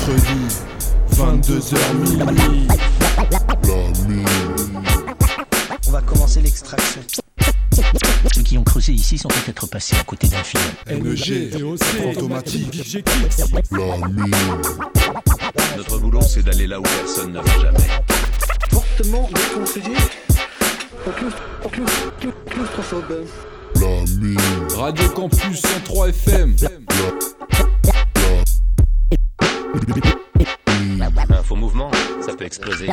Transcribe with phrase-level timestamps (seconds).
[0.00, 0.40] mercredi,
[1.12, 2.68] 22h minuit.
[5.86, 7.00] On va commencer l'extraction.
[8.34, 10.62] Ceux qui ont creusé ici sont peut-être passés à côté d'un film.
[10.88, 11.62] NG,
[12.08, 12.96] automatique,
[15.76, 17.78] Notre boulot, c'est d'aller là où personne ne va jamais.
[18.70, 19.96] Fortement déconseillé.
[24.76, 26.56] Radio Campus 103 FM.
[29.72, 32.88] Un faux mouvement, ça peut exploser.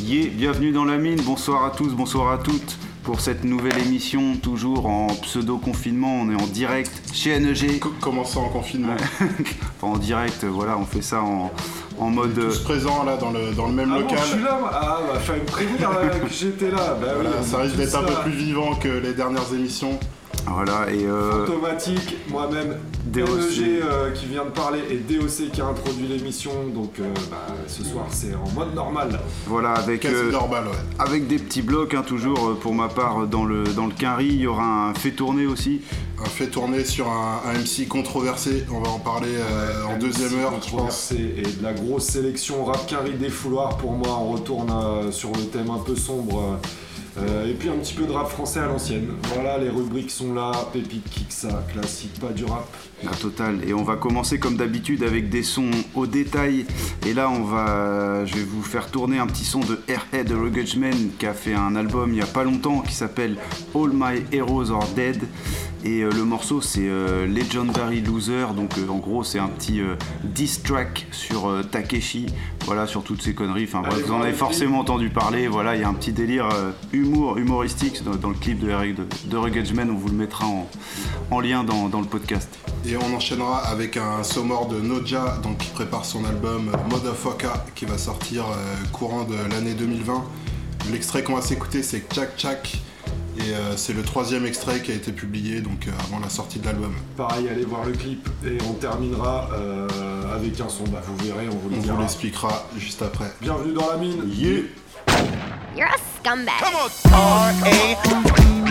[0.00, 2.76] Yeah, bienvenue dans la mine, bonsoir à tous, bonsoir à toutes
[3.06, 8.40] pour cette nouvelle émission, toujours en pseudo-confinement, on est en direct chez NEG, Comment ça
[8.40, 9.28] en confinement enfin
[9.82, 11.52] en direct, voilà, on fait ça en,
[12.00, 12.36] en mode...
[12.36, 14.18] euh, Tous présents là dans le, dans le même Ah bon, local.
[14.20, 14.70] je suis là, moi.
[14.74, 15.88] Ah, bah, fallait me prévenir
[16.20, 16.96] que j'étais là.
[17.00, 20.00] Bah Voilà, oui, ça risque d'être un peu plus vivant que les dernières émissions.
[20.48, 22.76] Voilà, et euh, Automatique, moi-même,
[23.06, 23.26] DOC.
[23.26, 26.50] DOC euh, qui vient de parler et DOC qui a introduit l'émission.
[26.74, 29.20] Donc euh, bah, ce soir c'est en mode normal.
[29.46, 30.04] voilà, avec...
[30.04, 30.72] Euh, normal, ouais.
[30.98, 34.40] avec des petits blocs, hein, toujours pour ma part, dans le, dans le quinri, il
[34.40, 35.80] y aura un fait tourner aussi.
[36.18, 40.34] Un fait tourner sur un, un MC controversé, on va en parler euh, en deuxième
[40.40, 40.70] heure, je pense.
[40.70, 44.18] Controversé Et de la grosse sélection rap carry des fouloirs pour moi.
[44.18, 46.58] On retourne euh, sur le thème un peu sombre.
[47.18, 49.08] Euh, et puis un petit peu de rap français à l'ancienne.
[49.34, 50.52] Voilà, les rubriques sont là.
[50.72, 52.66] Pépite, Kiksa, classique, pas du rap.
[53.02, 53.60] La totale.
[53.66, 56.66] Et on va commencer comme d'habitude avec des sons au détail.
[57.06, 60.76] Et là, on va, je vais vous faire tourner un petit son de Airhead Rugged
[60.76, 63.36] Man qui a fait un album il y a pas longtemps qui s'appelle
[63.74, 65.22] All My Heroes Are Dead.
[65.84, 68.46] Et euh, le morceau c'est euh, Legendary Loser.
[68.54, 69.80] Donc en gros, c'est un petit
[70.24, 72.26] diss track sur Takeshi.
[72.66, 73.64] Voilà, sur toutes ces conneries.
[73.64, 75.46] Enfin bref, vous en avez forcément entendu parler.
[75.46, 76.72] Voilà, il y a un petit délire euh,
[77.06, 79.90] humour, humoristique dans, dans le clip de, de, de Rugged Man.
[79.90, 80.68] On vous le mettra en,
[81.30, 82.48] en lien dans, dans le podcast.
[82.86, 87.84] Et on enchaînera avec un sommore de Noja, donc qui prépare son album Motherfucker, qui
[87.84, 90.24] va sortir euh, courant de l'année 2020.
[90.90, 92.80] L'extrait qu'on va s'écouter, c'est Chak Chak.
[93.38, 96.58] Et euh, c'est le troisième extrait qui a été publié donc euh, avant la sortie
[96.58, 96.94] de l'album.
[97.16, 99.86] Pareil, allez voir le clip et on terminera euh,
[100.34, 100.84] avec un son.
[100.84, 103.30] Bah, vous verrez, on vous le On vous l'expliquera juste après.
[103.42, 104.22] Bienvenue dans la mine.
[104.32, 104.62] Yeah.
[105.76, 106.62] You're a scumbag.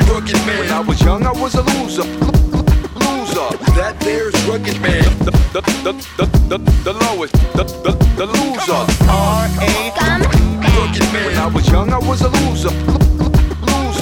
[0.09, 0.59] rugged man.
[0.59, 2.01] When I was young, I was a loser.
[2.01, 3.57] Loser.
[3.77, 5.03] That there's rugged man.
[5.19, 7.33] The the the the the, the lowest.
[7.53, 8.73] The the the loser.
[9.07, 10.63] R A Scumbag.
[10.75, 11.25] rugged man.
[11.27, 13.14] When I was young, I was a loser.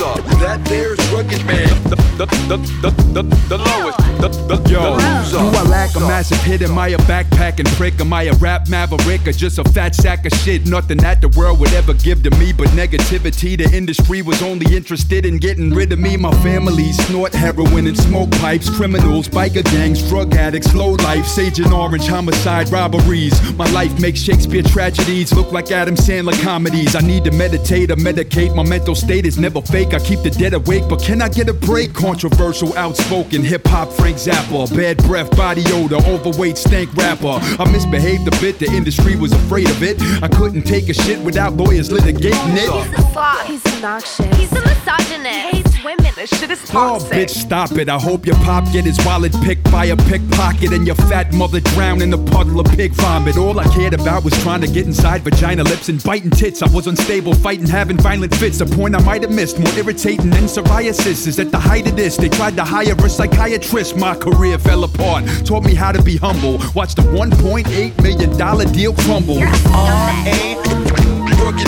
[0.04, 0.22] Loser.
[0.44, 1.70] That there's rugged man.
[1.84, 3.98] The the the the the, the lowest.
[4.20, 6.62] The the, the Yo, do I lack a massive hit?
[6.62, 8.00] Am I a backpacking prick?
[8.00, 10.66] Am I a rap maverick or just a fat sack of shit?
[10.68, 13.58] Nothing that the world would ever give to me but negativity.
[13.58, 16.18] The industry was only interested in getting rid of me.
[16.18, 18.70] My family snort heroin and smoke pipes.
[18.70, 23.34] Criminals, biker gangs, drug addicts, low life, sage and orange, homicide, robberies.
[23.54, 26.96] My life makes Shakespeare tragedies look like Adam Sandler comedies.
[26.96, 28.56] I need to meditate or medicate.
[28.56, 29.93] My mental state is never fake.
[29.94, 31.94] I keep the dead awake, but can I get a break?
[31.94, 34.74] Controversial, outspoken, hip hop, Frank Zappa.
[34.76, 37.40] Bad breath, body odor, overweight, stank rapper.
[37.60, 40.02] I misbehaved a bit, the industry was afraid of it.
[40.24, 42.70] I couldn't take a shit without lawyers litigating it.
[42.72, 43.46] He's a slob.
[43.46, 44.38] He's obnoxious.
[44.38, 45.73] He's a misogynist.
[45.84, 46.14] Women.
[46.16, 47.90] This shit is Oh, bitch, stop it.
[47.90, 51.60] I hope your pop get his wallet picked by a pickpocket and your fat mother
[51.60, 53.38] drown in a puddle of pig vomit.
[53.38, 56.62] All I cared about was trying to get inside vagina lips and biting tits.
[56.62, 58.62] I was unstable, fighting, having violent fits.
[58.62, 59.60] A point I might have missed.
[59.60, 62.16] More irritating than psoriasis is at the height of this.
[62.16, 63.98] They tried to hire a psychiatrist.
[63.98, 65.26] My career fell apart.
[65.46, 66.60] Taught me how to be humble.
[66.74, 69.40] Watch the $1.8 million deal crumble.
[69.40, 70.64] You're a scumbag.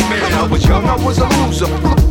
[0.10, 0.34] man.
[0.34, 2.05] I was young, I was a loser.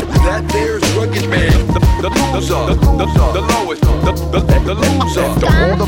[0.00, 0.18] Loser.
[0.24, 1.52] That there's rugged man.
[1.68, 2.54] The, the loser.
[2.66, 3.82] The, the, the lowest.
[3.82, 5.20] The, the, the loser.
[5.20, 5.86] After all the,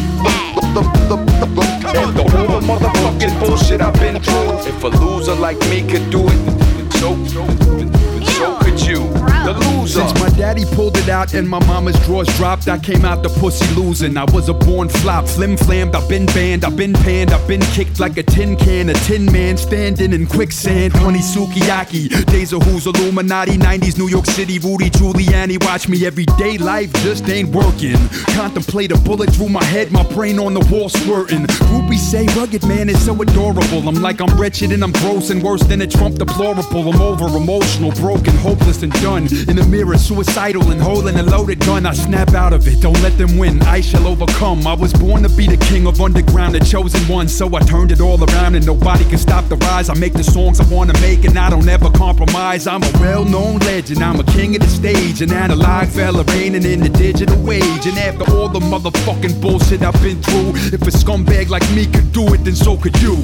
[0.75, 4.59] the, the, the, the, after all the motherfucking bullshit I've been through.
[4.67, 9.12] If a loser like me could do it, so, so could you.
[9.23, 10.01] The loser.
[10.01, 13.29] Since my daddy pulled it out and my mama's drawers dropped, I came out the
[13.29, 14.17] pussy losing.
[14.17, 15.95] I was a born flop, flim flammed.
[15.95, 19.25] I've been banned, I've been panned, I've been kicked like a tin can, a tin
[19.31, 20.93] man standing in quicksand.
[20.93, 25.63] Honey sukiyaki, days of who's Illuminati, 90s New York City, Rudy Giuliani.
[25.65, 27.97] Watch me every day, life just ain't working.
[28.35, 31.47] Contemplate a bullet through my head, my brain on the wall squirting.
[31.69, 33.89] Groupies say rugged man is so adorable.
[33.89, 36.93] I'm like I'm wretched and I'm gross and worse than a Trump deplorable.
[36.93, 39.12] I'm over emotional, broken, hopeless and done.
[39.13, 42.81] In the mirror, suicidal and holding a loaded gun, I snap out of it.
[42.81, 44.67] Don't let them win, I shall overcome.
[44.67, 47.29] I was born to be the king of underground, the chosen one.
[47.29, 49.91] So I turned it all around, and nobody can stop the rise.
[49.91, 52.67] I make the songs I wanna make, and I don't ever compromise.
[52.67, 55.21] I'm a well known legend, I'm a king of the stage.
[55.21, 57.85] An analog fella reigning in the digital age.
[57.85, 62.13] And after all the motherfucking bullshit I've been through, if a scumbag like me could
[62.13, 63.17] do it, then so could you.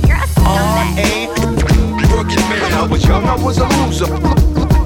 [2.12, 4.77] Rugged man, I was young, I was a loser.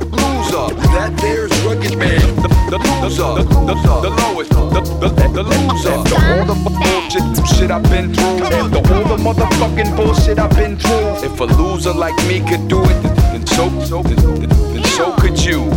[0.53, 2.21] Loser, that there's rugged man.
[2.37, 5.97] The, the loser, the, the, the lowest, the, the, the loser.
[6.05, 10.55] The all the bullshit shit I've been through, and the all the motherfucking bullshit I've
[10.55, 11.25] been through.
[11.25, 13.03] If a loser like me could do it,
[13.33, 15.71] then so, so, then, then so could you.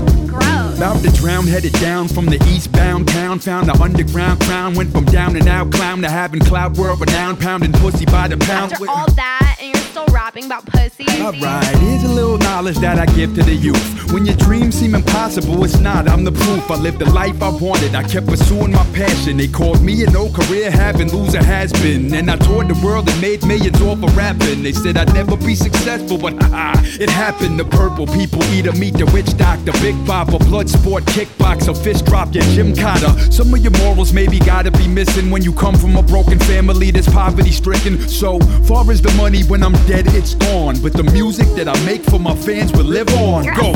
[0.76, 3.40] About to drown, headed down from the eastbound town.
[3.40, 4.76] Found the underground crown.
[4.76, 7.40] Went from down and out clown to having cloud world renowned.
[7.40, 8.74] Pounding pussy by the pound.
[8.74, 11.06] After all that, and still rapping about pussy.
[11.22, 14.12] Alright, here's a little knowledge that I give to the youth.
[14.12, 16.10] When your dreams seem impossible, it's not.
[16.10, 16.70] I'm the proof.
[16.70, 17.96] I lived the life I wanted.
[17.96, 19.38] I kept pursuing my passion.
[19.38, 22.14] They called me a no career having loser has been.
[22.14, 24.64] And I toured the world and made millions off of rapping.
[24.64, 27.58] They said I'd never be successful, but haha, it happened.
[27.58, 32.36] The purple people eater, meet the witch doctor, big bopper, blood sport, kickboxer, fist drop,
[32.36, 33.32] yeah, Jim Cotter.
[33.32, 36.92] Some of your morals maybe gotta be missing when you come from a broken family
[36.92, 37.98] that's poverty stricken.
[38.10, 40.76] So far as the money, when I'm dead, it's gone.
[40.82, 43.46] But the music that I make for my fans will live on.
[43.56, 43.72] Go.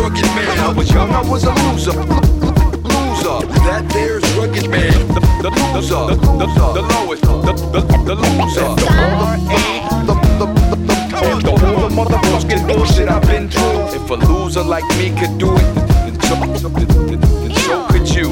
[0.00, 1.92] Rugged man, I was young, I was a loser.
[1.92, 4.92] Loser, that there's rugged man.
[5.14, 8.68] The, the loser, the, the, the lowest, the, the, the loser.
[8.74, 9.30] The all
[10.04, 10.90] the, the, the, the, the,
[11.38, 13.94] the all the motherfucking bullshit I've been through.
[13.94, 15.93] If a loser like me could do it, then
[16.56, 18.28] so, then, then so could you.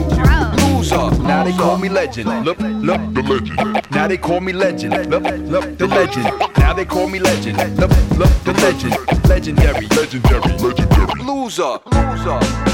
[0.63, 2.45] Loser, now they call me legend.
[2.45, 3.91] Look, look, the legend.
[3.91, 5.11] Now they call me legend.
[5.11, 6.25] Look, look, the legend.
[6.59, 7.57] Now they call me legend.
[7.79, 8.97] Look, look, the legend.
[9.29, 11.23] Legendary, legendary, legendary.
[11.23, 12.72] Loser, loser.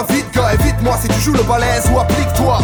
[0.00, 2.58] Ça va vite, gars, évite-moi si tu joues le balèze ou applique-toi.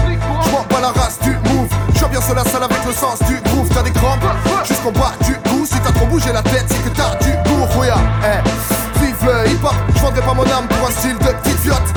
[0.44, 1.69] Je m'en bats la race du move,
[1.99, 3.69] j'ambiance la salle avec le sens du groove.
[3.69, 4.25] T'as des crampes
[4.65, 7.77] jusqu'en bas du cou, si t'as trop bougé la tête, c'est que t'as du lourd,
[7.77, 7.88] ouais,
[8.25, 9.00] eh.
[9.00, 11.93] Vive hip hop, je vendrai pas mon âme pour un style de petite fiotte.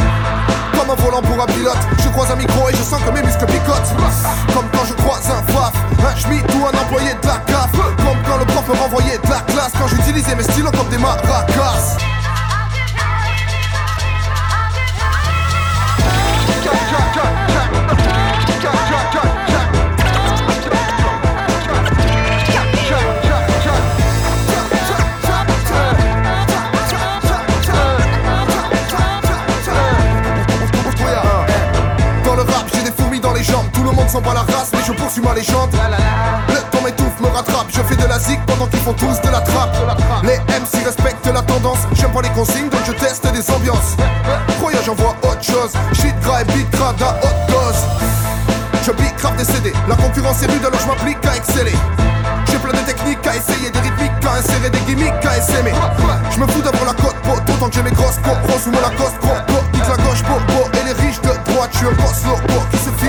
[0.77, 3.21] Comme un volant pour un pilote, je croise un micro et je sens que mes
[3.21, 3.93] muscles picotent.
[4.53, 7.71] Comme quand je croise un faf, un schmitt ou un employé de la CAF.
[7.71, 10.97] Comme quand le prof me renvoyait de la classe, quand j'utilisais mes stylos comme des
[10.97, 12.08] maracas.
[35.09, 35.71] Je poursuis ma légende.
[36.49, 37.67] Le temps m'étouffe, me rattrape.
[37.69, 39.75] Je fais de la zig pendant qu'ils font tous de la trappe.
[40.23, 41.79] Les MC respectent la tendance.
[41.93, 43.95] J'aime pas les consignes, donc je teste des ambiances.
[44.59, 45.71] Croyant, j'envoie autre chose.
[45.93, 47.83] Shit grave, beat grave, à haute dose.
[48.85, 49.73] Je beat grave des CD.
[49.87, 51.75] La concurrence est rude, alors je m'applique à exceller.
[52.51, 55.73] J'ai plein de techniques à essayer, des rythmiques à insérer, des gimmicks à essaimer.
[56.31, 58.81] Je me fous d'avoir la côte pro, d'autant que j'ai mes grosses copros sous mon
[58.81, 59.33] Lacoste pro.
[59.47, 61.69] Pro, la gauche, pro, pro, et les riches de droite.
[61.73, 63.08] Je suis un boss loco qui se fiche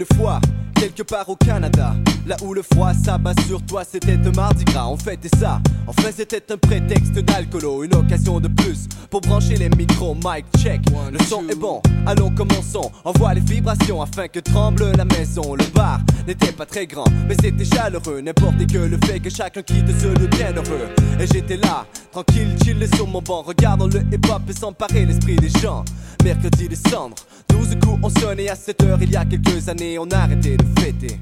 [0.00, 0.40] une fois
[0.74, 1.94] quelque part au Canada.
[2.26, 4.86] Là où le froid s'abat sur toi, c'était un mardi gras.
[4.88, 5.60] On fêtait ça.
[5.86, 10.14] Enfin, c'était un prétexte d'alcoolo, une occasion de plus pour brancher les micros.
[10.14, 10.80] Mic check,
[11.12, 11.82] le son est bon.
[12.06, 12.90] Allons, commençons.
[13.04, 15.54] Envoie les vibrations afin que tremble la maison.
[15.54, 18.22] Le bar n'était pas très grand, mais c'était chaleureux.
[18.22, 20.88] N'importe que le fait que chacun quitte ce lieu bien heureux.
[21.18, 25.50] Et j'étais là, tranquille, chill sur mon banc, regardant le hip-hop et s'emparer l'esprit des
[25.60, 25.84] gens.
[26.22, 27.16] Mercredi décembre,
[27.48, 28.98] 12 coups ont sonné à 7 heures.
[29.00, 31.18] Il y a quelques années, on a arrêté de fêter.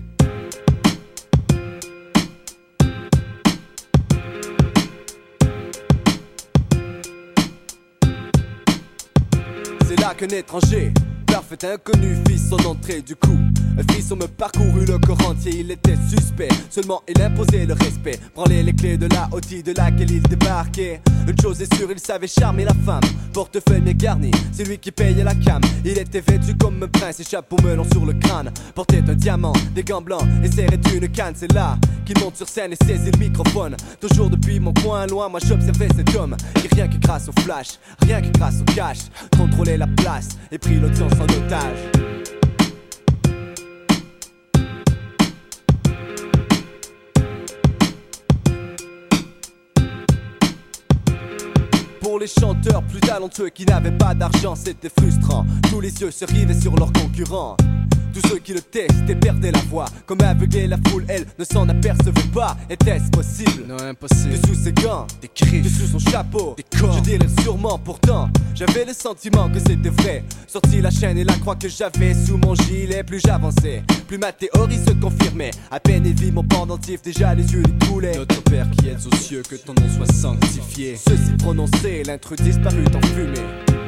[9.87, 10.93] C'est là qu'un étranger,
[11.27, 13.39] parfait inconnu, fit son entrée du coup.
[13.79, 16.49] Un frisson me parcourut le corps entier, il était suspect.
[16.69, 18.19] Seulement il imposait le respect.
[18.35, 21.01] Branlait les clés de la hautie de laquelle il débarquait.
[21.29, 23.05] Une chose est sûre, il savait charmer la femme.
[23.33, 25.61] Portefeuille bien garni, c'est lui qui payait la cam.
[25.85, 28.51] Il était vêtu comme un prince et chapeau melon sur le crâne.
[28.75, 31.35] Portait un diamant, des gants blancs et serrait une canne.
[31.37, 33.77] C'est là qu'il monte sur scène et saisit le microphone.
[34.01, 36.37] Toujours depuis mon coin loin, moi j'observais cet homme.
[36.57, 38.99] Qui rien que grâce au flash, rien que grâce au cash,
[39.37, 42.38] contrôlait la place et prit l'audience en otage.
[52.19, 55.45] Les chanteurs plus talentueux qui n'avaient pas d'argent, c'était frustrant.
[55.71, 57.57] Tous les yeux se rivaient sur leurs concurrents.
[58.21, 59.85] Tous ceux qui le testaient perdaient la voix.
[60.05, 62.57] Comme aveuglé, la foule, elle, ne s'en apercevait pas.
[62.69, 63.65] Était-ce possible?
[63.69, 64.31] Non, impossible.
[64.41, 66.95] Que sous ses gants, des cris, que sous son chapeau, des corps.
[66.95, 68.29] Je dirais sûrement pourtant.
[68.57, 70.25] J'avais le sentiment que c'était vrai.
[70.49, 73.05] Sorti la chaîne et la croix que j'avais sous mon gilet.
[73.05, 75.53] Plus j'avançais, plus ma théorie se confirmait.
[75.71, 78.17] À peine et vit mon pendentif, déjà les yeux lui coulaient.
[78.17, 80.97] Notre Père qui êtes aux cieux, que ton nom soit sanctifié.
[80.97, 83.88] Ceci prononcé, l'intrus disparut en fumée.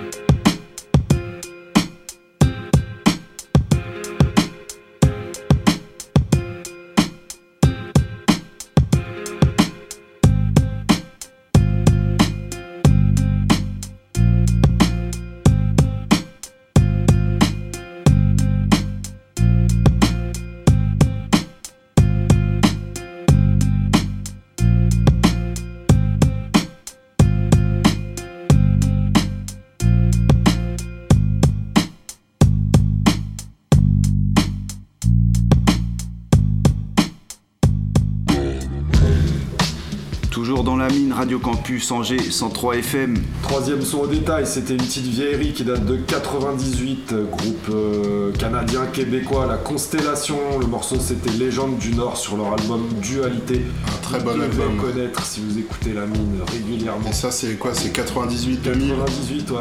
[41.20, 43.14] Radio Campus Angers 103 FM.
[43.42, 48.32] Troisième son au détail, c'était une petite vieillerie qui date de 98, euh, groupe euh,
[48.32, 50.38] canadien, québécois, La Constellation.
[50.58, 53.60] Le morceau c'était Légende du Nord sur leur album Dualité.
[53.86, 54.78] Un très bon vous devez album.
[54.78, 57.10] connaître si vous écoutez la mine régulièrement.
[57.10, 57.74] Et ça, c'est quoi?
[57.74, 59.56] C'est 98 2000 98, ouais.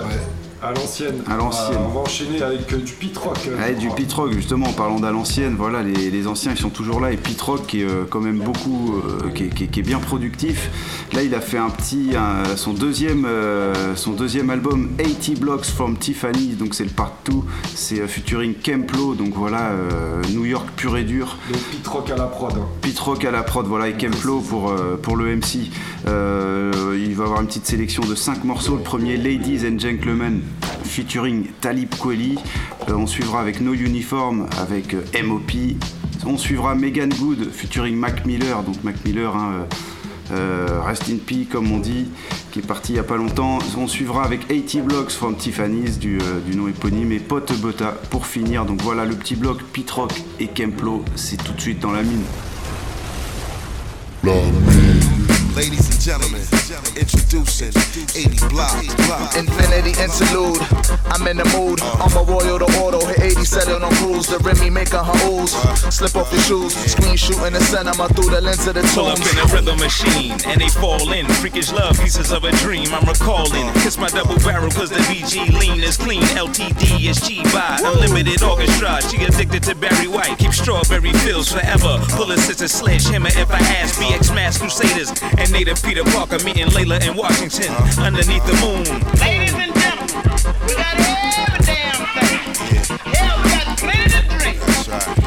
[0.62, 1.22] À l'ancienne.
[1.26, 1.78] À l'ancienne.
[1.86, 3.38] On va enchaîner avec euh, du pit rock.
[3.48, 3.96] euh, Ouais, du crois.
[3.96, 7.14] pit rock justement en parlant d'à l'ancienne, voilà les, les anciens ils sont toujours là
[7.14, 9.80] et pit rock qui est euh, quand même beaucoup, euh, qui, est- qui est- qui
[9.80, 10.70] est bien productif.
[11.14, 13.26] Là il a fait un petit, un- son deuxième,
[13.96, 17.34] son deuxième album 80 Blocks from Tiffany, donc c'est le part 2,
[17.74, 19.72] c'est featuring Kemplo, donc voilà
[20.34, 21.38] New York pur et dur.
[21.50, 22.52] Le pit rock à la prod.
[22.58, 22.66] hein.
[22.82, 25.70] Pit Rock à la prod, voilà, et Kemplo pour, pour le MC.
[26.06, 28.76] Il va avoir une petite sélection de 5 morceaux.
[28.76, 30.42] Le premier, Ladies and Gentlemen,
[30.84, 32.38] featuring Talib Kweli.
[32.90, 35.52] Euh, on suivra avec No Uniform, avec euh, MOP.
[36.26, 38.64] On suivra Megan Good, featuring Mac Miller.
[38.64, 39.66] Donc Mac Miller, hein,
[40.32, 42.08] euh, Rest in Peace, comme on dit,
[42.52, 43.60] qui est parti il n'y a pas longtemps.
[43.78, 47.96] On suivra avec 80 Blocks from Tiffany's, du, euh, du nom éponyme, et Pote Botta
[48.10, 48.66] pour finir.
[48.66, 52.04] Donc voilà, le petit bloc Pit Rock et Kemplo, c'est tout de suite dans la
[52.04, 52.24] mine.
[55.56, 56.42] Ladies and gentlemen,
[56.98, 57.70] introducing
[58.18, 58.82] 80 block.
[59.38, 60.58] Infinity interlude.
[61.06, 61.78] I'm in the mood.
[61.82, 62.02] Uh.
[62.02, 62.98] I'm a royal to auto.
[63.06, 64.26] Hit 80 setting on cruise.
[64.26, 65.54] The Remy making her ooze.
[65.54, 65.76] Uh.
[65.94, 66.74] Slip off your shoes.
[66.74, 69.30] Screen shooting the cinema through the lens of the Pull up tombs.
[69.30, 71.28] in a rhythm machine and they fall in.
[71.46, 72.90] Freakish love, pieces of a dream.
[72.90, 73.70] I'm recalling.
[73.70, 73.84] Uh.
[73.86, 76.24] Kiss my double barrel cause the BG lean is clean.
[76.34, 78.98] LTD is cheap by unlimited orchestra.
[79.14, 80.40] She addicted to Barry White.
[80.42, 82.02] Keep strawberry pills forever.
[82.18, 84.02] Pull a sister sledgehammer if I ask.
[84.02, 88.04] BX Mass Crusaders and native Peter Parker meeting Layla in Washington uh-huh.
[88.04, 88.84] underneath the moon.
[89.20, 90.24] Ladies and gentlemen,
[90.68, 92.40] we got every damn thing.
[93.12, 94.58] Yeah, we got plenty to drink.
[94.88, 95.19] Yeah, we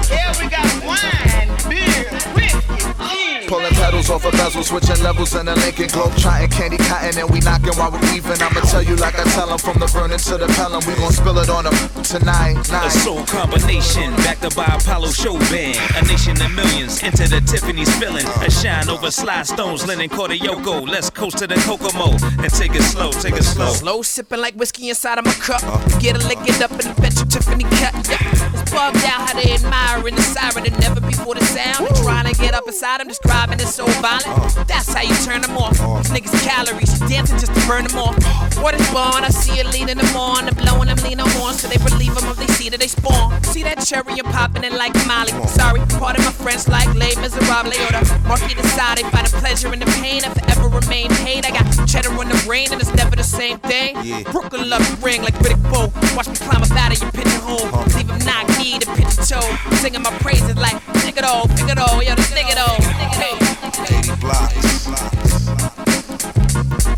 [3.93, 7.41] pedals off a bezel, switching levels in the Lincoln Globe, trotting candy cotton, and we
[7.41, 8.41] knocking while we weaving.
[8.41, 10.83] I'ma tell you like I tell 'em from the burning to the pelham.
[10.87, 12.57] We gon' spill it on 'em tonight.
[12.73, 15.79] A soul combination, backed up by Apollo show band.
[15.97, 18.27] A nation of millions, into the Tiffany's filling.
[18.41, 20.89] A shine over slide stones, linen Yoko.
[20.89, 23.73] Let's coast to the Kokomo and take it slow, take it slow.
[23.73, 25.63] Slow sipping like whiskey inside of my cup.
[26.01, 27.95] Get a lick it up in the bet you Tiffany cut.
[28.09, 28.17] Yeah.
[28.55, 31.87] It's bugged out how they admiring the siren and never before the sound.
[31.87, 34.67] They trying to get up inside them, describing it so violent.
[34.69, 35.79] That's how you turn them off.
[35.79, 38.17] These niggas calories, dancing just to burn them off.
[38.59, 39.25] What is born?
[39.25, 42.15] I see it leading them on, and blowing them lean on horn, so they believe
[42.15, 43.43] them if they see that they spawn.
[43.45, 45.33] See that cherry and popping it like Molly.
[45.49, 48.99] Sorry, part of my friends like Les Miserables or the market aside.
[48.99, 51.45] They find a pleasure in the pain if it ever remain paid.
[51.45, 53.95] I got cheddar on the brain, and it's never the same thing.
[54.31, 55.93] Brooklyn love the ring like Riddick Bowe.
[56.17, 57.67] Watch me climb up out of your pigeonhole.
[57.97, 59.49] Leave him knock knee to pitch a toe.
[59.83, 62.81] Singing my praises like, nigga it all, nigga it all, yo, this nigga it all.
[63.19, 63.72] Hey.
[63.79, 64.87] 80 blocks.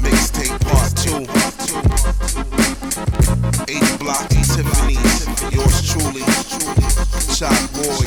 [0.02, 1.24] Mixtape part two.
[3.68, 5.26] 80 blocks, Tiffany's.
[5.54, 6.24] Yours truly.
[7.34, 8.06] Chop Boy.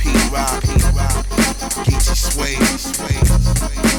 [0.00, 0.62] P Rock.
[1.84, 3.91] Geechee Sway.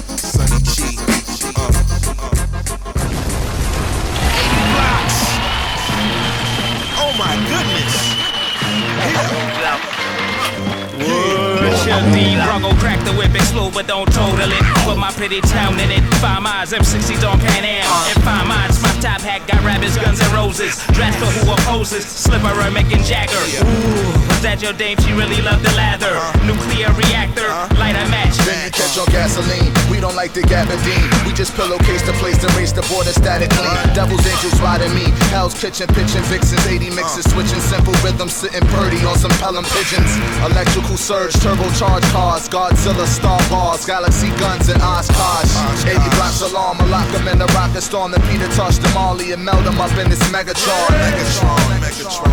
[12.14, 14.64] Be Bronco crack the whip, explode, but don't total it.
[14.86, 16.02] Put my pretty town in it.
[16.24, 17.86] Five miles, M60s on Pan Am.
[18.10, 20.80] And five miles, my top hat got rabbits, guns and roses.
[20.96, 22.08] Dress for who opposes.
[22.08, 23.36] Slipper making Jagger.
[23.36, 24.96] Ooh, was that your dame?
[25.04, 26.08] She really loved the lather.
[26.08, 26.48] Uh-huh.
[26.48, 27.68] Nuclear reactor, uh-huh.
[27.76, 28.32] light a match.
[28.48, 29.76] Then you catch on gasoline.
[29.92, 31.04] We don't like the Gabardine.
[31.28, 33.68] We just pillowcase the place to race the border statically.
[33.92, 35.12] Devil's angels riding me.
[35.36, 36.64] Hell's kitchen, pitching vixens.
[36.64, 37.36] 80 mixes, uh-huh.
[37.36, 40.16] switching simple rhythms, sitting purdy on some Pelham pigeons.
[40.48, 42.48] Electrical surge, turbocharged cars.
[42.48, 45.92] Godzilla, Star Wars, Galaxy guns, and Oshkosh.
[45.92, 48.16] 80 blocks alarm, lock 'em in the rocket storm.
[48.16, 50.88] Then Peter touched them all and meld 'em up in this Megatron.
[50.90, 52.32] Megatron, Megatron.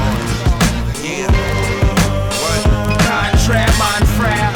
[1.03, 1.27] Yeah.
[3.07, 4.53] Contract, mon frère.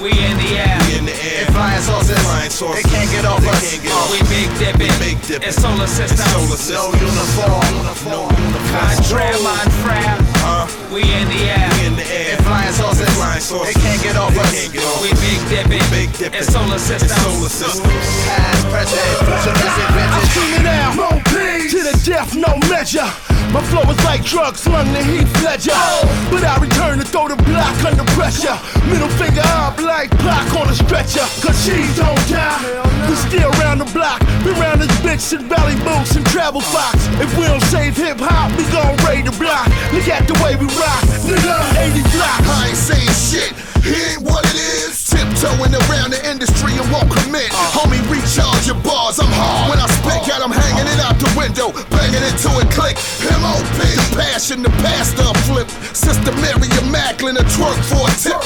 [0.00, 0.78] We in the air.
[0.86, 1.46] We in the air.
[1.52, 2.82] Flying saucers, Flying saucers.
[2.82, 3.70] they can't get off They us.
[3.70, 4.92] can't get Uh, off We big dipping.
[4.98, 5.48] Big dipping.
[5.48, 6.26] It's solar system.
[6.26, 6.58] Solar.
[6.74, 7.64] No uniform.
[7.74, 8.34] No uniform.
[8.70, 10.23] Contract, mon frère.
[10.44, 11.68] Uh, We in the air.
[11.80, 12.36] we in the air.
[12.44, 13.74] Flying saucers, Flying saucers.
[13.74, 14.52] they can't get off us.
[14.52, 15.84] can't get off We big dipping.
[15.90, 16.38] Big dipping.
[16.40, 17.08] It's solar system.
[17.24, 17.90] Solar system.
[18.28, 20.28] Past, present, futuristic, vintage.
[20.30, 21.72] Screaming out, no peace.
[21.72, 23.08] To the death, no measure.
[23.54, 25.78] My flow is like drugs slung to Heath Ledger.
[26.26, 28.58] But I return to throw the block under pressure.
[28.90, 31.22] Middle finger up like Pac on a stretcher.
[31.38, 32.58] Cause she don't die.
[33.06, 34.18] We still round the block.
[34.42, 37.06] Been round this bitch in Valley Boots and Travel Fox.
[37.22, 39.70] If we don't save hip hop, we gon' raid the block.
[39.94, 41.06] Look at the way we rock.
[41.22, 42.50] Nigga, 80 blocks.
[42.50, 43.54] I ain't saying shit.
[43.86, 44.98] It ain't what it is.
[45.06, 47.52] Tiptoeing around the industry and won't commit.
[47.70, 49.20] Homie, recharge your bars.
[49.20, 49.70] I'm hard.
[49.70, 51.70] When I spit, got 'em hanging it out the window.
[51.92, 52.96] Banging into it, click.
[53.44, 53.76] MOP.
[53.76, 55.68] The passion, the pastor flip.
[55.92, 58.40] Sister Mary Macklin, a twerk for a tip.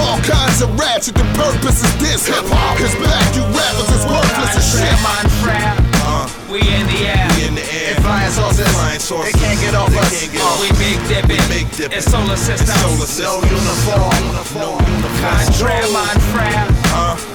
[0.00, 1.14] All kinds of ratchet.
[1.14, 2.78] The purpose is this hip hop.
[2.78, 5.87] Cause back you rappers is worthless as shit.
[6.28, 6.52] Contract, mon frère.
[6.52, 7.28] We in the air.
[7.36, 7.94] We in the air.
[8.00, 9.32] Flying saucers, Flying saucers.
[9.32, 10.10] they can't get off They us.
[10.20, 11.44] can't get off We big dipping.
[11.48, 11.98] Big dipping.
[11.98, 12.74] It's solar system.
[12.76, 13.48] Solar No system.
[13.48, 14.10] uniform.
[14.10, 14.84] No uniform.
[15.20, 16.66] Contract, mon frère.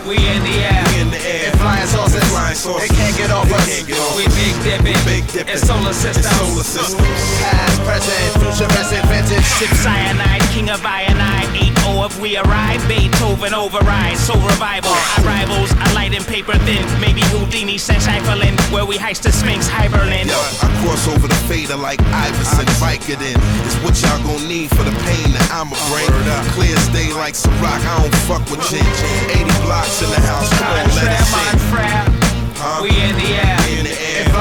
[0.07, 0.83] We in the air.
[0.93, 1.51] We in the air.
[1.57, 2.89] Flying saucers, Flying saucers.
[2.89, 3.65] they can't get off They us.
[3.67, 4.99] can't get off We big dipping.
[5.05, 5.53] Big dipping.
[5.53, 6.23] It's solar system.
[6.23, 7.05] Solar system.
[7.41, 9.45] Past, present, futuristic, vintage.
[9.59, 11.72] Sip cyanide, king of iodine.
[11.83, 12.81] 8 if we arrive.
[12.87, 14.17] Beethoven override.
[14.17, 14.91] Soul revival.
[14.91, 16.83] Our rivals, a light and paper thin.
[16.99, 18.55] Maybe Houdini, Sense Eiffelin.
[18.71, 20.27] Where we heist the Sphinx, Hiberlin.
[20.27, 23.37] Yo, I cross over the fader like Iverson, Vicodin.
[23.65, 26.09] It's what y'all gon' need for the pain that I'ma bring.
[26.55, 28.97] Clear as day like Ciroc, I don't fuck with change.
[29.31, 32.33] 80 blocks in the house, come on, let Contract, us mon in.
[32.55, 32.79] Huh?
[32.83, 33.62] We in the air.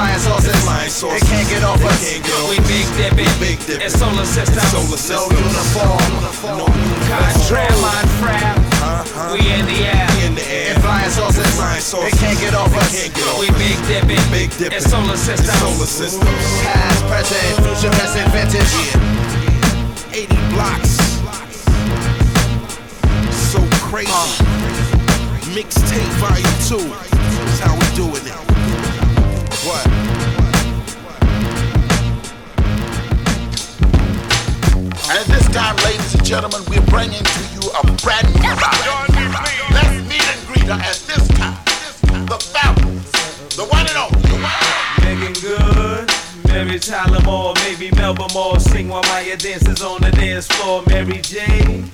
[0.03, 1.29] Flying saucers, Flying they saucers.
[1.31, 2.03] can't get off They us.
[2.51, 3.31] We big dipping.
[3.39, 3.87] Big dipping.
[3.87, 4.59] It's solar system.
[4.75, 5.95] Solar No uniform.
[6.59, 6.75] No uniform.
[7.07, 8.59] Contract, frère.
[8.83, 9.31] Uh-huh.
[9.31, 10.03] We in the air.
[10.19, 10.75] We in the air.
[10.83, 12.19] Flying saucers, Flying they saucers.
[12.19, 12.91] can't get off They us.
[12.91, 14.19] can't get off We big dipping.
[14.35, 14.75] Big dipping.
[14.83, 15.55] It's solar system.
[15.63, 16.27] Solar system.
[16.67, 18.75] Past, present, futuristic, vintage.
[18.75, 20.19] Yeah.
[20.19, 20.99] 80 blocks.
[23.55, 24.11] So crazy.
[25.55, 26.91] Mixtape volume 2.
[26.91, 28.52] That's how we doing it.
[29.65, 29.87] What?
[35.07, 39.07] And at this time, ladies and gentlemen, we're bringing to you a brand new ride.
[39.71, 41.55] Let's meet and greet her at this time.
[42.27, 44.39] The fabulous, the one and only, the
[45.05, 46.11] Making good.
[46.49, 48.59] Mary Tyler Moore, maybe Melba Moore.
[48.59, 50.83] Sing while Maya dances on the dance floor.
[50.89, 51.85] Mary J.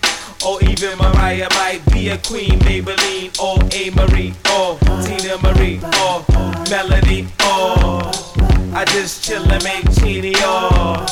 [0.48, 3.90] Or even Mariah might be a queen, Maybelline, or A.
[3.90, 6.24] Marie, or Tina Marie, or
[6.70, 8.00] Melody, or
[8.74, 11.04] I just chill and make or,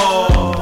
[0.00, 0.54] or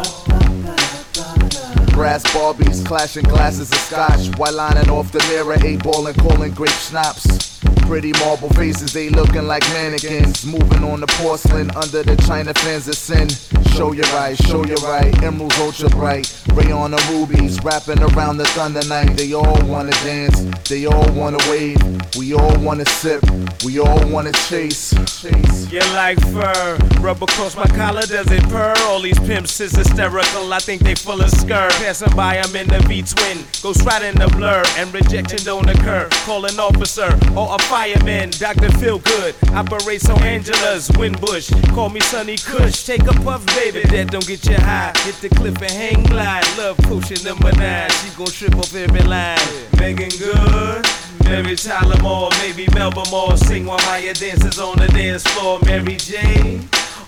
[1.95, 6.53] Brass Barbies, clashing glasses of scotch while lining off the mirror, eight ball and calling
[6.53, 7.50] grape schnapps.
[7.90, 10.46] Pretty marble faces, they looking like mannequins.
[10.46, 13.29] Moving on the porcelain under the china fans of sin.
[13.74, 15.12] Show your right, show your right.
[15.24, 16.33] Emeralds ultra bright.
[16.55, 19.16] Rayon the rubies, wrapping around the thunder night.
[19.16, 21.79] They all wanna dance, they all wanna wave.
[22.16, 23.24] We all wanna sip,
[23.64, 24.94] we all wanna chase.
[25.20, 25.70] chase.
[25.72, 28.74] You like fur, rubber across my collar, does it purr?
[28.87, 31.72] All these pimps is hysterical, I think they full of skirt.
[31.72, 35.68] Passing by, I'm in the V twin, ghost right in the blur, and rejection don't
[35.68, 36.09] occur.
[36.24, 38.71] Call an officer or a fireman, Dr.
[38.73, 41.49] Feel Good, operates on Angela's Windbush.
[41.75, 44.93] Call me Sonny Kush, take a puff, baby, that don't get you high.
[44.99, 49.01] Hit the cliff and hang glide, love potion number nine, she gon' trip off every
[49.01, 49.38] line.
[49.79, 50.85] Megan Good.
[51.25, 53.37] Mary Tyler Moore, maybe Melba Moore.
[53.37, 55.59] Sing while Maya dances on the dance floor.
[55.64, 56.61] Mary J.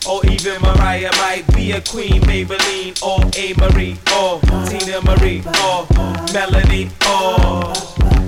[0.08, 3.52] Or even Mariah might be a queen, Maybelline, or A.
[3.60, 5.86] Marie, or Tina Marie, or
[6.32, 7.72] Melody, or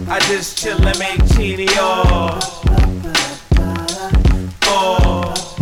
[0.06, 1.20] I just chill and make
[1.78, 2.38] or,
[4.68, 5.53] or oh.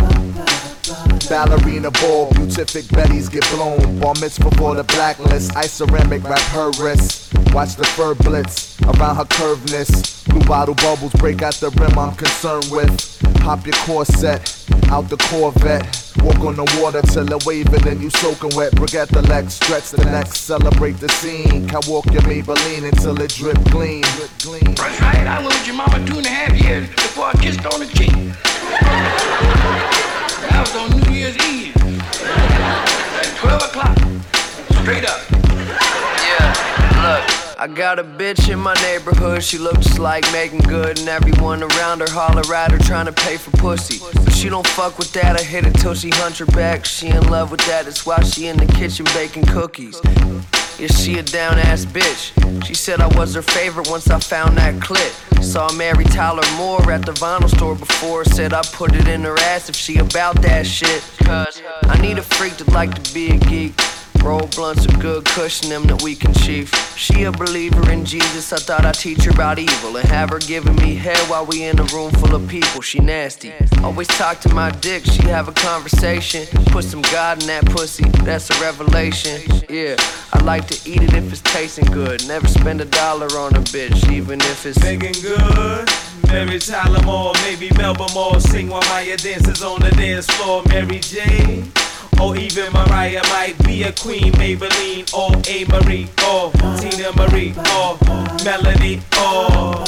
[1.29, 4.01] Ballerina ball, Beautific Betty's get blown.
[4.01, 5.55] Bar mitzvah for the blacklist.
[5.57, 7.35] Ice ceramic wrap her wrist.
[7.53, 10.25] Watch the fur blitz around her curveness.
[10.29, 13.19] Blue bottle bubbles break out the rim I'm concerned with.
[13.43, 16.13] Pop your corset out the Corvette.
[16.23, 18.77] Walk on the water till it waving and you soaking wet.
[18.79, 21.67] Forget the legs, stretch the neck, celebrate the scene.
[21.69, 24.03] Can walk your Maybelline until it drip clean.
[24.03, 27.87] That's right, I your mama two and a half years before I kissed on the
[27.87, 28.13] cheek.
[30.63, 31.75] Was on New Year's Eve.
[31.77, 33.99] At 12 o'clock.
[34.81, 35.21] Straight up.
[36.23, 36.55] Yeah,
[37.03, 37.42] look.
[37.63, 42.01] I got a bitch in my neighborhood, she looks like Megan Good, and everyone around
[42.01, 44.01] her holler at her trying to pay for pussy.
[44.13, 46.85] But she don't fuck with that, I hit it till she hunch her back.
[46.85, 50.01] She in love with that, that's why she in the kitchen baking cookies.
[50.77, 52.67] Yeah, she a down ass bitch.
[52.67, 55.13] She said I was her favorite once I found that clip.
[55.41, 58.25] Saw Mary Tyler Moore at the vinyl store before.
[58.25, 61.01] Said I put it in her ass if she about that shit.
[61.19, 63.75] Cause I need a freak that like to be a geek.
[64.23, 66.73] Roll blunts of good cushion them that we can chief.
[66.97, 70.39] She a believer in Jesus, I thought I'd teach her about evil and have her
[70.39, 72.81] giving me head while we in a room full of people.
[72.81, 73.53] She nasty.
[73.83, 76.47] Always talk to my dick, she have a conversation.
[76.67, 79.41] Put some God in that pussy, that's a revelation.
[79.69, 79.97] Yeah,
[80.33, 82.27] I like to eat it if it's tasting good.
[82.29, 85.89] Never spend a dollar on a bitch, even if it's Making good.
[86.29, 88.41] Mary Tyler Moore, maybe Melba Moore.
[88.41, 90.63] Sing while Maya dances on the dance floor.
[90.69, 91.65] Mary J.
[92.23, 95.65] Or even Mariah might be a queen, Maybelline, or A.
[95.65, 97.99] Marie, or Tina Marie, or
[98.45, 99.83] Melanie, or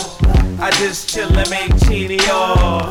[0.61, 2.90] I just chill and make chini, or.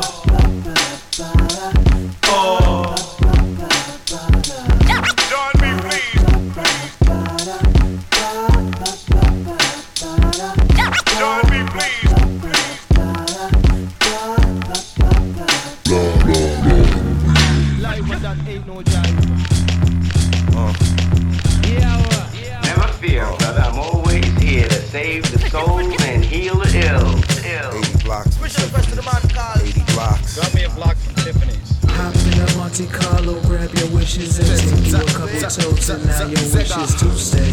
[23.04, 23.60] Fear, brother.
[23.60, 27.12] I'm always here to save the soul and heal the ill.
[27.76, 28.30] 80 blocks.
[28.36, 30.36] Special request to the man called 80 blocks.
[30.36, 31.68] Got me a block from Tiffany's.
[31.96, 36.04] Hop in a Monte Carlo, grab your wishes and take you a couple toes, and
[36.06, 37.52] now your wishes to stay.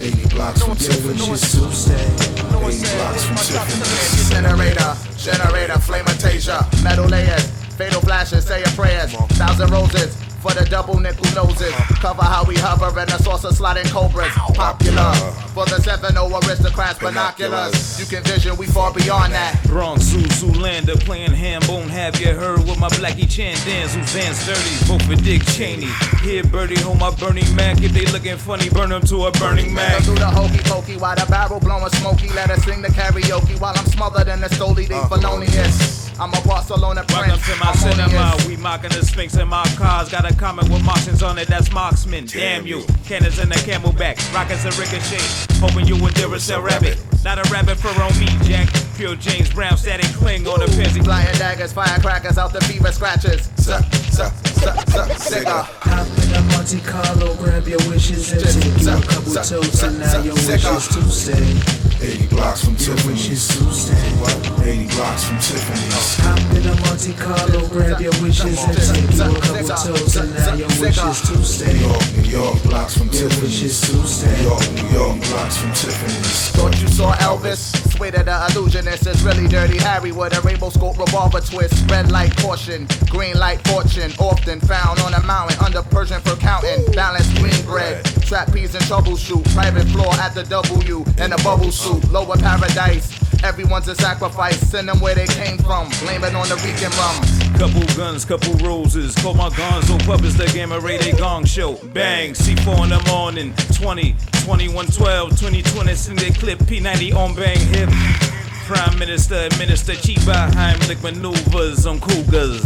[0.00, 2.06] 80 blocks from Your wish is to stay.
[2.08, 4.30] 80 blocks from Tiffany's.
[4.30, 7.46] Generator, generator, flamatasia, metal layers,
[7.78, 10.27] fatal flashes, say your prayers, thousand roses.
[10.40, 14.32] For the double nickel noses, cover how we hover and a saucer sliding cobras.
[14.54, 15.12] Popular
[15.52, 17.98] for the 7 0 aristocrats, binoculars.
[17.98, 19.60] You can vision, we far beyond that.
[19.64, 21.88] Bronx Zoo Zoolander playing Hambone.
[21.88, 23.94] Have you heard what my Blackie Chan dance?
[23.94, 24.84] Who's dance dirty?
[24.86, 25.90] Vote for Dick Cheney.
[26.22, 27.82] Here, Birdie, hold my Bernie Mac.
[27.82, 30.04] If they looking funny, burn them to a burning Mac.
[30.04, 32.28] do the hokey pokey while the barrel blowing smoky.
[32.28, 34.86] Let us sing the karaoke while I'm smothered in the stoli.
[34.86, 36.07] They uh, felonious.
[36.20, 37.46] I'm a Barcelona Welcome prince.
[37.46, 38.02] to my cinema.
[38.18, 38.46] harmonious.
[38.48, 40.08] We mocking the Sphinx in my cars.
[40.08, 41.46] Got a comment with Martians on it.
[41.46, 42.26] That's marksman.
[42.26, 42.82] Damn you.
[43.04, 44.18] Cannons in the camelback.
[44.34, 45.22] Rockets a ricochet.
[45.60, 46.98] Hoping you would Duracell rabbit.
[47.24, 48.68] Not a rabbit fur on me, Jack.
[48.96, 51.00] Pure James Brown static cling on the Pizzy.
[51.02, 53.48] Flying daggers, firecrackers out the fever scratches.
[53.56, 55.68] Suck, suck, suck, suck, cigar.
[55.82, 60.00] Hop in a Monte Carlo, grab your wishes and take you a couple toes, and
[60.00, 61.77] now your wish is to stay.
[62.00, 63.30] 80 blocks from Your wish Tiffany's.
[63.30, 64.70] is to stay.
[64.70, 66.16] 80 blocks from Tiffany's.
[66.22, 70.34] Hop in a Monte Carlo, grab your wishes and take you a couple toes, and
[70.34, 71.78] now your wish is to New stay.
[71.80, 73.62] York, New York, blocks from Tiffany's.
[73.62, 74.36] is to stay.
[74.36, 76.48] New York, New York, blocks from Tiffany's.
[76.54, 77.74] Thought you saw Elvis?
[77.96, 81.90] Swear to the illusionist is really dirty Harry with a rainbow scope revolver twist.
[81.90, 84.12] Red light caution, green light fortune.
[84.20, 86.84] Often found on a mountain under Persian for counting.
[86.92, 89.42] Balanced green bread, trapeze and troubleshoot.
[89.52, 91.87] Private floor at the W and a bubble suit.
[92.10, 93.18] Lower paradise.
[93.44, 95.88] Everyone's a sacrifice, send them where they came from.
[96.00, 97.38] Blame it on the Rican rums.
[97.58, 99.14] Couple guns, couple roses.
[99.16, 101.74] Call my guns on puppets, the gamma ray, they gong show.
[101.92, 103.54] Bang, C4 in the morning.
[103.74, 108.47] 20, 21, 12, 2020, send their clip, P90 on bang hip.
[108.68, 112.60] Prime Minister, Administer Chiba Heimlich maneuvers on cougars.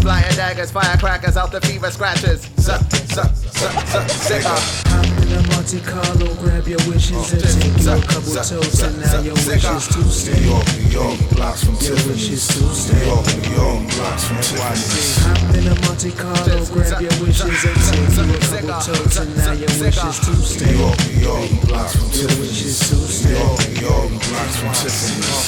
[0.00, 2.48] Flying daggers, firecrackers out the fever scratches.
[2.58, 7.58] Suck, suck, suck, suck, sick Hop in a Monte Carlo, grab your wishes and oh,
[7.58, 10.38] take you a couple toes, and now your wishes to stay.
[10.38, 13.02] New York, New York, blocks from Your wishes to New.
[13.02, 15.10] York, New York, blocks from Tiffany.
[15.26, 19.36] Hop in a Monte Carlo, grab your wishes and take you a couple toes, and
[19.36, 20.70] now your wishes to stay.
[20.70, 23.34] New York, New York, blocks from Your wishes to New.
[23.34, 25.47] York, New York, blocks from Tiffany.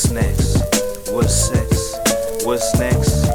[0.00, 1.12] What's next?
[1.12, 1.94] What's sex?
[2.46, 3.28] What's next?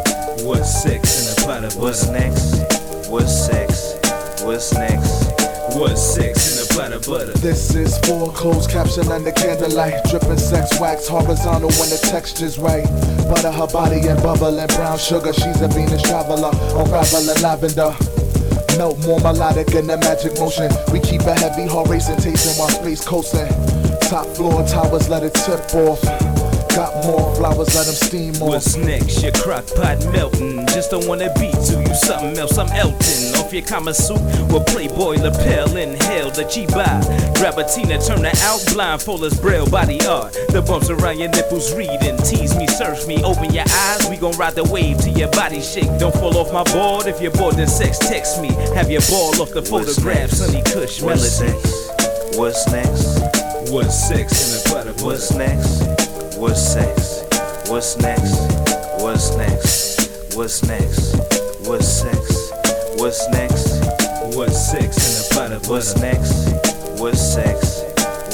[0.43, 1.80] What's sex in the butter?
[1.80, 3.08] What's next?
[3.08, 3.93] What's sex?
[4.41, 5.30] What's next?
[5.78, 6.97] What's sex in the butter?
[7.08, 7.38] Butter.
[7.38, 10.06] This is for closed caption under candlelight.
[10.10, 12.84] Dripping sex wax horizontal when the texture's right.
[13.30, 15.34] Butter her body and bubble and brown sugar.
[15.34, 17.93] She's a Venus traveler, unraveling lavender.
[18.80, 20.71] Melt more melodic in the magic motion.
[20.91, 23.54] We keep a heavy heart racing, tasting while space coasting.
[24.10, 26.35] Top floor towers, let it tip off.
[26.76, 28.50] Got more flowers, let them steam off.
[28.50, 29.24] What's next?
[29.24, 30.68] Your crock pot melting.
[30.68, 32.58] Just don't wanna be to you something else.
[32.58, 33.36] I'm Elton.
[33.40, 34.20] Off your Kama suit
[34.52, 35.78] with Playboy lapel.
[35.78, 37.00] Inhale the G-By.
[37.40, 38.60] Grab a Tina, turn her out.
[38.74, 40.34] Blindfold as braille body art.
[40.50, 42.18] The bumps around your nipples reading.
[42.18, 43.24] Tease me, search me.
[43.24, 44.10] Open your eyes.
[44.10, 45.88] We gon' ride the wave till your body shake.
[45.98, 47.08] Don't fall off my board.
[47.08, 48.50] If you're bored, then sex text me.
[48.76, 50.18] Have your ball off the What's photograph.
[50.28, 50.38] next?
[50.40, 51.56] Sunny Kush What's melody.
[51.58, 52.38] next?
[52.38, 53.72] What's next?
[53.72, 54.92] What's sex in the butter?
[54.92, 55.06] butter?
[55.06, 56.05] What's next?
[56.38, 57.24] What's sex?
[57.69, 58.36] What's next?
[59.02, 60.36] What's next?
[60.36, 61.15] What's next?
[61.65, 62.52] What's sex?
[62.98, 63.86] What's next?
[64.36, 65.69] What's sex in the butter?
[65.69, 67.00] What's next?
[67.00, 67.84] What's sex?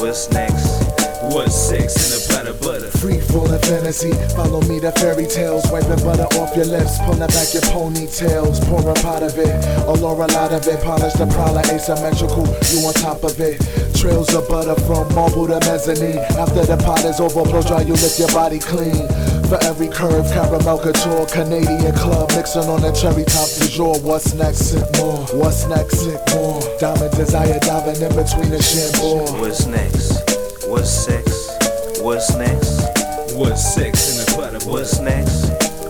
[0.01, 1.00] What's next?
[1.21, 2.53] What's sex in the butter?
[2.57, 2.89] Butter.
[2.97, 5.69] Free falling fantasy, follow me to fairy tales.
[5.71, 8.57] Wipe the butter off your lips, pulling back your ponytails.
[8.65, 9.53] Pour a pot of it,
[9.85, 10.81] allure a lot of it.
[10.81, 13.61] Polish the prowler, asymmetrical, you on top of it.
[13.93, 16.17] Trails of butter from marble to mezzanine.
[16.41, 19.05] After the pot is over, blow dry, you lift your body clean.
[19.45, 23.93] For every curve, caramel couture, Canadian club, mixing on a cherry top du jour.
[24.01, 24.73] What's next?
[24.73, 25.21] Sit more.
[25.37, 26.01] What's next?
[26.01, 26.61] Sit more.
[26.81, 29.21] Diamond desire diving in between the shampoo.
[29.37, 30.30] What's next?
[30.71, 31.57] What's sex?
[31.99, 33.35] What's next?
[33.35, 34.65] What's sex in the butter?
[34.69, 35.49] What's next?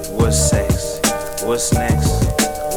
[0.10, 1.00] What's sex?
[1.44, 2.10] What's next?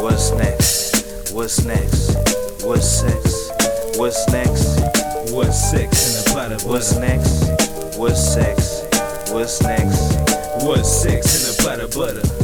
[0.02, 1.32] What's next?
[1.32, 2.62] What's next?
[2.62, 3.50] What's sex?
[3.96, 5.32] What's next?
[5.32, 6.68] What's sex in the butter?
[6.68, 7.96] What's next?
[7.96, 8.82] What's sex?
[9.32, 10.18] What's next?
[10.62, 11.88] What's sex in the butter?
[11.88, 12.43] Butter.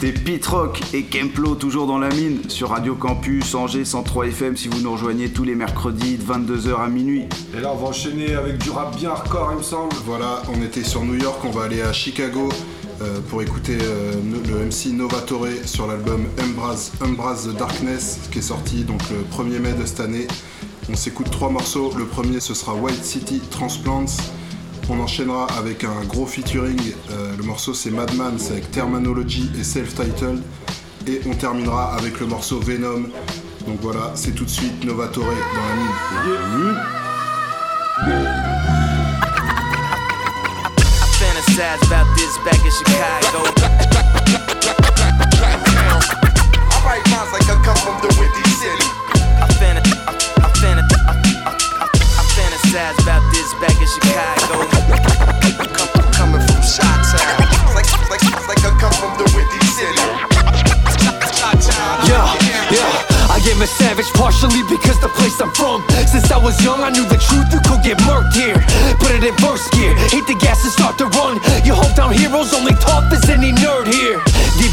[0.00, 4.56] C'était Pete Rock et Kemplo toujours dans la mine sur Radio Campus Angers 103 FM
[4.56, 7.26] si vous nous rejoignez tous les mercredis de 22h à minuit.
[7.54, 9.94] Et là, on va enchaîner avec du rap bien hardcore, il me semble.
[10.06, 12.48] Voilà, on était sur New York, on va aller à Chicago
[13.02, 14.14] euh, pour écouter euh,
[14.48, 19.58] le MC Novatore sur l'album Embrace, Embrace the Darkness qui est sorti donc le 1er
[19.58, 20.28] mai de cette année.
[20.90, 21.92] On s'écoute trois morceaux.
[21.98, 24.06] Le premier ce sera White City Transplants.
[24.92, 26.76] On enchaînera avec un gros featuring.
[27.12, 30.42] euh, le morceau c'est Madman, c'est avec Terminology et Self-Titled.
[31.06, 33.04] Et on terminera avec le morceau Venom.
[33.68, 35.30] Donc voilà, c'est tout de suite Novatore dans
[35.68, 36.76] la mine.
[52.70, 54.62] Fantasize about this back in Chicago.
[55.74, 57.74] Come, coming from Shot Town.
[57.74, 59.98] Like, like, like I come from the Windy City.
[61.66, 62.29] Yeah, yeah.
[63.40, 65.80] I am a savage partially because the place I'm from.
[66.04, 68.60] Since I was young, I knew the truth, you could get murked here.
[69.00, 71.40] Put it in first gear, hit the gas and start to run.
[71.64, 74.20] Your hometown heroes only tough as any nerd here.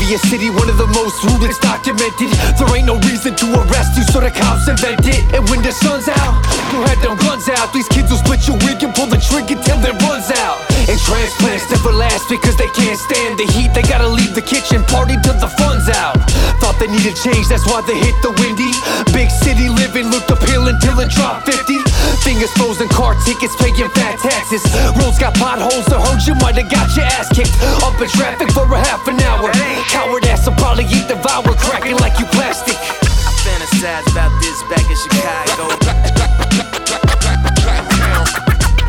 [0.08, 2.32] dirtiest city, one of the most rude it's documented.
[2.56, 5.24] There ain't no reason to arrest you, so the cops invent it.
[5.36, 6.36] And when the sun's out,
[6.72, 7.72] you had them guns out.
[7.74, 10.60] These kids will split your wig and pull the trigger till it runs out.
[10.88, 13.76] And transplants never last because they can't stand the heat.
[13.76, 16.16] They gotta leave the kitchen, party till the fun's out.
[16.64, 18.74] Thought they needed change, that's why they hit the windy.
[19.14, 21.78] Big city living looked appealing till it dropped 50.
[22.24, 24.64] Fingers frozen, car tickets, paying fat taxes.
[24.98, 27.54] Roads got potholes, the hurt you might have got your ass kicked.
[27.84, 29.52] Up in traffic for a half an hour.
[29.90, 32.76] Coward ass will probably eat the devour, cracking like you plastic.
[32.76, 35.64] I fantasize about this back in Chicago.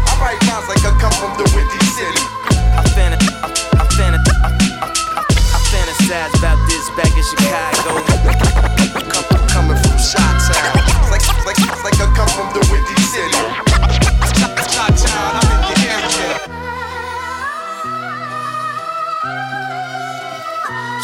[0.09, 2.25] I write rhymes like I come from the Windy City.
[2.75, 5.23] I fanta- I, I fanta- I, I, I,
[5.55, 8.08] I fantasize about this back in Chicago.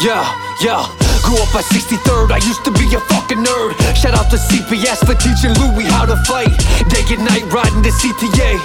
[0.05, 0.23] Yeah,
[0.61, 1.04] yeah.
[1.25, 3.73] Grew up at 63rd, I used to be a fucking nerd.
[3.97, 6.53] Shout out to CPS for teaching Louis how to fight.
[6.85, 8.61] Day and night riding the CTA.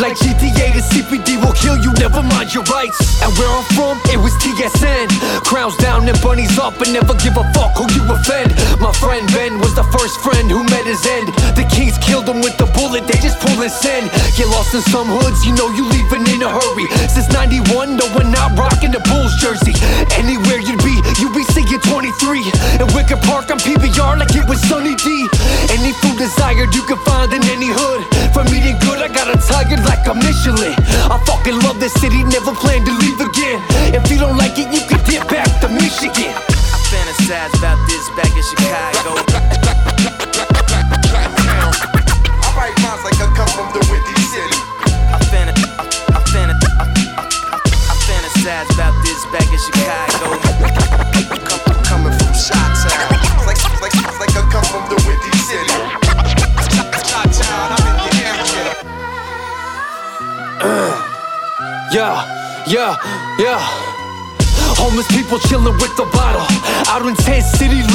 [0.00, 2.96] Like GTA, the CPD will kill you, never mind your rights.
[3.20, 5.12] And where I'm from, it was TSN.
[5.44, 8.56] Crowns down and bunnies up, and never give a fuck who you offend.
[8.80, 11.28] My friend Ben was the first friend who met his end.
[11.60, 14.08] The Kings killed him with the bullet, they just pull and send.
[14.32, 16.88] Get lost in some hoods, you know you leaving in a hurry.
[17.12, 19.76] Since 91, no one not rocking the Bulls jersey.
[20.16, 22.46] Anywhere you'd be, you'd be seeing 23.
[22.78, 25.26] In Wicker Park, I'm PBR like it was Sunny D.
[25.74, 28.06] Any food desired you can find in any hood.
[28.30, 30.78] From eating good, I got a tired like a Michelin.
[31.10, 33.58] I fucking love this city, never plan to leave again.
[33.90, 36.38] If you don't like it, you can get back to Michigan.
[36.38, 37.87] I fantasize about
[65.28, 66.40] people chilling with the bottle.
[66.88, 67.47] Out in City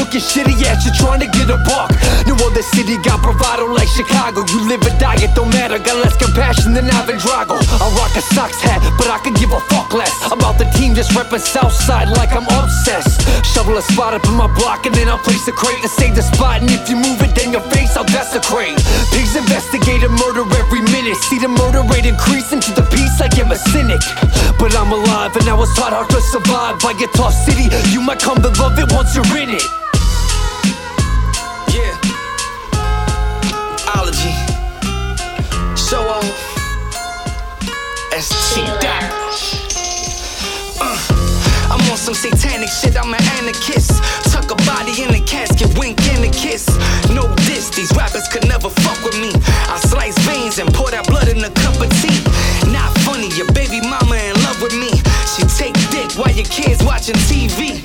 [0.04, 1.88] looking shitty at you trying to get a buck.
[2.28, 4.44] No other city got bravado like Chicago.
[4.52, 5.80] You live and die, it don't matter.
[5.80, 7.56] Got less compassion than Ivan Drago.
[7.80, 10.12] I rock a Sox hat, but I could give a fuck less.
[10.28, 13.24] About the team just reppin' Southside like I'm obsessed.
[13.56, 16.16] Shovel a spot up in my block and then I'll place a crate to save
[16.16, 16.60] the spot.
[16.60, 18.76] And if you move it, then your face I'll desecrate.
[19.16, 21.16] Pigs investigate a murder every minute.
[21.32, 24.04] See the murder rate increasing to the peace like I'm a cynic.
[24.60, 27.72] But I'm alive and I was taught how to survive by a tough city.
[27.94, 29.64] You might come to love it once you're in it.
[31.74, 31.98] Yeah.
[33.98, 34.30] Ology.
[35.76, 36.54] Show off.
[38.14, 39.10] ST Dot.
[40.80, 40.98] Uh,
[41.74, 44.04] I'm on some satanic shit, I'm an anarchist.
[44.32, 46.70] Tuck a body in a casket, wink and a kiss.
[47.10, 49.32] No diss, these rappers could never fuck with me.
[49.66, 52.22] I slice veins and pour that blood in a cup of tea.
[52.70, 54.94] Not funny, your baby mama in love with me.
[55.34, 57.82] She take dick while your kids watching TV.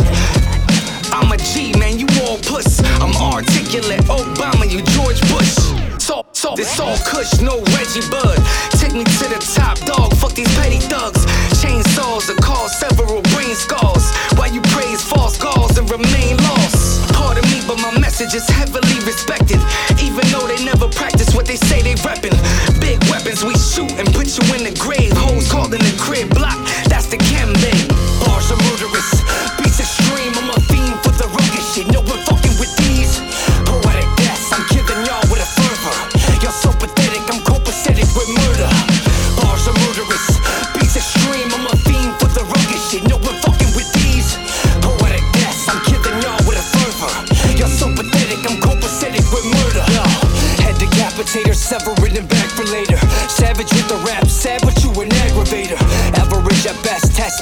[1.38, 2.80] G, man, you all puss.
[3.00, 5.54] I'm articulate, Obama, you George Bush.
[5.98, 8.38] So, so, this all kush, no Reggie Bud.
[8.80, 10.14] Take me to the top, dog.
[10.16, 11.26] Fuck these petty thugs.
[11.60, 14.08] Chainsaws that cause several brain scars.
[14.38, 17.12] Why you praise false gods and remain lost?
[17.12, 19.60] Pardon me, but my message is heavily respected.
[20.00, 22.34] Even though they never practice what they say they reppin'.
[22.80, 24.97] Big weapons we shoot and put you in the grave.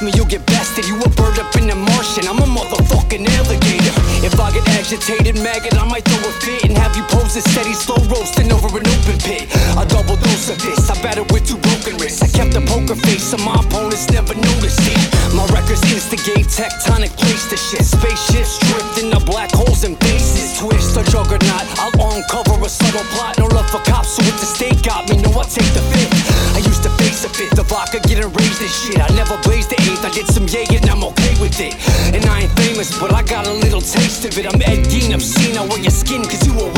[0.03, 0.87] Me, you'll get bested.
[0.87, 3.95] You a bird up in the Martian, I'm a motherfucking alligator.
[4.25, 7.43] If I get agitated, maggot, I might throw a fit and have you pose a
[7.43, 9.47] steady, slow roasting over an open pit.
[9.79, 12.21] A double dose of this, I battle with two broken wrists.
[12.23, 14.99] I kept a poker face, so my opponents never noticed it.
[15.33, 17.85] My records instigate tectonic place to shit.
[17.85, 20.59] Spaceships drift into black holes and bases.
[20.59, 23.39] Twist a juggernaut, I'll uncover a subtle plot.
[23.39, 26.57] No love for cops, so if the state got me, no, I take the fifth.
[26.57, 28.99] I used to face a fit, the vodka getting raised and shit.
[28.99, 29.76] I never blazed
[30.17, 31.77] did some Jaeger and I'm okay with it.
[32.17, 34.47] And I ain't famous, but I got a little taste of it.
[34.47, 36.76] I'm Ed Gein, obscene, I wear your skin cause you a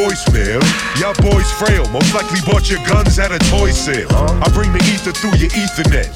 [0.00, 0.60] voicemail.
[0.98, 4.08] Y'all boys frail, most likely bought your guns at a toy sale.
[4.10, 6.08] I bring the ether through your ethernet.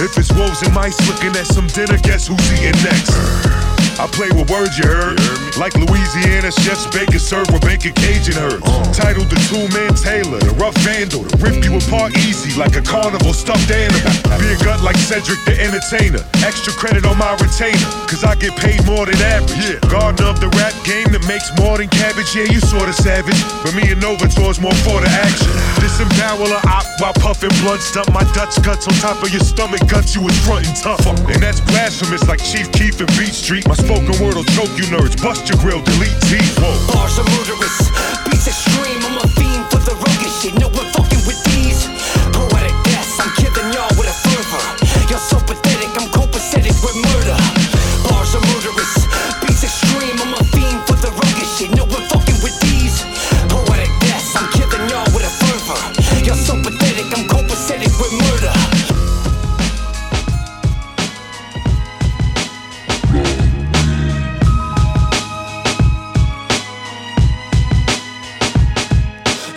[0.00, 3.69] If it's wolves and mice looking at some dinner, guess who's eating next?
[3.98, 5.18] I play with words, you heard?
[5.58, 8.64] Like Louisiana chefs bacon served with bacon Cajun herbs.
[8.96, 12.82] Titled the two man Taylor, the rough vandal, to rip you apart easy like a
[12.82, 14.12] carnival stuffed animal.
[14.40, 16.22] Be a gut like Cedric the entertainer.
[16.46, 19.52] Extra credit on my retainer, cause I get paid more than average.
[19.58, 19.80] Yeah.
[19.90, 22.32] Gardener of the rap game that makes more than cabbage.
[22.32, 25.52] Yeah, you sorta savage, but me and Nova towards more for the action.
[25.82, 29.84] Disembowel a op while puffing blunt stump my Dutch guts on top of your stomach
[29.88, 30.14] guts.
[30.14, 33.66] You was frontin' tough, and that's blasphemous like Chief Keef and Beat Street.
[33.68, 35.20] My spoken word will choke you nerds.
[35.20, 36.54] Bust your grill, delete teeth.
[36.62, 36.70] Whoa.
[36.94, 37.90] Bars are murderous,
[38.24, 39.02] beats extreme.
[39.02, 40.54] I'm a fiend for the rugged shit.
[40.62, 41.90] No one fucking with these.
[42.30, 44.62] Poetic deaths, I'm killing y'all with a fervor.
[45.10, 47.49] Y'all so pathetic, I'm copacetic with murder.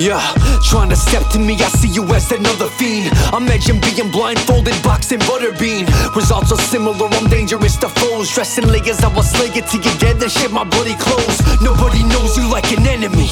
[0.04, 0.20] Yeah,
[0.62, 3.10] trying to step to me, I see you as another fiend.
[3.32, 3.46] I'm
[3.80, 5.88] being blindfolded, boxing butterbean.
[6.14, 8.30] Results are similar, I'm dangerous to foes.
[8.36, 11.40] Dressing layers, I will slay it till you're dead, then shit my bloody clothes.
[11.62, 13.30] Nobody knows you like an enemy.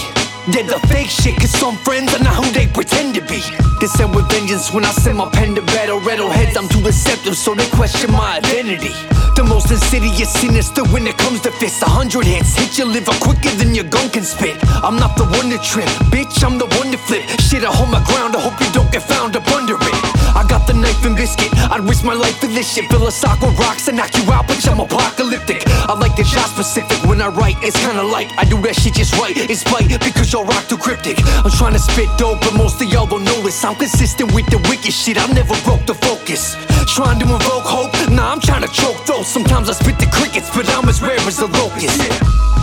[0.49, 3.45] They're the fake shit, cause some friends are not who they pretend to be.
[3.79, 5.99] They send with vengeance when I send my pen to battle.
[5.99, 8.89] Rattle heads, I'm too receptive, so they question my identity.
[9.35, 11.83] The most insidious, sinister when it comes to fists.
[11.83, 14.57] A hundred hits hit your liver quicker than your gun can spit.
[14.81, 17.21] I'm not the one to trip, bitch, I'm the one to flip.
[17.39, 20.10] Shit, I hold my ground, I hope you don't get found up under it.
[20.35, 22.89] I got the knife and biscuit, I'd risk my life for this shit.
[22.89, 25.63] Fill a sock with rocks and knock you out, bitch, I'm apocalyptic.
[25.67, 28.93] I like the shot specific when I write, it's kinda like I do that shit
[28.93, 29.35] just right.
[29.35, 31.17] It's spite because y'all rock too cryptic.
[31.43, 33.63] I'm trying to spit dope, but most of y'all don't notice.
[33.63, 36.55] I'm consistent with the wicked shit, I never broke the focus.
[36.87, 39.23] Trying to invoke hope, nah, I'm trying to choke though.
[39.23, 42.60] Sometimes I spit the crickets, but I'm as rare as the locust.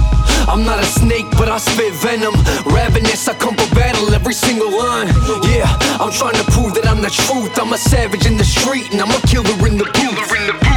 [0.48, 2.34] I'm not a snake, but I spit venom.
[2.64, 5.08] Ravenous, I come for battle every single line.
[5.44, 5.68] Yeah,
[6.00, 7.52] I'm trying to prove that I'm the truth.
[7.60, 10.68] I'm a savage in the street, and I'm a killer in the booth.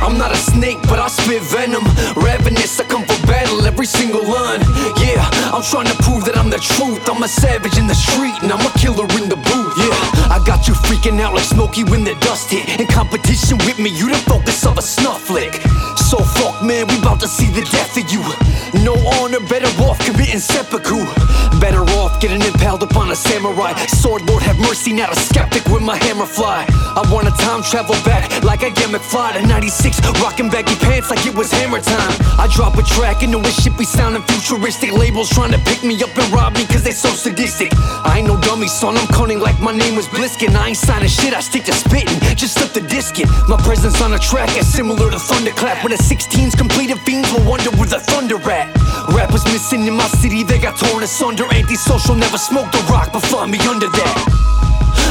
[0.00, 1.84] I'm not a snake, but I spit venom.
[2.16, 4.60] Ravenous, I come for battle every single line.
[4.96, 7.04] Yeah, I'm trying to prove that I'm the truth.
[7.08, 9.74] I'm a savage in the street, and I'm a killer in the booth.
[9.76, 12.80] Yeah, I got you freaking out like Smokey when the dust hit.
[12.80, 15.60] In competition with me, you the focus of a snuff flick.
[16.06, 18.22] So fuck, man, we about to see the death of you.
[18.84, 21.02] No honor, better off committing seppuku.
[21.58, 23.74] Better off getting impaled upon a samurai.
[23.86, 26.64] Sword Lord, have mercy, not a skeptic with my hammer fly.
[26.94, 31.26] I wanna time travel back like I get McFly to 96, rocking baggy pants like
[31.26, 32.14] it was hammer time.
[32.38, 34.92] I drop a track and know it shit be sounding futuristic.
[34.92, 37.72] Labels trying to pick me up and rob me cause they so sadistic.
[38.06, 40.54] I ain't no dummy, son, I'm cunning like my name was Bliskin.
[40.54, 42.20] I ain't signing shit, I stick to spitting.
[42.36, 43.26] Just slip the disc in.
[43.48, 45.82] My presence on a track is similar to Thunderclap.
[45.82, 48.68] When the 16's completed, fiends will wonder where the thunder at.
[49.14, 51.44] Rappers missing in my city, they got torn asunder.
[51.52, 54.16] Antisocial, never smoked a rock, but find me under that.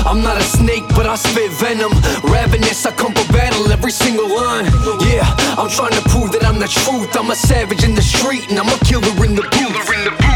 [0.05, 1.91] I'm not a snake, but I spit venom.
[2.23, 4.65] Ravenous, I come for battle every single line.
[5.09, 5.25] Yeah,
[5.57, 7.15] I'm trying to prove that I'm the truth.
[7.17, 10.34] I'm a savage in the street, and I'm a killer in the booth.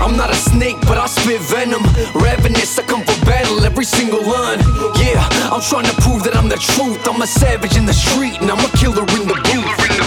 [0.00, 1.82] I'm not a snake, but I spit venom.
[2.14, 4.60] Ravenous, I come for battle every single line.
[4.96, 7.06] Yeah, I'm trying to prove that I'm the truth.
[7.08, 10.04] I'm a savage in the street, and I'm a killer in the booth.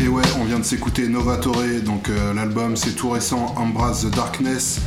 [0.00, 4.14] Et ouais, on vient de s'écouter Novatore, donc euh, l'album c'est tout récent, Embrace the
[4.14, 4.80] Darkness.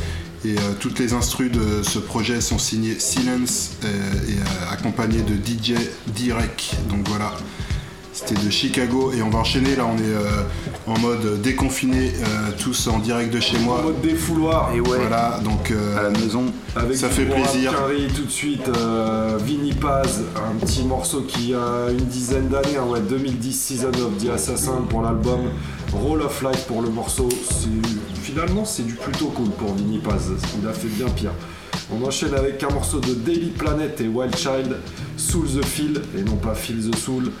[0.44, 3.88] Et euh, toutes les instrus de ce projet sont signées Silence euh,
[4.28, 5.74] et euh, accompagnées de DJ
[6.08, 6.76] Direct.
[6.88, 7.32] Donc voilà,
[8.26, 9.76] c'était de Chicago et on va enchaîner.
[9.76, 10.42] Là, on est euh,
[10.86, 13.80] en mode déconfiné, euh, tous en direct de chez moi.
[13.80, 14.70] En mode défouloir.
[14.74, 17.72] Et Voilà, donc à la maison, Avec ça fait plaisir.
[18.16, 22.86] tout de suite, euh, Vinny Paz, un petit morceau qui a une dizaine d'années, hein,
[22.88, 25.40] ouais, 2010 Season of the Assassin pour l'album,
[25.92, 27.28] Roll of Life pour le morceau.
[27.48, 27.68] C'est-
[28.22, 30.30] Finalement, c'est du plutôt cool pour Vinny Paz,
[30.62, 31.30] il a fait bien pire.
[31.90, 34.76] On enchaîne avec un morceau de Daily Planet et Wild Child,
[35.16, 37.32] Soul the Feel, et non pas Feel the Soul,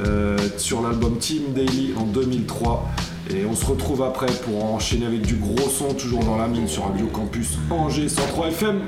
[0.00, 2.88] euh, sur l'album Team Daily en 2003.
[3.30, 6.68] Et on se retrouve après pour enchaîner avec du gros son, toujours dans la mine
[6.68, 8.82] sur Radio Campus Angers 103 FM.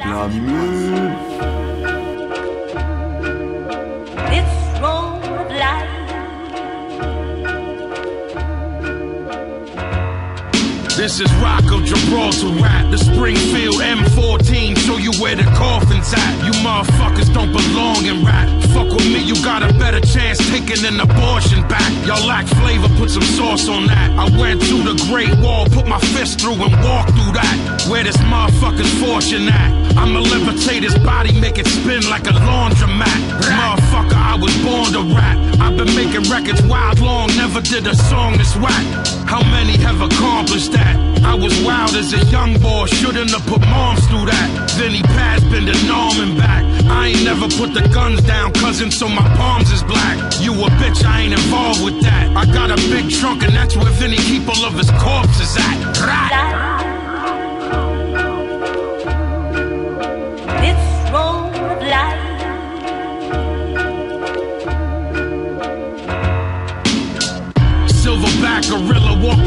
[11.06, 12.90] This is Rock of Gibraltar rap.
[12.90, 16.34] The Springfield M14 show you where the coffin's at.
[16.44, 18.50] You motherfuckers don't belong in rap.
[18.74, 21.86] Fuck with me, you got a better chance taking an abortion back.
[22.04, 24.18] Y'all lack flavor, put some sauce on that.
[24.18, 27.86] I went to the Great Wall, put my fist through and walked through that.
[27.88, 29.86] Where this motherfucker's fortune at?
[29.96, 33.16] I'ma levitate his body, make it spin like a laundromat.
[33.40, 34.05] Motherfucker,
[34.36, 35.38] I was born to rap.
[35.64, 38.84] I've been making records wild long, never did a song this whack.
[39.24, 40.94] How many have accomplished that?
[41.24, 44.76] I was wild as a young boy, shouldn't have put moms through that.
[44.76, 46.64] Then he passed, been the norm and back.
[46.84, 50.18] I ain't never put the guns down, cousin, so my palms is black.
[50.38, 52.36] You a bitch, I ain't involved with that.
[52.36, 55.96] I got a big trunk, and that's where Vinny all of his corpses at.
[56.04, 56.75] Right.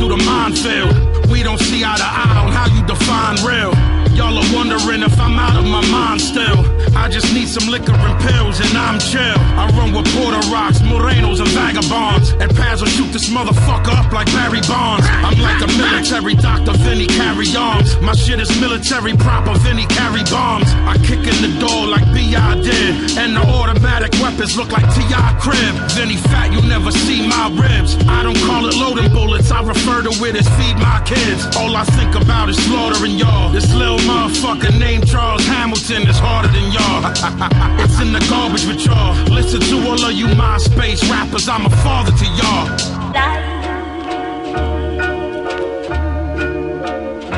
[0.10, 1.30] The minefield.
[1.30, 3.72] We don't see eye to eye on how you define real.
[4.18, 6.79] Y'all are wondering if I'm out of my mind still.
[7.00, 9.40] I just need some liquor and pills and I'm chill.
[9.56, 12.36] I run with Porter Rocks, Morenos, and Vagabonds.
[12.44, 15.08] And Paz will shoot this motherfucker up like Barry Bonds.
[15.24, 17.96] I'm like a military doctor, Vinny carry arms.
[18.02, 20.68] My shit is military proper, Vinny carry bombs.
[20.92, 22.60] I kick in the door like B.I.
[22.60, 23.18] did.
[23.18, 25.40] And the automatic weapons look like T.I.
[25.40, 25.74] crib.
[25.96, 27.96] Vinny fat, you never see my ribs.
[28.12, 31.48] I don't call it loading bullets, I refer to it as feed my kids.
[31.56, 33.50] All I think about is slaughtering y'all.
[33.52, 36.89] This little motherfucker named Charles Hamilton is harder than y'all.
[37.84, 39.14] it's in the garbage with y'all.
[39.26, 42.66] Listen to all of you MySpace rappers, I'm a father to y'all.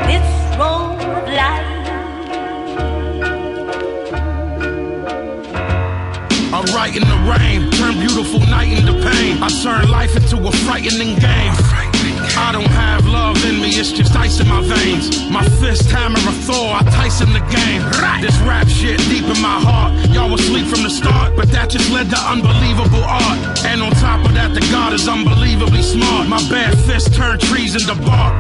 [0.07, 0.27] This
[0.57, 1.71] road of life.
[6.53, 9.41] I write in the rain, turn beautiful night into pain.
[9.43, 11.70] I turn life into a frightening game.
[12.37, 15.29] I don't have love in me, it's just ice in my veins.
[15.29, 17.81] My fist hammer of Thor, I Tyson the game.
[18.21, 19.93] This rap shit deep in my heart.
[20.09, 23.65] Y'all was sleep from the start, but that just led to unbelievable art.
[23.65, 26.27] And on top of that, the God is unbelievably smart.
[26.27, 28.33] My bad fist turned trees into bark.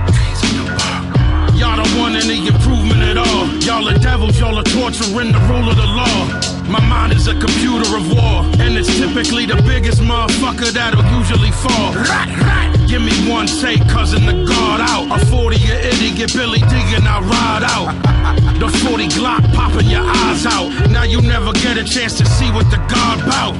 [1.55, 3.47] Y'all don't want any improvement at all.
[3.61, 6.50] Y'all are devils, y'all are torturing the rule of the law.
[6.71, 11.51] My mind is a computer of war, and it's typically the biggest motherfucker that'll usually
[11.51, 11.93] fall.
[11.93, 12.87] Rat, rat.
[12.87, 15.11] Give me one take, cousin, the guard out.
[15.11, 17.91] A 40 you idiot, Billy digging, I ride out.
[18.57, 20.71] The 40 Glock popping your eyes out.
[20.89, 23.55] Now you never get a chance to see what the guard bout.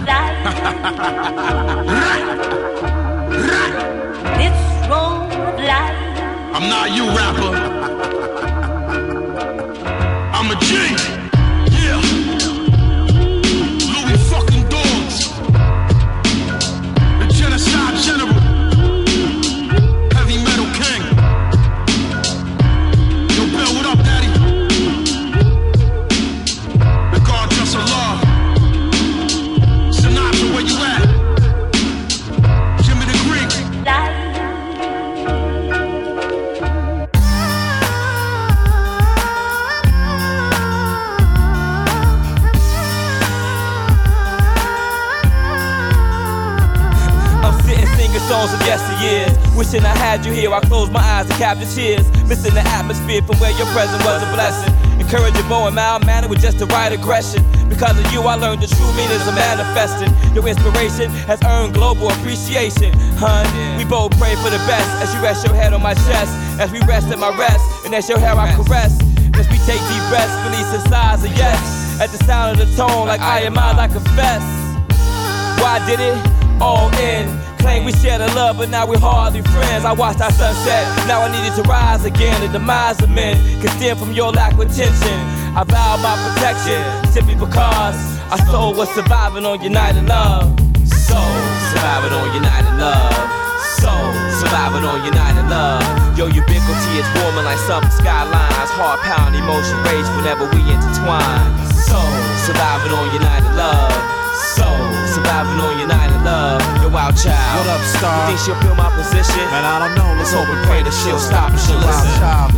[4.94, 5.98] Of life.
[6.56, 7.52] I'm not you, rapper.
[10.34, 11.11] I'm a G.
[48.48, 49.34] songs of yesteryears.
[49.56, 50.54] Wishing I had you here.
[50.54, 52.06] I close my eyes and capture tears.
[52.28, 54.74] Missing the atmosphere from where your presence was a blessing.
[55.00, 57.44] Encouraging more and mild manner with just the right aggression.
[57.70, 60.10] Because of you, I learned the true meanings of manifesting.
[60.34, 62.94] Your inspiration has earned global appreciation.
[63.22, 63.46] Hun,
[63.78, 66.32] we both pray for the best as you rest your head on my chest.
[66.60, 69.00] As we rest at my rest, and as your hair I caress.
[69.38, 72.02] As we take deep breaths, releasing sighs of yes.
[72.02, 74.42] At the sound of the tone, like I am I, I confess.
[75.62, 76.18] Why did it?
[76.62, 77.41] All in.
[77.62, 79.86] Claim we share a love, but now we're hardly friends.
[79.86, 82.42] I watched our sunset, now I needed to rise again.
[82.42, 85.18] The demise of men can stem from your lack of attention.
[85.54, 86.82] I vow my protection
[87.12, 87.98] simply because
[88.34, 90.50] our soul was surviving on united love.
[90.90, 91.38] Soul
[91.70, 93.14] surviving on united love.
[93.78, 94.10] Soul
[94.42, 95.86] surviving on united love.
[96.18, 98.70] Your ubiquity is warming like summer skylines.
[98.74, 101.52] Heart pound emotion rage whenever we intertwine.
[101.78, 102.10] Soul
[102.42, 104.21] surviving on united love.
[104.62, 106.62] Soul surviving on united love.
[106.82, 107.66] Your wild child.
[107.66, 108.14] What up, star?
[108.14, 109.44] You think she'll feel my position?
[109.50, 110.10] Man, I don't know.
[110.18, 112.08] Let's hope and pray that she'll stop and she'll listen.
[112.22, 112.54] Child.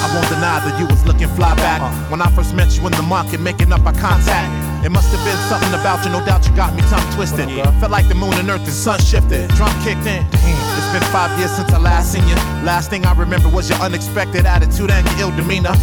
[0.00, 2.10] I won't deny that you was looking fly back uh-huh.
[2.10, 4.48] when I first met you in the market, making up our contact.
[4.84, 7.50] It must have been something about you, no doubt you got me tongue twisted.
[7.78, 9.50] Felt like the moon and earth and sun shifted.
[9.52, 10.24] Drum kicked in.
[10.32, 12.34] Damn, it's been five years since I last seen you.
[12.64, 15.76] Last thing I remember was your unexpected attitude and your ill demeanor.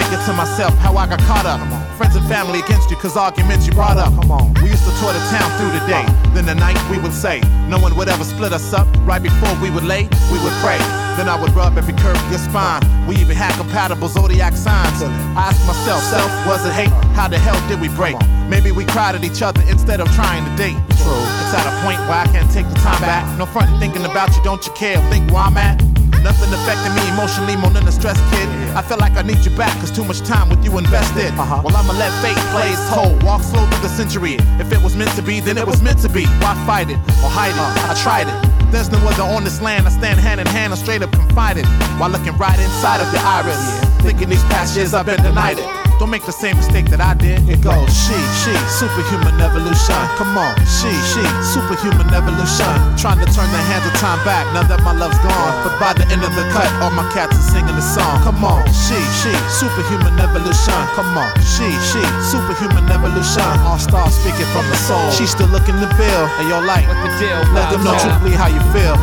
[0.00, 1.60] Thinking to myself how I got caught up.
[1.98, 4.08] friends and family against you cause arguments you brought up.
[4.16, 4.54] Come on.
[4.64, 6.08] We used to tour the town through the day.
[6.32, 8.88] Then the night we would say, no one would ever split us up.
[9.04, 10.80] Right before we would lay, we would pray.
[11.20, 12.80] Then I would rub every curve of your spine.
[13.06, 15.02] We even had compatible zodiac signs.
[15.02, 16.94] I asked myself, self, was it hate?
[17.12, 18.16] How the hell did we break?
[18.48, 20.80] Maybe we cried at each other instead of trying to date.
[21.04, 21.24] True.
[21.44, 23.22] It's at a point where I can't take the time back.
[23.38, 24.96] No front thinking about you, don't you care?
[25.10, 25.89] Think where I'm at?
[26.22, 28.48] Nothing affecting me emotionally more than the stress, kid.
[28.76, 31.32] I feel like I need you back, cause too much time with you invested.
[31.34, 31.62] Uh-huh.
[31.64, 33.16] Well, I'ma let fate play its toll.
[33.26, 34.36] Walk slow through the century.
[34.60, 36.26] If it was meant to be, then it was meant to be.
[36.44, 37.90] Why fight it or hide it?
[37.90, 38.36] I tried it.
[38.70, 39.86] There's no other on this land.
[39.86, 41.66] I stand hand in hand, I'm straight up confided.
[41.98, 43.58] While looking right inside of your iris.
[44.04, 45.79] Thinking these past years I've been denied it.
[46.00, 47.44] Don't make the same mistake that I did.
[47.44, 50.00] It goes she, she, superhuman evolution.
[50.16, 52.72] Come on, she, she, superhuman evolution.
[52.96, 55.52] Trying to turn the hands of time back now that my love's gone.
[55.60, 58.16] But by the end of the cut, all my cats are singing the song.
[58.24, 59.28] Come on, she, she,
[59.60, 60.80] superhuman evolution.
[60.96, 62.00] Come on, she, she,
[62.32, 63.44] superhuman evolution.
[63.68, 65.04] All stars speaking from the soul.
[65.12, 67.44] She's still looking to bill, and you're like, what the deal?
[67.52, 68.96] let them know truthfully how you feel.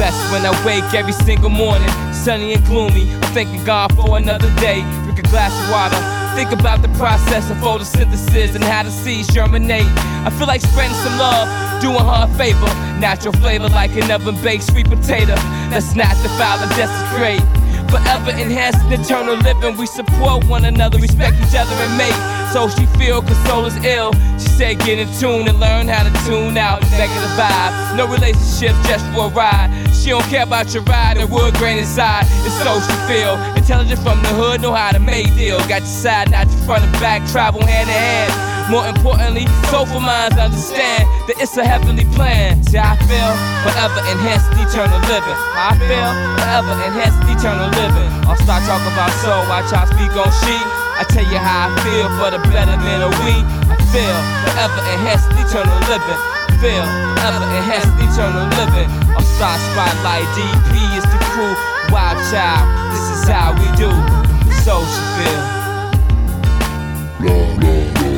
[0.00, 3.12] Best when I wake every single morning, sunny and gloomy.
[3.12, 4.80] I'm thanking God for another day.
[5.04, 6.19] Drink a glass of water.
[6.34, 9.86] Think about the process of photosynthesis and how the seeds germinate.
[10.26, 11.48] I feel like spreading some love,
[11.82, 12.66] doing her a favor.
[12.98, 15.34] Natural flavor like an oven baked sweet potato.
[15.70, 17.59] That's not the foul and desecrate.
[17.90, 19.76] Forever enhancing eternal living.
[19.76, 22.14] We support one another, respect each other, and make
[22.52, 24.12] So she feel console is ill.
[24.38, 27.96] She said get in tune and learn how to tune out negative vibe.
[27.96, 29.70] No relationship, just for a ride.
[29.92, 32.26] She don't care about your ride and wood grain inside.
[32.46, 33.34] It's so she feel.
[33.56, 35.58] Intelligent from the hood, know how to make deal.
[35.66, 38.59] Got your side, not your front and back, travel hand in hand.
[38.68, 42.62] More importantly, soulful minds understand that it's a heavenly plan.
[42.68, 43.32] See I feel?
[43.64, 45.38] Forever enhanced eternal living.
[45.56, 46.10] I feel?
[46.36, 48.10] Forever enhanced eternal living.
[48.28, 50.56] I'll start talking about soul, watch I speak on she.
[51.00, 53.40] I tell you how I feel for the betterment of we.
[53.72, 56.20] I feel forever enhanced eternal living.
[56.60, 56.84] Feel
[57.16, 58.90] forever enhanced eternal living.
[59.16, 61.56] I'll start spotlight DP is the crew.
[61.88, 63.88] Wild child, this is how we do.
[64.60, 65.60] So she feel.
[67.22, 68.09] I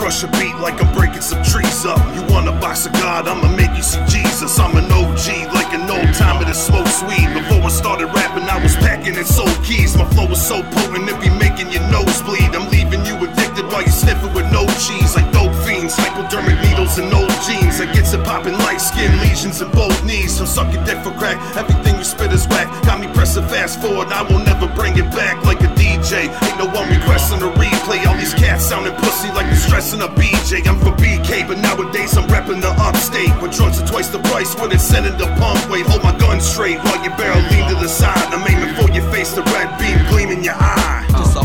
[0.00, 2.00] crush a beat like I'm breaking some trees up.
[2.16, 4.58] You want a box of God, I'ma make you see Jesus.
[4.58, 7.28] I'm an OG, like an old timer that smokes weed.
[7.36, 9.96] Before I started rapping, I was packing and sold keys.
[9.96, 12.50] My flow was so potent, it be making your nose bleed.
[12.56, 15.14] I'm leaving you addicted while you sniffing with no cheese.
[15.14, 15.54] Like dope
[15.90, 17.80] fiends, hypodermic needles and old jeans.
[17.80, 20.36] I gets it popping light skin lesions in both knees.
[20.36, 22.68] So suck your dick for crack, everything you spit is whack.
[22.84, 26.28] Got me pressing fast forward, I will never bring it back like a DJ.
[26.28, 28.06] Ain't no one requesting a replay.
[28.06, 30.66] All these cats sounding pussy like they're stressing a BJ.
[30.66, 33.30] I'm for BK, but nowadays I'm repping the upstate.
[33.40, 35.70] With drugs are twice the price when it's sending the pump.
[35.70, 38.16] Wait, hold my gun straight while your barrel lean to the side.
[38.32, 40.99] I'm aiming for your face, the red beam gleaming your eye.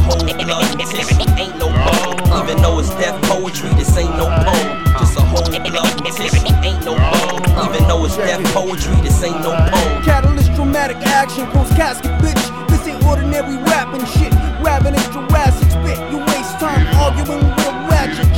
[0.06, 2.43] Whole ain't no bone.
[2.43, 4.86] Even though it's death poetry, this ain't no poem.
[4.99, 7.41] Just a whole blood tissue, ain't no bone.
[7.66, 10.03] Even though it's death poetry, this ain't no poem.
[10.03, 12.68] Catalyst, dramatic action, close casket, bitch.
[12.70, 14.34] This ain't ordinary rapping shit.
[14.62, 15.97] Rapping is Jurassic spit.
[16.12, 18.35] You waste time arguing with a ratchet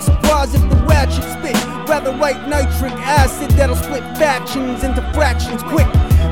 [0.00, 1.56] surprise if the ratchet spit.
[1.88, 5.86] Rather write nitric acid that'll split factions into fractions quick.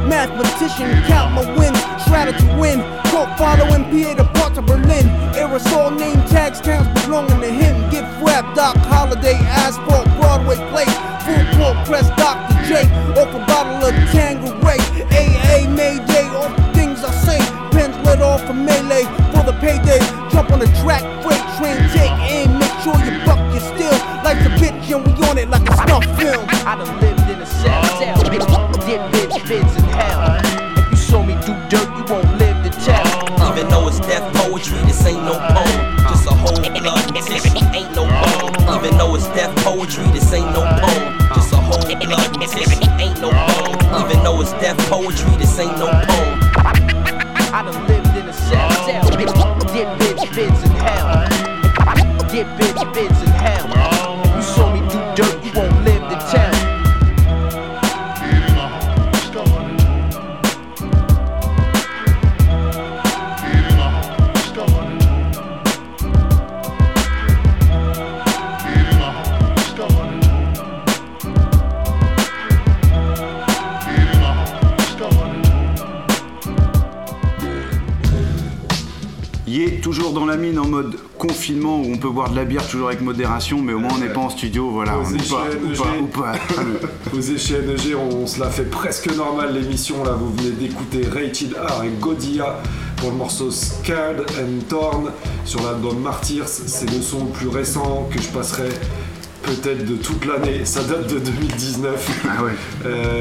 [0.06, 1.78] Mathematician, count my wins.
[2.08, 2.80] To win.
[3.10, 4.14] Cult following PA
[4.58, 5.06] to Berlin.
[5.38, 7.74] Aerosol name tags, towns belonging to him.
[7.90, 10.92] Give rap, Doc Holiday, asphalt, Broadway plate.
[11.24, 12.58] Full court press, Dr.
[12.66, 12.84] J.
[13.14, 14.78] Off a bottle of Tanqueray.
[15.14, 17.38] AA, Mayday, all the things I say.
[17.70, 20.00] Pens let off a melee for the payday.
[20.30, 22.37] Jump on the track, freight train, take aim,
[24.88, 26.46] Life's a bitch and we on it like a snuff film.
[26.66, 30.40] I done lived in a cell, cell, bitch, did bitch, bitch in hell.
[30.78, 33.04] If you saw me do dirt, you won't live to tell.
[33.40, 33.52] Oh.
[33.52, 35.96] Even though it's death poetry, this ain't no poem.
[36.08, 38.54] Just a whole blood tissue, ain't no bone.
[38.66, 38.78] Oh.
[38.78, 41.18] Even though it's death poetry, this ain't no poem.
[41.34, 43.76] Just a whole blood tissue, ain't no bone.
[43.92, 44.04] Oh.
[44.04, 46.07] Even though it's death poetry, this ain't no poem.
[81.98, 84.30] Peut boire de la bière toujours avec modération, mais au moins on n'est pas en
[84.30, 84.98] studio, voilà.
[84.98, 85.76] On Posé n'est pas, chez ou NEG.
[85.78, 86.32] pas, ou pas.
[87.10, 90.02] Posé chez NEG, on, se la fait presque normal l'émission.
[90.04, 92.60] Là, vous venez d'écouter Rated R et Godia
[92.96, 95.10] pour le morceau Scared and Torn
[95.44, 96.48] sur l'album Martyrs.
[96.48, 98.68] C'est le son le plus récent que je passerai
[99.42, 100.64] peut-être de toute l'année.
[100.64, 102.24] Ça date de 2019.
[102.28, 102.52] Ah ouais.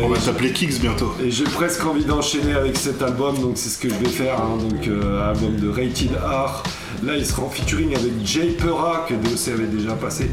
[0.03, 1.13] On va s'appeler Kicks bientôt.
[1.23, 4.41] Et j'ai presque envie d'enchaîner avec cet album, donc c'est ce que je vais faire.
[4.41, 4.57] hein.
[4.57, 6.63] Donc, euh, album de Rated R.
[7.03, 10.29] Là, il sera en featuring avec Jay Pera, que DOC avait déjà passé.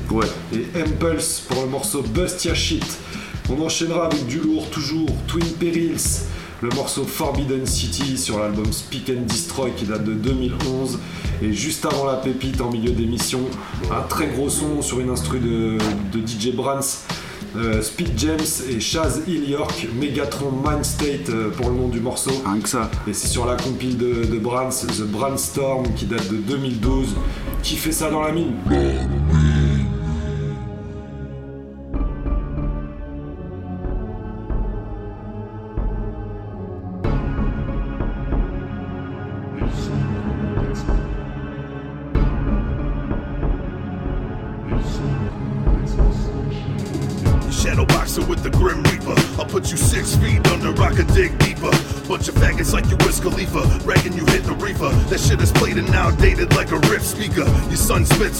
[0.52, 2.84] Et Impulse pour le morceau Bust Your Shit.
[3.50, 6.22] On enchaînera avec du lourd, toujours Twin Perils.
[6.62, 10.98] Le morceau Forbidden City sur l'album Speak and Destroy qui date de 2011.
[11.42, 13.40] Et juste avant la pépite en milieu d'émission,
[13.90, 15.76] un très gros son sur une instru de,
[16.12, 16.80] de DJ Brands.
[17.56, 22.00] Euh, Speed James et Chaz Hill York, Megatron Mind State euh, pour le nom du
[22.00, 22.32] morceau.
[22.44, 22.90] Rien que ça.
[23.06, 27.14] Et c'est sur la compile de, de Brands, The Brandstorm qui date de 2012.
[27.62, 28.54] Qui fait ça dans la mine?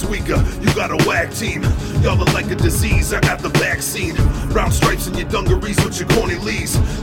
[0.03, 0.43] Weaker.
[0.59, 1.61] You got a whack team.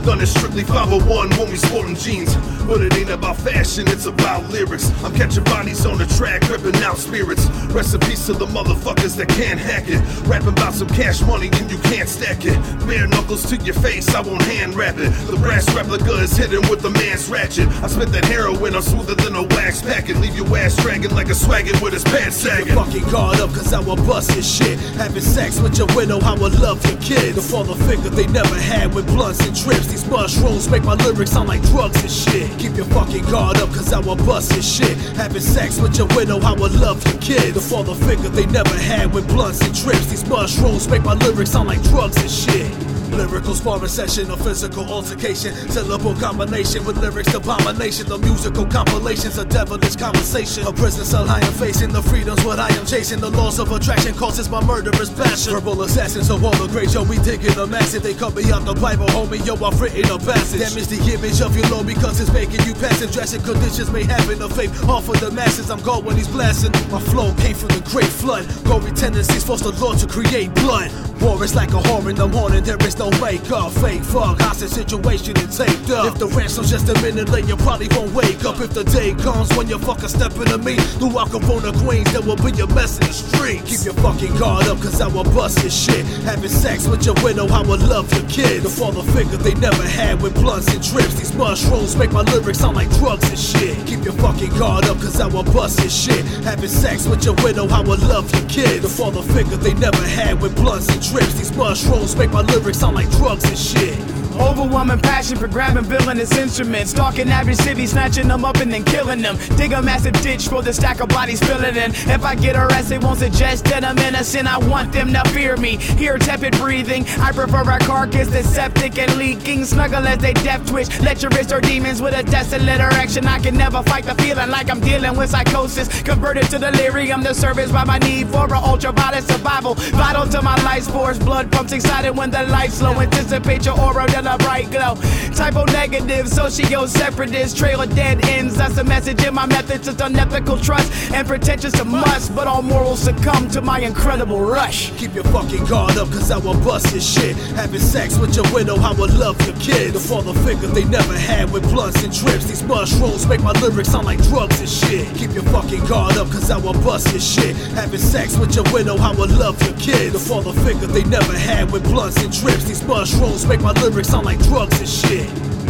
[0.03, 2.35] Done it strictly 501 when we sporting jeans.
[2.67, 4.91] But it ain't about fashion, it's about lyrics.
[5.03, 7.47] I'm catching bodies on the track, ripping out spirits.
[7.71, 10.01] Recipes to the motherfuckers that can't hack it.
[10.27, 12.55] Rapping about some cash money and you can't stack it.
[12.85, 15.09] Bare knuckles to your face, I won't hand wrap it.
[15.27, 17.67] The brass replica is hidden with the man's ratchet.
[17.81, 20.17] I spit that heroin, I'm smoother than a wax packet.
[20.17, 22.75] Leave your ass dragging like a swaggin' with his pants sagging.
[22.75, 24.79] Fucking guard up, cause I will bust your shit.
[24.99, 27.35] Having sex with your widow, I will love your kid.
[27.35, 29.92] The father figure they never had with blunts and trips.
[29.93, 32.49] These mushrooms make my lyrics sound like drugs and shit.
[32.57, 34.97] Keep your fucking guard up, cause I will bust your shit.
[35.15, 37.53] Having sex with your widow, I will love your kid.
[37.53, 40.07] The father figure they never had with blunts and trips.
[40.07, 42.92] These mushrooms make my lyrics sound like drugs and shit.
[43.13, 45.53] Lyrical sparring session, a physical altercation.
[45.69, 48.07] Syllable combination with lyrics abomination.
[48.07, 50.65] The musical compilations, a devilish conversation.
[50.65, 53.19] A prison cell I am facing, the freedom's what I am chasing.
[53.19, 55.53] The laws of attraction causes my murderous passion.
[55.53, 58.01] Verbal assassins of all the great, yo, we digging a massive.
[58.01, 60.59] They cut me out the Bible, homie, yo, I've written a passage.
[60.59, 63.11] Damage the image of your Lord because it's making you passive.
[63.11, 64.73] Drastic conditions may happen to faith.
[64.89, 66.71] Off of the masses, I'm God when he's blasting.
[66.89, 68.49] My flow came from the great flood.
[68.65, 70.89] Gory tendencies force the Lord to create blood.
[71.21, 73.71] War is like a whore in the morning, there is no wake up.
[73.71, 76.13] Fake fuck, hostage situation and taped up.
[76.13, 78.59] If the ransom's just a minute late, you probably won't wake up.
[78.59, 82.21] If the day comes when you fucking step into me, through Al Capone Queens, there
[82.21, 83.63] will be a mess in the streets.
[83.63, 86.05] Keep your fucking guard up, cause I will bust your shit.
[86.27, 88.63] Having sex with your widow, I will love your kid.
[88.63, 91.15] The father figure they never had with blunts and trips.
[91.15, 93.77] These mushrooms make my lyrics sound like drugs and shit.
[93.87, 96.25] Keep your fucking guard up, cause I will bust your shit.
[96.43, 98.81] Having sex with your widow, I will love your kid.
[98.81, 101.12] The father figure they never had with blunts and trips.
[101.13, 104.22] These mushrooms make my lyrics sound like drugs and shit.
[104.39, 106.91] Overwhelming passion for grabbing villainous instruments.
[106.91, 109.37] Stalking average cities, snatching them up and then killing them.
[109.57, 111.91] Dig a massive ditch for the stack of bodies filling in.
[111.91, 114.47] If I get arrested, won't suggest that I'm innocent.
[114.47, 115.77] I want them to fear me.
[115.77, 117.05] Hear tepid breathing.
[117.19, 119.65] I prefer a carcass that's septic and leaking.
[119.65, 120.89] Snuggle as they death twitch.
[120.99, 123.27] Lecherous or demons with a desolate erection.
[123.27, 126.01] I can never fight the feeling like I'm dealing with psychosis.
[126.01, 129.75] Converted to delirium, the service by my need for a ultraviolet survival.
[129.75, 131.19] Vital to my life force.
[131.19, 132.99] Blood pumps excited when the lights low.
[132.99, 134.95] Anticipate your aura, then a bright glow.
[135.35, 138.55] Typo negative, socio separatist, trail of dead ends.
[138.55, 139.87] That's the message in my methods.
[139.87, 142.35] It's unethical trust and pretentious to must.
[142.35, 144.91] But all morals succumb to my incredible rush.
[144.97, 147.35] Keep your fucking guard up, cause I will bust your shit.
[147.55, 149.93] Having sex with your widow, I will love your kid.
[149.93, 152.45] The father figure they never had with blunts and trips.
[152.45, 155.07] These mushrooms make my lyrics sound like drugs and shit.
[155.15, 157.55] Keep your fucking guard up, cause I will bust your shit.
[157.73, 160.13] Having sex with your widow, I will love your kid.
[160.13, 162.65] The father figure they never had with blunts and trips.
[162.65, 165.62] These mushrooms make my lyrics sound like drugs and shit.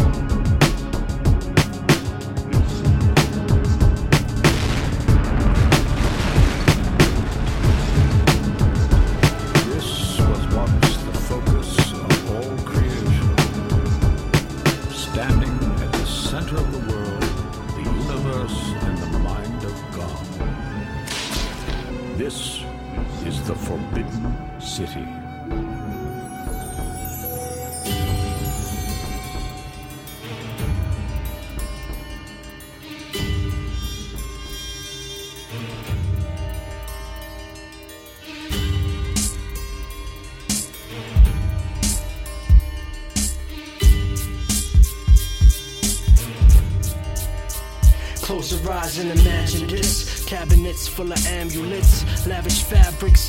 [50.94, 51.33] full of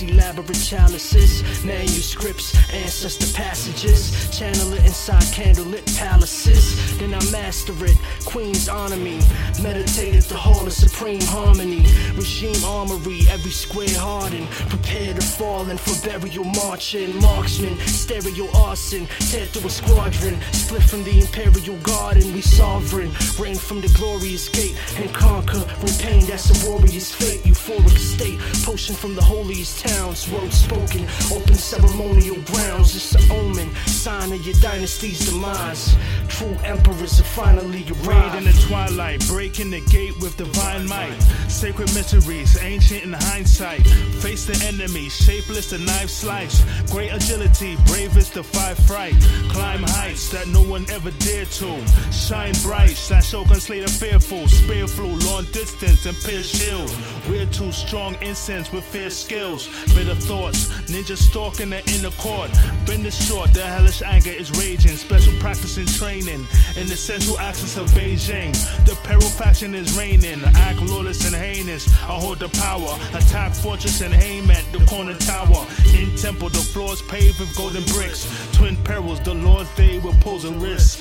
[0.08, 4.28] elaborate chalices, manuscripts, ancestor passages.
[4.36, 6.98] Channel it inside candlelit palaces.
[6.98, 7.96] Then I master it.
[8.24, 9.20] Queens honor me.
[9.62, 11.82] Meditate at the hall of supreme harmony.
[12.14, 14.48] Regime armory, every square hardened.
[14.68, 17.20] Prepare to fall and for burial marching.
[17.20, 19.06] Marksman, stereo arson.
[19.30, 20.40] Tear through a squadron.
[20.52, 22.32] Split from the imperial garden.
[22.34, 23.10] We sovereign.
[23.38, 25.58] Reign from the glorious gate and conquer.
[25.82, 27.42] When pain, that's a warrior's fate.
[27.44, 28.38] Euphoric state.
[28.64, 30.30] Potion from the holiest towns.
[30.30, 31.06] Words spoken.
[31.32, 32.94] Open ceremonial grounds.
[32.94, 33.74] It's an omen.
[33.86, 35.96] Sign of your dynasty's demise.
[36.28, 38.36] True emperors are finally Raid arrived.
[38.38, 41.18] in the twilight, breaking the gate with divine might.
[41.48, 43.86] Sacred mysteries, ancient in hindsight.
[44.22, 46.64] Face the enemy, shapeless the knife slice.
[46.90, 49.14] Great agility, bravest defy fright.
[49.50, 51.70] Climb heights that no one ever dared to.
[52.12, 54.46] Shine bright, slash Shogun slay the fearful.
[54.48, 56.90] Spear flew long distance and pierce shield.
[57.28, 59.68] We're too strong incense with fierce skills.
[59.94, 62.50] Bitter thoughts, ninja stalking the inner court.
[62.86, 64.96] Bend it short, the hellish anger is raging.
[64.96, 66.46] Special practice and training
[66.76, 68.52] in the central axis of Beijing.
[68.84, 70.42] The peril faction is reigning.
[70.56, 71.88] Act lawless and heinous.
[72.02, 72.98] I hold the power.
[73.14, 75.66] Attack fortress and aim at the corner tower.
[75.94, 78.26] In temple, the floors paved with golden bricks.
[78.52, 81.00] Twin perils, the Lord's day will pose a risk.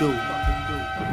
[0.00, 0.08] Do?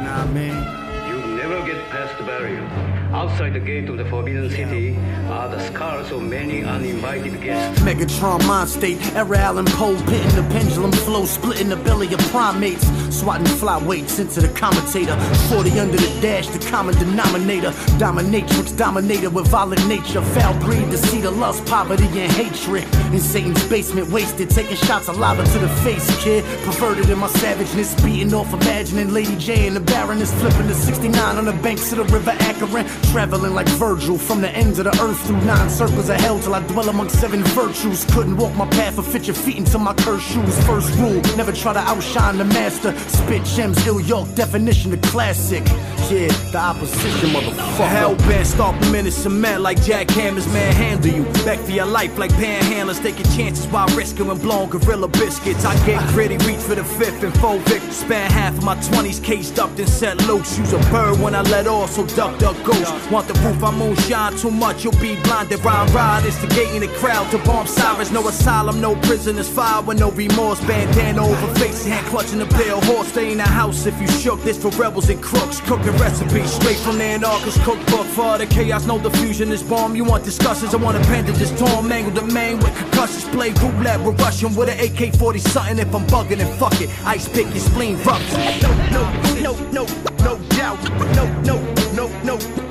[0.00, 0.64] Nah, man.
[1.08, 2.97] You never get past the barrier.
[3.18, 4.96] Outside the gate of the Forbidden City
[5.28, 7.82] are the scars of many uninvited guests.
[7.82, 12.86] Megatron mind state, era Allen Poe pitting the pendulum flow, splitting the belly of primates,
[13.12, 15.16] swatting flyweights into the commentator.
[15.48, 17.72] 40 under the dash, the common denominator.
[17.98, 20.22] Dominatrix, dominator with violent nature.
[20.22, 22.84] Foul breed, deceit of lust, poverty, and hatred.
[23.12, 26.44] In Satan's basement, wasted, taking shots of lava to the face, kid.
[26.64, 31.36] Perverted in my savageness, beating off, imagining Lady J and the Baroness flipping the 69
[31.36, 32.86] on the banks of the river Akron.
[33.12, 36.54] Traveling like Virgil from the ends of the earth through nine circles of hell till
[36.54, 38.04] I dwell among seven virtues.
[38.04, 40.66] Couldn't walk my path or fit your feet into my cursed shoes.
[40.66, 42.96] First rule, never try to outshine the master.
[42.98, 45.66] Spit gems, ill York definition of classic.
[46.10, 47.88] Yeah, the opposition, motherfucker.
[47.88, 51.24] Hell bent, stomping in cement like jackhammers manhandle you.
[51.44, 55.64] Back for your life like panhandlers, taking chances while risking blown gorilla biscuits.
[55.64, 57.82] I get gritty, reach for the fifth and four Vic.
[57.90, 60.58] Spend half of my 20s caged up, then set loose.
[60.58, 62.97] Use a bird when I let off, so duck, duck, ghost.
[63.10, 65.64] Want the roof, I moonshine too much, you'll be blinded.
[65.64, 68.10] Round ride, instigating the crowd to bomb sirens.
[68.10, 70.60] No asylum, no prisoners, fire with no remorse.
[70.66, 73.08] Bandana over face, hand clutching the pale horse.
[73.08, 74.42] Stay in the house if you shook.
[74.42, 75.60] This for rebels and crooks.
[75.60, 78.06] Cooking recipes straight from the anarchist cookbook.
[78.08, 79.96] For the chaos, no diffusion is bomb.
[79.96, 81.88] You want discussions, I want appendages torn.
[81.88, 83.24] Mangled the main with concussions.
[83.24, 85.78] Play roulette we're Russian with an AK 40 something.
[85.78, 86.90] If I'm bugging, then fuck it.
[87.06, 88.36] Ice pick your spleen rupture.
[88.60, 89.02] No, no,
[89.40, 89.86] no, no,
[90.24, 90.78] no doubt.
[91.16, 92.67] No, no, no, no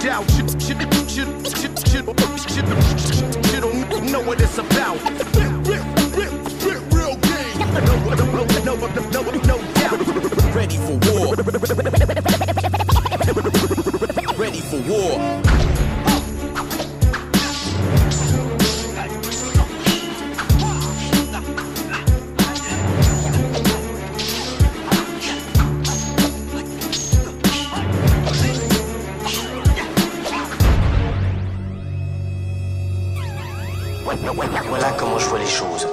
[0.00, 0.30] doubt.
[0.30, 2.06] Shit, shit, shit, shit, shit, shit,
[2.40, 2.66] shit,
[3.44, 4.96] shit, don't know what it's about.
[5.36, 5.84] Real, real,
[6.16, 6.32] real,
[6.64, 7.58] real, real game.
[7.58, 8.24] No, no, no,
[8.64, 9.98] no, no, no, no doubt.
[10.54, 11.34] Ready for war.
[14.36, 15.49] Ready for war.
[34.22, 35.86] Voilà comment je vois les choses.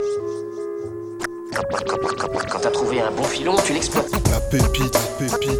[1.54, 4.12] Quand, t'as trouvé un bon filon, tu l'exploites.
[4.30, 5.60] La pépite, pépite,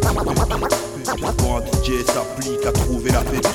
[0.96, 1.36] pépite.
[1.38, 3.48] Pour un DJ s'applique à trouver la pépite.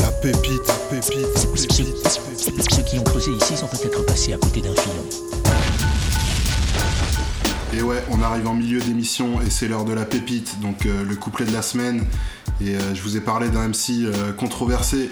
[0.00, 2.06] La pépite, pépite, pépite,
[2.46, 2.70] pépite.
[2.74, 5.04] Ceux qui ont creusé ici sont peut-être passés à côté d'un filon.
[7.74, 11.04] Et ouais, on arrive en milieu d'émission et c'est l'heure de la pépite, donc euh,
[11.04, 12.06] le couplet de la semaine.
[12.60, 15.10] Et euh, je vous ai parlé d'un MC euh, controversé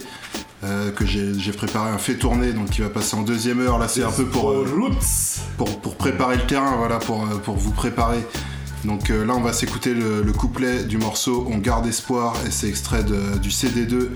[0.65, 3.79] euh, que j'ai préparé un fait tourner, donc qui va passer en deuxième heure.
[3.79, 4.65] Là, c'est un peu pour, euh,
[5.59, 8.25] pour pour préparer le terrain, voilà, pour euh, pour vous préparer.
[8.85, 12.51] Donc euh, là, on va s'écouter le, le couplet du morceau On garde espoir et
[12.51, 14.09] c'est extrait de- du CD2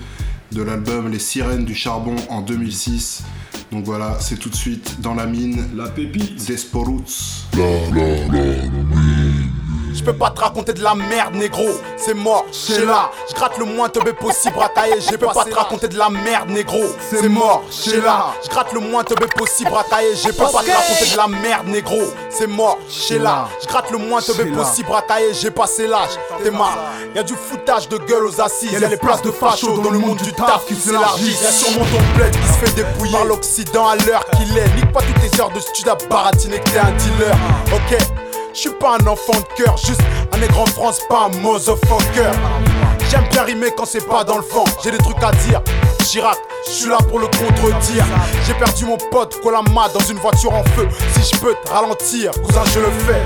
[0.51, 3.23] de l'album Les Sirènes du Charbon en 2006.
[3.71, 5.63] Donc voilà, c'est tout de suite dans la mine.
[5.75, 6.45] La pépite.
[6.47, 7.45] Desporuts.
[7.57, 8.53] La, la, la.
[9.93, 11.67] Je peux pas te raconter de la merde, négro.
[11.97, 13.11] C'est mort, c'est là.
[13.29, 14.95] Je gratte le moins teubé possible, racaillé.
[15.01, 16.83] Je peux pas te raconter de la merde, négro.
[17.09, 18.27] C'est mort, c'est là.
[18.43, 20.15] Je gratte le moins teubé possible, racaillé.
[20.15, 22.01] Je peux pas te raconter de la merde, négro.
[22.29, 23.49] C'est mort, c'est là.
[23.61, 25.33] Je gratte le moins teubé possible, racaillé.
[25.33, 26.11] J'ai passé l'âge.
[26.43, 26.77] T'es marre.
[27.15, 28.71] Y'a du foutage de gueule aux assises.
[28.71, 31.41] Y'a les places de facho dans le monde du taf qui s'élargissent.
[31.41, 34.75] Y'a sûrement ton bled qui se fait dépouiller par l'Occident à l'heure qu'il est.
[34.75, 37.35] Nique pas toutes tes heures de stud à baratiner que t'es un dealer.
[37.73, 37.97] Ok.
[38.61, 40.01] Je suis pas un enfant de cœur, juste
[40.33, 42.29] un nègre en France, pas un motherfucker.
[43.09, 45.61] J'aime bien rimer quand c'est pas dans le fond, j'ai des trucs à dire.
[46.03, 46.37] Chirac,
[46.67, 48.03] je suis là pour le contredire.
[48.45, 50.89] J'ai perdu mon pote Colama dans une voiture en feu.
[51.13, 53.21] Si je peux te ralentir, cousin, je le fais.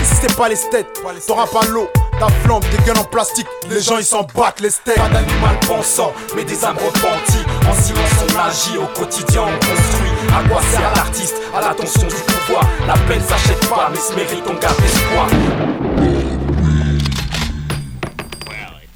[0.00, 0.86] Et si c'est pas les steaks,
[1.26, 1.90] t'auras pas l'eau.
[2.18, 4.96] Ta flamme, des gueules en plastique, les gens ils s'en battent les steaks.
[4.96, 7.44] Pas d'animal pensant, mais des âmes repenties.
[7.78, 10.10] En silence on agit, au quotidien on construit.
[10.34, 12.66] À quoi sert l'artiste À l'attention du pouvoir.
[12.88, 15.28] La peine s'achète pas, mais se mérite, on garde espoir.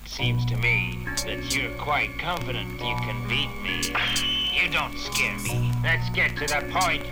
[0.05, 3.93] Seems to me that you're quite confident you can beat me.
[4.53, 5.71] You don't scare me.
[5.83, 7.03] Let's get to the point.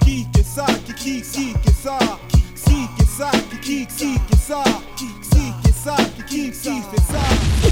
[0.00, 1.98] Qui que ça, qui qui qui que ça,
[2.28, 4.62] qui que ça, qui qui qui que ça,
[4.96, 7.63] qui que ça, qui qui qui fait ça?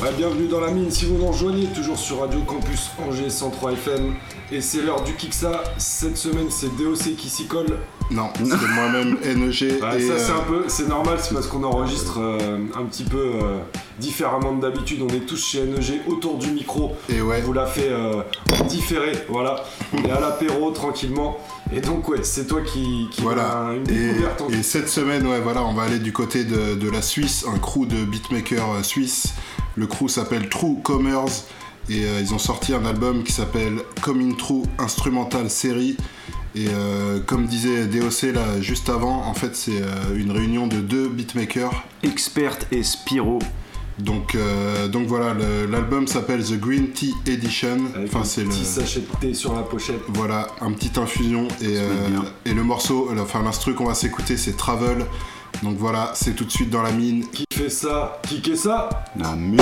[0.00, 3.72] Ouais, bienvenue dans la mine si vous nous rejoignez, toujours sur Radio Campus Angers 103
[3.72, 4.14] FM.
[4.52, 5.64] Et c'est l'heure du Kiksa.
[5.78, 7.78] Cette semaine, c'est DOC qui s'y colle.
[8.10, 9.82] Non, c'est moi-même NEG.
[9.82, 12.84] Ouais, et, ça, c'est euh, un peu, c'est normal, c'est parce qu'on enregistre euh, un
[12.84, 13.58] petit peu euh,
[13.98, 15.02] différemment de d'habitude.
[15.02, 16.96] On est tous chez NEG autour du micro.
[17.10, 17.40] Et ouais.
[17.42, 17.90] On vous l'a fait
[18.58, 19.62] en différé, voilà.
[19.92, 21.36] On est à l'apéro tranquillement.
[21.70, 23.42] Et donc, ouais, c'est toi qui, qui Voilà.
[23.68, 24.40] a une Et, découverte.
[24.40, 27.44] en- et cette semaine, ouais, voilà, on va aller du côté de, de la Suisse,
[27.54, 29.34] un crew de beatmakers suisses.
[29.76, 31.44] Le crew s'appelle True Commerce
[31.90, 35.96] et ils ont sorti un album qui s'appelle Coming True Instrumental Series.
[36.54, 40.78] Et euh, comme disait DOC là juste avant, en fait c'est euh, une réunion de
[40.78, 41.84] deux beatmakers.
[42.02, 43.38] Expert et Spiro.
[43.98, 45.34] Donc, euh, donc voilà,
[45.68, 47.78] l'album s'appelle The Green Tea Edition.
[48.04, 50.00] Enfin, c'est le Petit sachet de thé sur la pochette.
[50.08, 54.56] voilà, un petit infusion et, euh, et le morceau, enfin l'instru qu'on va s'écouter c'est
[54.56, 55.04] Travel.
[55.64, 57.26] Donc voilà, c'est tout de suite dans la mine.
[57.32, 58.20] Qui fait ça?
[58.28, 58.88] Qui fait ça?
[59.18, 59.58] La mine.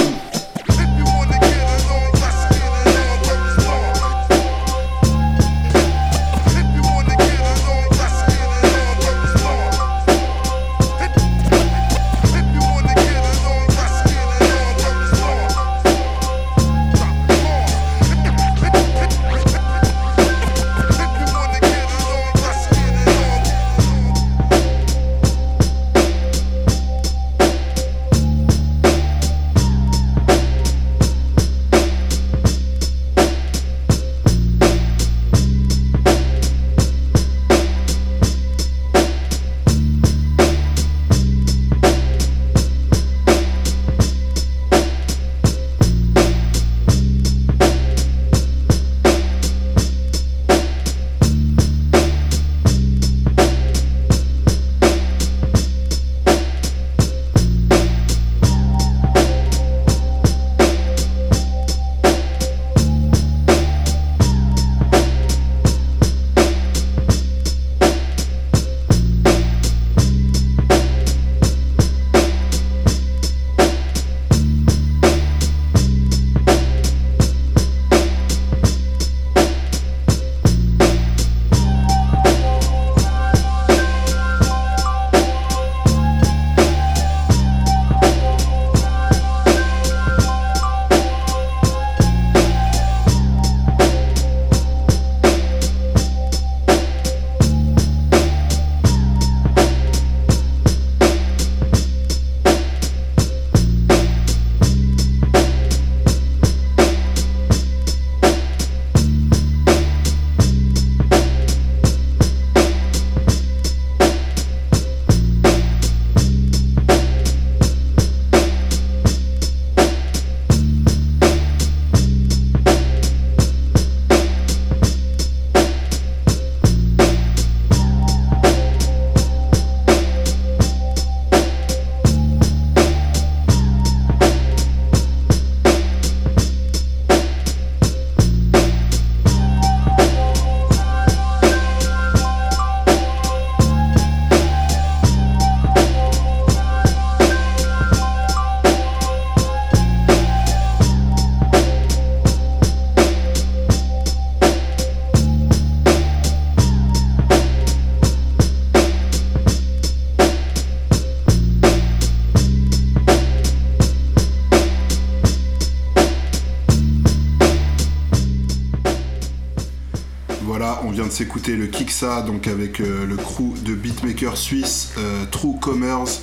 [171.55, 176.22] Le Kiksa, donc avec euh, le crew de beatmaker suisse euh, True Commerce.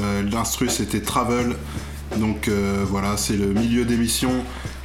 [0.00, 1.56] Euh, L'instru c'était Travel.
[2.18, 2.50] Donc
[2.90, 4.30] voilà, c'est le milieu d'émission.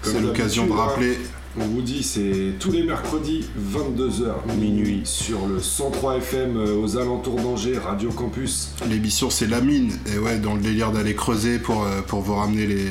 [0.02, 1.18] C'est l'occasion de d'habitude, rappeler.
[1.20, 6.96] hein, On vous dit, c'est tous les mercredis, 22h minuit, sur le 103 FM aux
[6.96, 8.70] alentours d'Angers, Radio Campus.
[8.90, 9.92] L'émission c'est la mine.
[10.14, 12.86] Et ouais, dans le délire d'aller creuser pour, pour vous ramener les,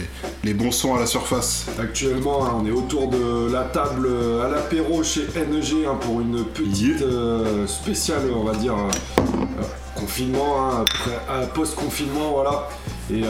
[0.46, 1.66] les bons sons à la surface.
[1.78, 6.20] Actuellement, hein, on est autour de la table euh, à l'apéro chez NEG hein, pour
[6.20, 9.62] une petite euh, spéciale, on va dire, euh,
[9.96, 10.84] confinement, hein,
[11.30, 12.68] euh, post-confinement, voilà.
[13.08, 13.22] Et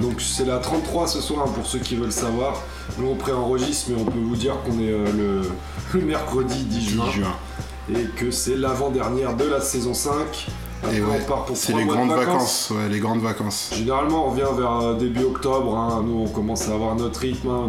[0.00, 2.62] donc c'est la 33 ce soir pour ceux qui veulent savoir.
[2.96, 5.42] Nous on préenregistre, mais on peut vous dire qu'on est le,
[5.92, 7.36] le mercredi 10 juin.
[7.94, 10.46] Et que c'est l'avant-dernière de la saison 5.
[10.82, 12.72] Après, Et ouais, on part pour c'est les grandes vacances.
[12.74, 13.70] Ouais, les grandes vacances.
[13.76, 15.76] Généralement, on vient vers euh, début octobre.
[15.76, 16.02] hein.
[16.04, 17.48] Nous, on commence à avoir notre rythme.
[17.48, 17.66] hein.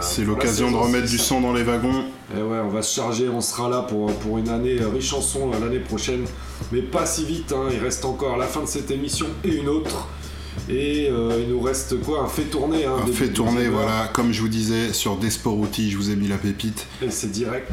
[0.00, 2.04] C'est l'occasion de remettre du son dans les wagons.
[2.36, 3.28] Et ouais, on va se charger.
[3.28, 6.24] On sera là pour, pour une année euh, riche en son euh, l'année prochaine.
[6.72, 7.52] Mais pas si vite.
[7.52, 7.68] hein.
[7.72, 10.08] Il reste encore la fin de cette émission et une autre.
[10.68, 12.22] Et euh, il nous reste quoi?
[12.24, 12.84] Un fait tourner.
[12.84, 13.28] Hein, Un fait
[13.66, 13.72] heure.
[13.72, 16.86] voilà, comme je vous disais, sur Desporuti, je vous ai mis la pépite.
[17.02, 17.70] Et c'est direct.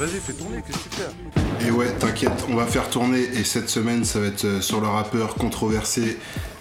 [0.00, 3.20] Vas-y, fais tourner, qu'est-ce que tu fais Et ouais, t'inquiète, on va faire tourner.
[3.20, 6.16] Et cette semaine, ça va être euh, sur le rappeur controversé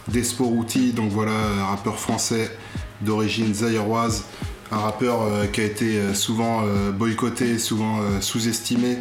[0.09, 0.91] Desporuti.
[0.91, 2.51] Donc voilà, euh, rappeur français
[2.99, 4.25] d'origine zaïroise.
[4.73, 8.97] Un rappeur euh, qui a été euh, souvent boycotté, souvent sous-estimé.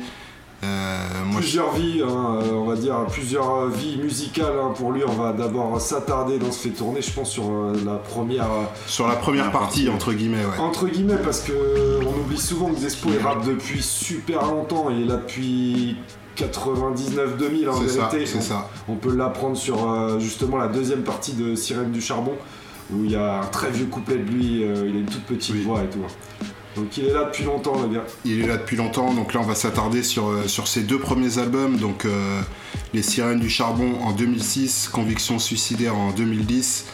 [0.65, 4.73] Euh, moi, je- Plusieurs vies, hein, euh, on va dire plusieurs euh, vies musicales hein,
[4.77, 5.03] pour lui.
[5.07, 7.45] On va d'abord s'attarder dans ce fait tourner, je pense, sur
[7.87, 8.49] la première.
[8.87, 10.59] sur la première partie, entre guillemets, ouais.
[10.59, 14.89] Entre guillemets, parce que on oublie souvent que Despo il rappe depuis super longtemps.
[14.91, 15.97] Il est là depuis
[16.37, 18.27] 99-2000 en C'est ça, vérité.
[18.27, 18.69] c'est on, ça.
[18.89, 22.35] on peut l'apprendre sur euh, justement la deuxième partie de Sirène du Charbon,
[22.93, 24.65] où il y a un très vieux couplet de lui.
[24.65, 25.99] euh, il a une toute petite voix et tout.
[26.77, 28.05] Donc il est là depuis longtemps, le gars.
[28.25, 31.39] Il est là depuis longtemps, donc là on va s'attarder sur, euh, ses deux premiers
[31.39, 32.41] albums, donc euh,
[32.95, 36.87] Les Sirènes du Charbon en 2006, Conviction suicidaire en 2010.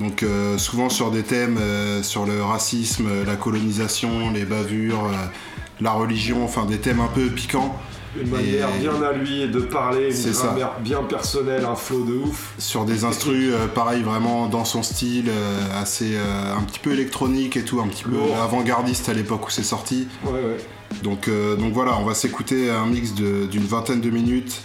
[0.00, 1.58] Donc euh, souvent sur des thèmes
[2.02, 5.10] sur le racisme, la colonisation, les bavures,
[5.80, 7.76] la religion, enfin des thèmes un peu piquants.
[8.20, 10.46] Une manière Et- bien à lui de parler, une ça.
[10.48, 12.52] grammaire bien personnelle, un flow de ouf.
[12.58, 16.92] Sur des instrus, euh, pareil, vraiment dans son style, euh, assez euh, un petit peu
[16.92, 20.08] électronique et tout, un petit peu avant-gardiste à l'époque où c'est sorti.
[20.24, 20.56] Ouais, ouais.
[21.02, 21.28] Donc,
[21.58, 24.62] donc voilà, on va s'écouter un mix d'une vingtaine de minutes.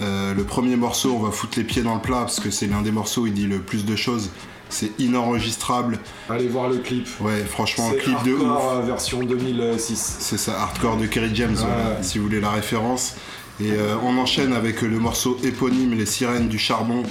[0.00, 2.66] Euh, le premier morceau, on va foutre les pieds dans le plat parce que c'est
[2.66, 4.30] l'un des morceaux où il dit le plus de choses.
[4.70, 5.98] C'est inenregistrable.
[6.28, 7.06] Allez voir le clip.
[7.20, 8.42] Ouais, franchement, C'est clip de ouf.
[8.42, 10.16] hardcore, euh, version 2006.
[10.20, 13.14] C'est ça, hardcore de Kerry James, voilà, si vous voulez la référence.
[13.60, 17.02] Et euh, on enchaîne avec le morceau éponyme Les Sirènes du Charbon.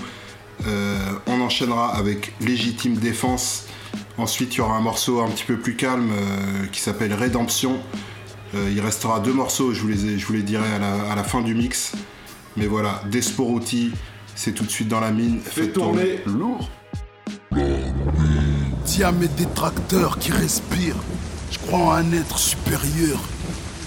[0.67, 3.65] Euh, on enchaînera avec Légitime Défense.
[4.17, 6.11] Ensuite, il y aura un morceau un petit peu plus calme
[6.71, 7.77] qui s'appelle Rédemption.
[8.53, 11.15] Il restera deux morceaux, je vous les, ai- je vous les dirai à la, à
[11.15, 11.91] la fin du mix.
[12.57, 13.91] Mais voilà, Desporuti,
[14.35, 15.39] c'est tout de suite dans la mine.
[15.43, 16.21] Faites tourner.
[16.25, 16.69] lourd.
[18.85, 20.95] Dis à mes détracteurs qui respirent,
[21.51, 23.19] je crois en un être supérieur.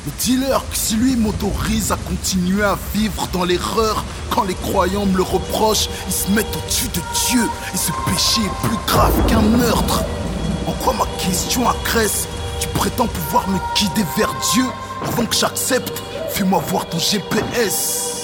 [0.06, 5.04] Le dealer que si lui m'autorise à continuer à vivre dans l'erreur, quand les croyants
[5.04, 7.44] me le reprochent, ils se mettent au-dessus de Dieu.
[7.74, 10.04] Et ce péché est plus grave qu'un meurtre.
[10.66, 12.28] En quoi ma question agresse?
[12.60, 14.64] Tu prétends pouvoir me guider vers Dieu
[15.02, 16.02] avant que j'accepte?
[16.30, 18.19] Fais-moi voir ton GPS.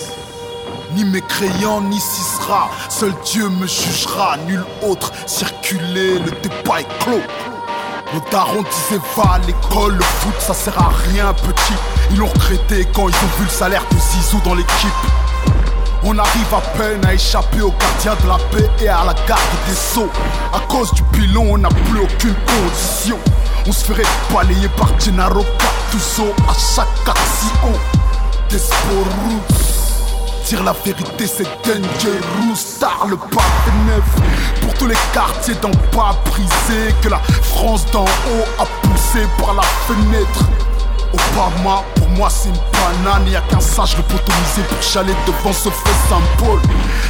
[0.97, 5.13] Ni mécréant, ni Sisra, seul Dieu me jugera, nul autre.
[5.27, 7.21] Circuler, le débat est clos.
[8.15, 11.75] Le daron disait va à l'école, le foot ça sert à rien petit.
[12.13, 14.89] Ils l'ont regretté quand ils ont vu le salaire de Zizou dans l'équipe.
[16.03, 19.43] On arrive à peine à échapper aux gardiens de la paix et à la garde
[19.69, 20.09] des sceaux.
[20.55, 23.19] À cause du pilon, on n'a plus aucune condition.
[23.67, 24.03] On se ferait
[24.33, 27.79] balayer par Gennaro Gattuso à chaque action.
[28.49, 29.86] Desporus.
[30.47, 32.79] Dire la vérité, c'est dangerous.
[32.79, 33.43] Tard le pape
[33.87, 34.05] neuf.
[34.61, 39.55] Pour tous les quartiers d'en bas brisés, que la France d'en haut a poussé par
[39.55, 40.45] la fenêtre.
[41.13, 45.69] Obama, pour moi c'est une banane, y a qu'un sage lobotomisé pour chaler devant ce
[45.69, 46.61] faux symbole.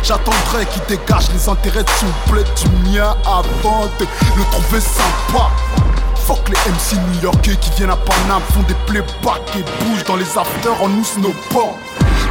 [0.03, 4.07] J'attendrai qu'il dégage les intérêts de bled du mien avant de
[4.37, 5.51] le trouver sympa.
[6.27, 10.39] Fuck les MC new-yorkais qui viennent à Paname, font des playbacks et bougent dans les
[10.39, 11.05] afters en nous.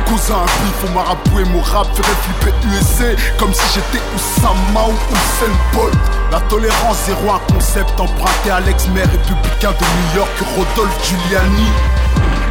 [0.06, 4.88] Cousin un bif au marabout et mon rap ferait flipper USA Comme si j'étais Oussama
[4.88, 5.98] ou Usain Bolt.
[6.32, 11.69] La tolérance zéro un concept emprunté à l'ex-maire républicain de New York Rodolphe Giuliani.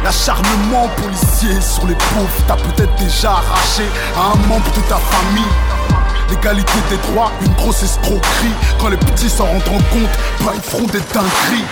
[0.03, 3.83] L'acharnement policier sur les pauvres T'as peut-être déjà arraché
[4.17, 5.53] à un membre de ta famille.
[6.29, 8.53] L'égalité des droits, une grosse escroquerie.
[8.79, 10.09] Quand les petits s'en rendront compte,
[10.43, 11.65] bah ils feront des dingueries.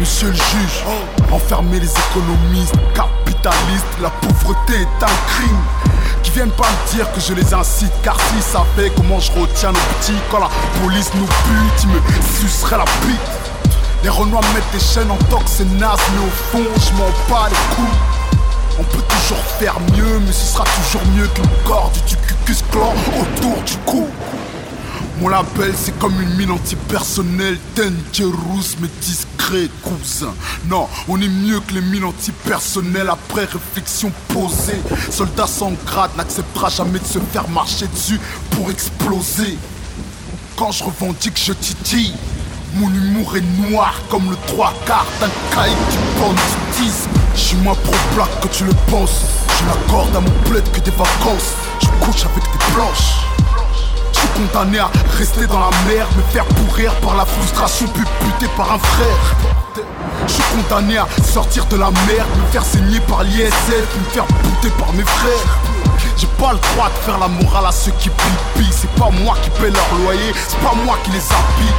[0.00, 0.84] Monsieur le juge,
[1.32, 2.74] enfermer les économistes,
[4.00, 5.62] La pauvreté est un crime.
[6.22, 9.70] Qui viennent pas me dire que je les incite Car s'ils savaient comment je retiens
[9.70, 10.48] nos petits Quand la
[10.80, 12.00] police nous bute, ils me
[12.40, 13.20] suceraient la bite
[14.02, 17.50] Les renois mettent des chaînes en tox, c'est naze Mais au fond, je m'en bats
[17.50, 18.78] les couilles.
[18.80, 22.64] On peut toujours faire mieux, mais ce sera toujours mieux que le corps du Tucucus
[22.72, 24.08] clan autour du cou.
[25.20, 30.34] Mon label c'est comme une mine antipersonnelle Dangerous mais discret cousin
[30.68, 34.80] Non, on est mieux que les mines antipersonnelles Après réflexion posée
[35.10, 38.20] Soldat sans grade n'acceptera jamais de se faire marcher dessus
[38.50, 39.56] pour exploser
[40.56, 42.14] Quand je revendique je titille
[42.76, 47.08] mon humour est noir comme le trois quarts d'un caïd du banditisme.
[47.36, 49.20] Je suis moins pro-black que tu le penses.
[49.60, 51.52] Je n'accorde à mon bled que des vacances.
[51.80, 53.33] Je couche avec des planches.
[54.24, 58.02] Je suis condamné à rester dans la merde, me faire pourrir par la frustration, puis
[58.22, 59.36] buter par un frère.
[60.26, 64.24] Je suis condamné à sortir de la merde, me faire saigner par l'ISF, me faire
[64.42, 65.58] buter par mes frères.
[66.16, 68.64] J'ai pas le droit de faire la morale à ceux qui pipent.
[68.70, 71.74] C'est pas moi qui paie leur loyer, c'est pas moi qui les habille.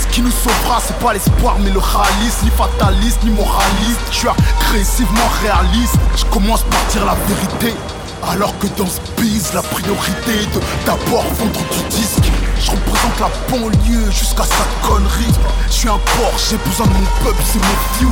[0.00, 4.00] Ce qui nous sauvera, c'est pas l'espoir, mais le réalisme, ni fataliste, ni moraliste.
[4.10, 5.94] Je suis agressivement réaliste.
[6.16, 7.74] Je commence par dire la vérité.
[8.22, 12.30] Alors que dans ce bise, la priorité est de d'abord vendre du disque.
[12.58, 15.32] Je représente la banlieue jusqu'à sa connerie.
[15.68, 18.10] Je suis un porc, j'ai besoin de mon peuple, c'est mon few.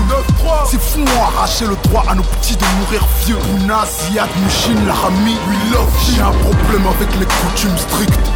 [0.70, 3.38] C'est fou, on arraché le droit à nos petits de mourir vieux.
[3.54, 8.30] Ouna, Ziad, Mouchine, Larami, we love J'ai un problème avec les coutumes strictes.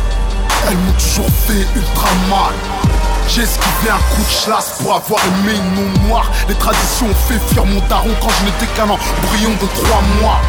[0.69, 2.55] Elles m'ont toujours fait ultra mal.
[3.29, 6.31] J'ai esquivé un coup de chasse pour avoir aimé une noire.
[6.49, 10.41] Les traditions ont fait fuir mon daron quand je n'étais qu'un embryon de trois mois.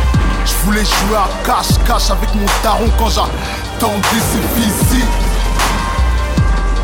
[0.45, 5.05] Je voulais jouer à cache-cache avec mon daron quand j'attendais ses visites.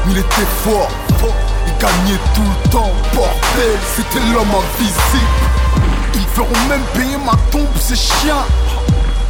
[0.09, 0.89] Il était fort,
[1.65, 5.45] il gagnait tout le temps, bordel, c'était l'homme invisible.
[6.13, 8.45] Ils feront même payer ma tombe, ces chiens.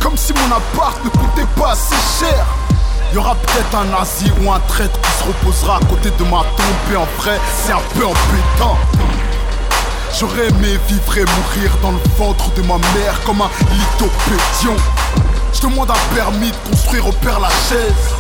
[0.02, 2.46] Comme si mon appart ne coûtait pas assez cher.
[3.16, 6.42] Y aura peut-être un nazi ou un traître qui se reposera à côté de ma
[6.42, 6.92] tombe.
[6.92, 8.78] Et en vrai c'est un peu embêtant.
[10.20, 14.76] J'aurais aimé vivre et mourir dans le ventre de ma mère comme un lithopédion
[15.54, 18.14] Je demande un permis de construire au Père Lachaise.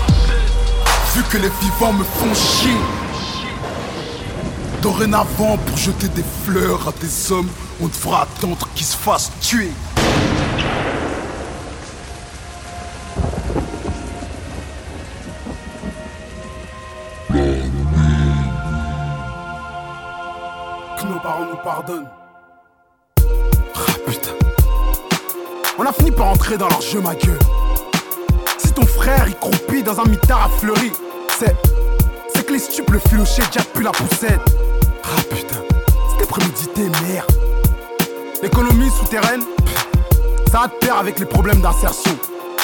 [1.13, 2.77] Vu que les vivants me font chier.
[4.81, 7.49] Dorénavant pour jeter des fleurs à des hommes
[7.81, 9.71] On devra attendre qu'ils se fassent tuer
[21.25, 21.45] parents
[21.89, 22.07] nous.
[23.75, 24.29] Ah putain.
[25.79, 27.39] On a fini par entrer dans leur jeu, ma gueule.
[28.59, 30.91] Si ton frère il croupit dans un mitard à fleuri,
[31.39, 31.55] c'est.
[32.31, 34.39] C'est que les stupes le filoché déjà plus la poussette.
[35.03, 35.61] Ah putain.
[36.11, 37.31] C'était prémédité, merde.
[38.43, 39.41] L'économie souterraine,
[40.51, 42.15] ça a de pair avec les problèmes d'insertion.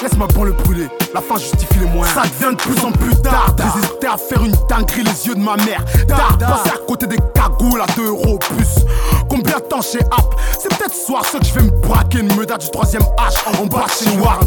[0.03, 2.13] Laisse-moi bon le brûler, la fin justifie les moyens.
[2.13, 3.55] Ça devient de plus en plus tard.
[3.57, 5.83] J'hésitais à faire une dinguerie les yeux de ma mère.
[6.07, 8.85] Tard, passer à côté des cagoules à 2 euros plus.
[9.29, 12.19] Combien de temps chez App C'est peut-être ce soir ce que je vais me braquer
[12.19, 14.39] une meudade du troisième H en bas chez Noir.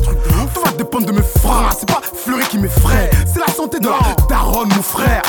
[0.54, 1.70] Tout va dépendre de mes freins.
[1.78, 5.22] C'est pas Fleury qui m'effraie, c'est la santé de la daronne, mon frère.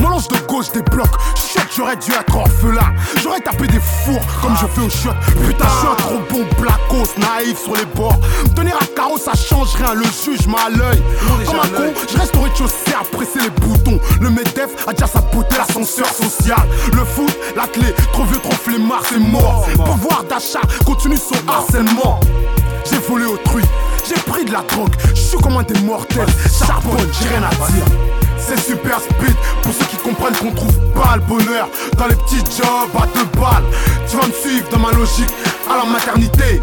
[0.00, 1.08] Mon lance de gauche débloque.
[1.36, 2.92] Chut, j'aurais dû être orphelin.
[3.22, 5.14] J'aurais tapé des fours comme je fais au shot.
[5.46, 8.18] Putain, je suis un trop bon blacos, naïf sur les bords.
[8.44, 9.94] Me tenir à carreau, ça change rien.
[9.94, 11.02] Le juge m'a à l'œil.
[11.46, 13.98] Comme un con, je reste au rez-de-chaussée à presser les boutons.
[14.20, 16.66] Le MEDEF a déjà saboté l'ascenseur social.
[16.92, 19.66] Le foot, la clé, trop vieux, trop flemmard, c'est mort.
[19.76, 22.20] Pouvoir d'achat continue son harcèlement.
[22.90, 23.62] J'ai volé autrui,
[24.08, 26.26] j'ai pris de la drogue, je suis comme un des mortels,
[26.58, 27.84] charbonne, j'ai rien à dire.
[28.48, 31.68] C'est super speed pour ceux qui comprennent qu'on trouve pas le bonheur
[31.98, 33.62] dans les petits jobs à deux balles.
[34.08, 35.28] Tu vas me suivre dans ma logique
[35.70, 36.62] à la maternité.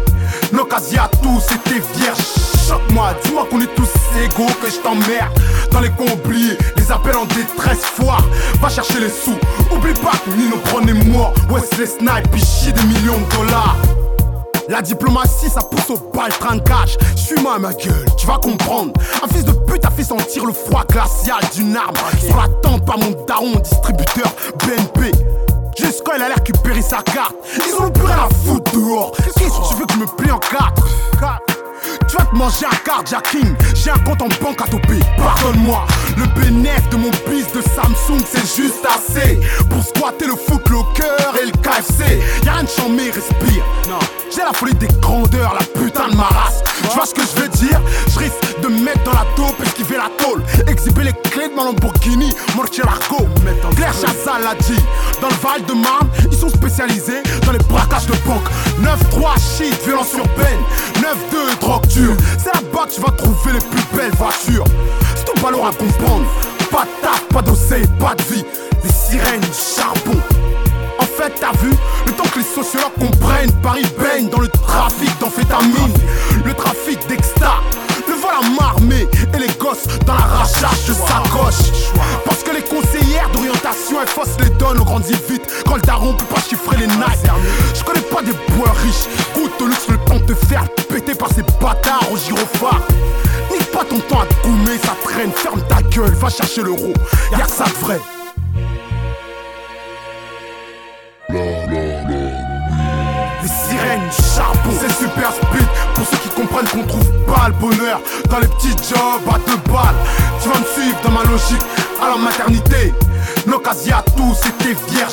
[0.52, 2.18] Nos casiers à tous étaient vierges.
[2.66, 3.88] Choque-moi, dis-moi qu'on est tous
[4.20, 5.30] égaux, que je t'emmerde.
[5.70, 8.24] Dans les cons oubliés, les appels en détresse, foire.
[8.60, 9.38] Va chercher les sous,
[9.70, 11.34] oublie pas que Nino prenait mort.
[11.48, 13.76] Wesley Snipe, chier des millions de dollars.
[14.68, 16.96] La diplomatie, ça pousse au bal trincage.
[17.14, 18.92] Suis-moi ma gueule, tu vas comprendre.
[19.22, 21.94] Un fils de pute a fait sentir le froid glacial d'une arme.
[22.20, 25.12] Sur la tempe à mon daron, distributeur BNP.
[25.78, 27.36] Juste quand il a l'air récupérer sa carte.
[27.68, 29.12] Ils ont plus rien à foutre dehors.
[29.16, 31.55] Qu'est-ce que tu veux que je me plie en quatre
[32.08, 35.00] tu vas te manger un carjacking, j'ai un compte en banque à toper.
[35.16, 35.84] Pardonne-moi,
[36.16, 41.02] le bénéfice de mon bis de Samsung, c'est juste assez pour squatter le footlocker
[41.42, 42.20] et le KFC.
[42.44, 43.64] Y'a rien de chambé, respire.
[43.88, 43.98] Non,
[44.34, 46.62] j'ai la folie des grandeurs, la putain de ma race.
[46.82, 47.80] Tu vois ce que je veux dire?
[48.08, 48.18] Je
[48.68, 52.32] de me mettre dans la taupe, esquiver la tôle, exhiber les clés de ma Lamborghini,
[52.56, 53.28] Murcielago.
[53.76, 54.80] Claire Chazal l'a dit,
[55.20, 58.46] dans le Val de Marne, ils sont spécialisés dans les braquages de banque.
[58.82, 60.58] 9-3 shit, violence urbaine,
[60.96, 62.16] 9-2 drogue dure.
[62.38, 64.64] C'est là-bas que tu vas trouver les plus belles voitures.
[65.14, 66.26] C'est tout ballon à comprendre.
[66.70, 68.44] Pas de taf, pas d'oseille, pas de vie.
[68.82, 69.42] Les sirènes,
[69.76, 70.18] charbon.
[70.98, 71.70] En fait, t'as vu,
[72.06, 75.92] le temps que les sociologues comprennent, Paris baigne dans le trafic d'amphétamine,
[76.44, 77.60] le trafic d'exta,
[78.58, 81.72] marmée et les gosses dans l'arrachage de sacoche.
[82.24, 85.42] Parce que les conseillères d'orientation, elles fassent les donnes, on grandit vite.
[85.66, 87.30] Quand le daron peut pas chiffrer les nights.
[87.74, 91.28] Je connais pas des bois riches, goûte de luxe, le temps de faire péter par
[91.32, 92.80] ces bâtards au gyrophare.
[93.50, 96.92] Nique pas ton temps à te goumer, ça traîne, ferme ta gueule, va chercher l'euro.
[97.32, 98.00] Y'a que ça vrai.
[103.46, 108.00] Les sirènes, charbon, c'est super speed Pour ceux qui comprennent qu'on trouve pas le bonheur
[108.28, 109.94] Dans les petits jobs à deux balles.
[110.42, 111.62] Tu vas me suivre dans ma logique
[112.02, 112.92] à la maternité.
[113.46, 115.12] L'occasion à tous c'était vierge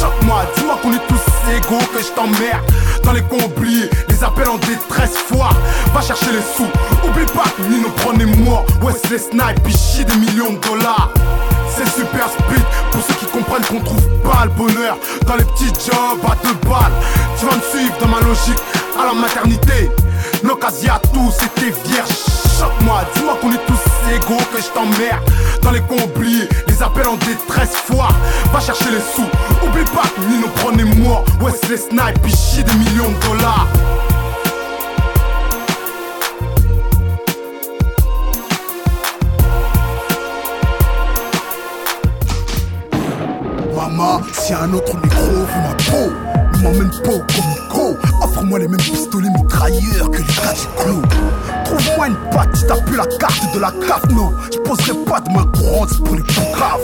[0.00, 2.64] Choque-moi, dis-moi qu'on est tous égaux Que je t'emmerde.
[3.04, 5.50] Dans les oubliés Les appels en détresse fois
[5.92, 6.70] Va chercher les sous.
[7.06, 8.64] Oublie pas Nino prenait moi.
[8.80, 11.10] Wesley Snipe, pichier des millions de dollars
[11.76, 14.96] c'est super speed pour ceux qui comprennent qu'on trouve pas le bonheur
[15.26, 16.92] dans les petits jobs à deux balles.
[17.38, 18.60] Tu vas me suivre dans ma logique
[18.98, 19.90] à la maternité.
[20.42, 22.10] L'occasion à tous c'était vierge.
[22.58, 25.24] Choque-moi, dis-moi qu'on est tous égaux, que je t'emmerde.
[25.62, 28.08] Dans les oubliés, les appels en détresse fois.
[28.52, 29.28] Va chercher les sous.
[29.66, 31.24] Oublie pas que Nino prenait moi.
[31.40, 33.66] Wesley Snipe, pichier des millions de dollars.
[44.32, 46.12] Si un autre négro veut ma peau,
[46.52, 47.96] ne m'emmène pas au comico.
[48.22, 51.02] Offre-moi les mêmes pistolets mitrailleurs que les gars du clou.
[51.64, 54.32] Trouve-moi une patte qui tape la carte de la CAF, non.
[54.52, 56.80] Je poserai pas de main courante pour les plus graves.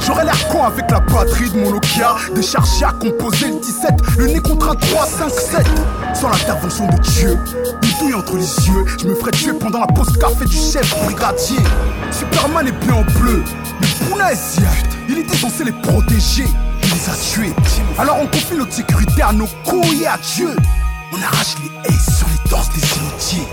[0.00, 4.26] J'aurais l'air con avec la batterie de mon Nokia Déchargé à composer le 17 Le
[4.28, 5.66] nez contre un 3, 5, 7
[6.14, 7.38] Sans l'intervention de Dieu
[7.82, 10.94] Une douille entre les yeux Je me ferais tuer pendant la pause café du chef
[11.04, 11.58] brigadier
[12.10, 13.42] Superman est bien en bleu
[13.80, 13.86] Mais
[15.08, 16.44] Il était censé les protéger.
[16.82, 17.54] Il les a tués.
[17.98, 20.50] Alors on confie notre sécurité à nos couilles et à Dieu.
[21.12, 23.48] On arrache les haches sur les danses des inutiles.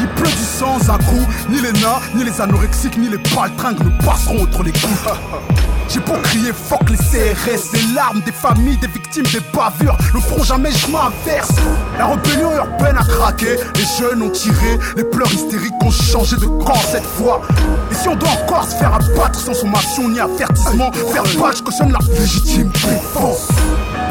[0.00, 4.04] Il pleut du sang coup, ni les nains, ni les anorexiques, ni les baltringues ne
[4.04, 5.04] passeront entre les coups.
[5.92, 10.20] J'ai beau crier fuck les CRS, les larmes des familles, des victimes, des bavures ne
[10.20, 11.50] feront jamais je m'inverse.
[11.98, 16.46] La rébellion urbaine a craqué, les jeunes ont tiré, les pleurs hystériques ont changé de
[16.46, 17.40] camp cette fois.
[17.90, 21.92] Et si on doit encore se faire abattre sans sommation ni avertissement, faire je cautionne
[21.92, 23.48] la légitime défense.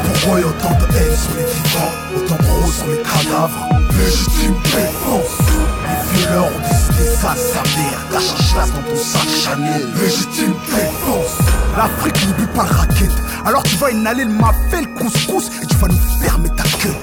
[0.04, 3.68] Pourquoi autant de haine sur les vivants, autant de roses sur les cadavres?
[3.98, 9.88] Légitime défense Les violeurs ont décidé ça, sa mère Cache un dans ton sac Chanel
[10.00, 11.38] Légitime défense
[11.76, 13.10] L'Afrique n'oublie pas le racket
[13.44, 16.94] Alors tu vas inhaler le mafé, le couscous Et tu vas nous fermer ta queue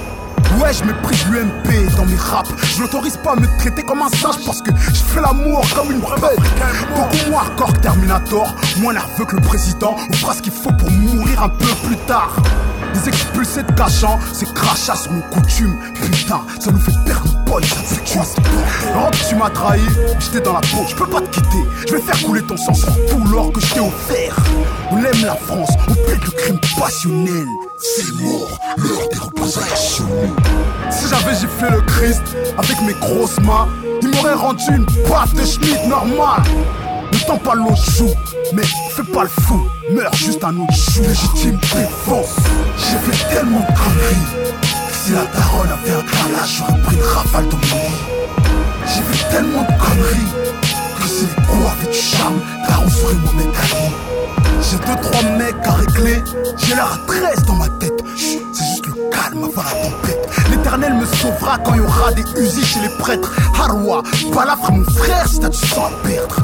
[0.60, 2.50] Ouais, je méprise l'UMP dans mes raps.
[2.74, 5.92] Je l'autorise pas à me traiter comme un singe parce que je fais l'amour comme
[5.92, 6.38] une bête.
[6.96, 9.94] Beaucoup moins hardcore que Terminator, moins nerveux que le président.
[10.10, 12.34] On fera ce qu'il faut pour mourir un peu plus tard.
[12.94, 15.76] Les expulsés de Cachan, c'est crachats sur nos coutumes.
[15.94, 17.37] Putain, ça nous fait perdre
[18.04, 18.20] ça
[18.94, 19.80] Europe, tu m'as trahi,
[20.18, 21.64] j'étais dans la peau, je peux pas te quitter.
[21.86, 24.36] Je vais faire couler ton sang sur tout l'or que je t'ai offert.
[24.90, 27.46] On aime la France, on pète le crime passionnel.
[27.78, 30.04] C'est mort, l'heure des représailles
[30.90, 32.22] Si j'avais giflé le Christ
[32.58, 33.68] avec mes grosses mains,
[34.02, 36.42] il m'aurait rendu une pâte de schmidt normale.
[37.12, 38.08] Ne tends pas l'eau chou,
[38.52, 39.66] mais fais pas le fou.
[39.90, 41.02] Meurs juste un autre chou.
[41.02, 42.36] Légitime défense.
[42.76, 44.67] J'ai fait tellement de conneries.
[45.08, 48.04] Si la daronne avait un carrelage, j'aurais pris une rafale mon lit.
[48.84, 50.32] J'ai fait tellement de conneries.
[51.00, 53.48] Que si les coups avaient du charme, daron serait mon mec
[54.60, 56.22] J'ai deux trois mecs à régler.
[56.58, 58.04] J'ai l'air 13 dans ma tête.
[58.52, 58.77] C'est
[59.10, 60.28] calme avant la tempête.
[60.50, 63.32] L'éternel me sauvera quand il y aura des usines chez les prêtres.
[63.58, 64.02] Harwa,
[64.34, 66.36] balafre mon frère si t'as du sang à perdre.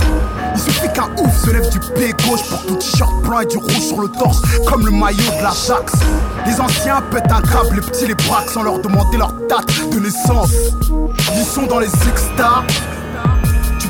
[0.55, 3.59] Il suffit qu'un ouf se lève du pied gauche pour ton t-shirt blanc et du
[3.59, 5.93] rouge sur le torse, comme le maillot de l'Ajax.
[6.47, 7.43] Les anciens pètent un
[7.75, 10.51] les petits les braquent sans leur demander leur date de naissance.
[11.37, 12.63] Ils sont dans les extas.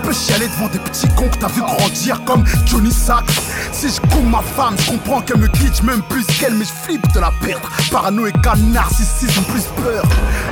[0.04, 3.24] Peux chialer devant des petits cons que t'as vu grandir comme Johnny Sachs.
[3.72, 6.72] Si je compte ma femme, je comprends qu'elle me quitte, même plus qu'elle, mais je
[6.72, 7.68] flippe de la perdre.
[7.90, 8.32] Paranoïa,
[8.72, 10.04] narcissisme, plus peur.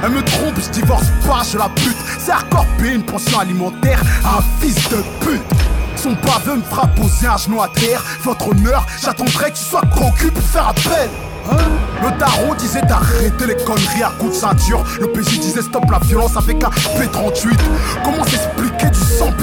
[0.03, 1.97] Elle me trompe, je divorce pas, je la bute.
[2.19, 5.43] C'est hardcore une pension alimentaire à un fils de pute.
[5.97, 8.03] Son baveux me fera poser un genou à terre.
[8.23, 11.11] Votre honneur, j'attendrai que tu sois cocu pour faire appel.
[12.03, 14.85] Le daron disait d'arrêter les conneries à coups de ceinture.
[15.01, 17.59] Le PJ disait stop la violence avec un P38.
[18.05, 18.91] Comment s'expliquer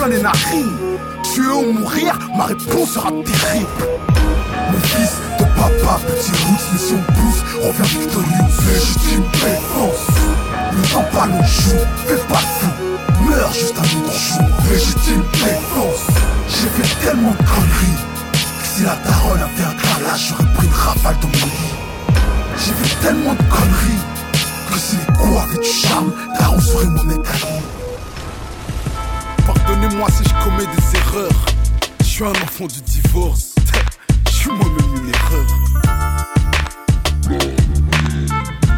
[0.09, 0.89] les narines
[1.73, 3.67] mourir, ma réponse sera terrible.
[4.71, 10.07] Mon fils de papa, petit roots, mission pouce, reviens victorieux, légitime défense.
[10.73, 12.67] Ne tends pas le jour, fais pas fou,
[13.25, 16.07] meurs juste un autre jour, légitime défense.
[16.47, 17.99] J'ai fait tellement de conneries,
[18.63, 21.73] si la daronne avait un carrelage, j'aurais pris une rafale dans mon lit.
[22.57, 24.03] J'ai fait tellement de conneries,
[24.71, 27.33] que si les coups avaient du charme, daron serait mon état
[29.79, 31.45] Pardonnez-moi si je commets des erreurs,
[32.01, 33.55] je suis un enfant du divorce.
[34.27, 35.47] Je suis moi-même une erreur.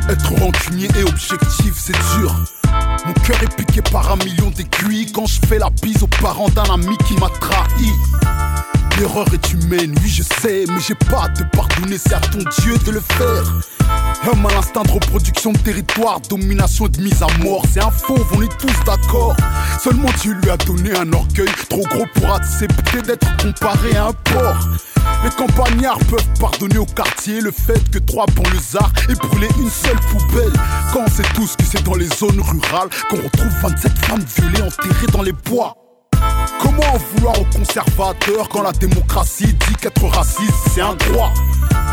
[0.09, 2.35] Être rancunier et objectif, c'est dur.
[3.05, 6.49] Mon cœur est piqué par un million d'aiguilles quand je fais la bise aux parents
[6.49, 7.91] d'un ami qui m'a trahi.
[8.99, 12.39] L'erreur est humaine, oui je sais, mais j'ai pas à te pardonner, c'est à ton
[12.61, 13.43] Dieu de le faire.
[14.27, 17.89] Homme à l'instinct de reproduction de territoire, domination et de mise à mort, c'est un
[17.89, 19.35] fauve, on est tous d'accord.
[19.84, 24.13] Seulement Dieu lui a donné un orgueil trop gros pour accepter d'être comparé à un
[24.13, 24.68] porc.
[25.23, 29.99] Les campagnards peuvent pardonner au quartier le fait que trois banlieusards aient brûlé une seule
[30.11, 30.53] poubelle.
[30.93, 34.61] Quand on sait tous que c'est dans les zones rurales qu'on retrouve 27 femmes violées
[34.61, 35.76] enterrées dans les bois.
[36.59, 41.31] Comment en vouloir aux conservateurs quand la démocratie dit qu'être raciste c'est un droit?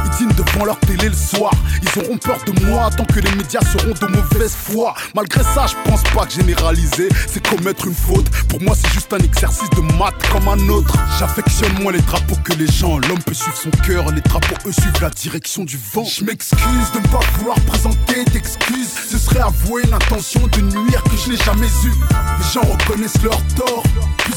[0.04, 1.52] Ils dînent devant leur télé le soir,
[1.82, 4.94] ils auront peur de moi tant que les médias seront de mauvaise foi.
[5.14, 8.28] Malgré ça, je pense pas que généraliser c'est commettre une faute.
[8.48, 10.94] Pour moi, c'est juste un exercice de maths comme un autre.
[11.18, 12.98] J'affectionne moins les drapeaux que les gens.
[12.98, 16.04] L'homme peut suivre son cœur, les drapeaux eux suivent la direction du vent.
[16.04, 18.92] Je m'excuse de ne pas vouloir présenter d'excuses.
[19.10, 21.92] Ce serait avouer une intention de nuire que je n'ai jamais eue.
[22.38, 23.82] Les gens reconnaissent leur tort,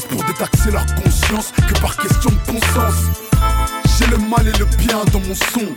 [0.08, 2.94] pour détaxer leur conscience que par question de bon sens.
[3.98, 5.74] J'ai le mal et le bien dans mon son.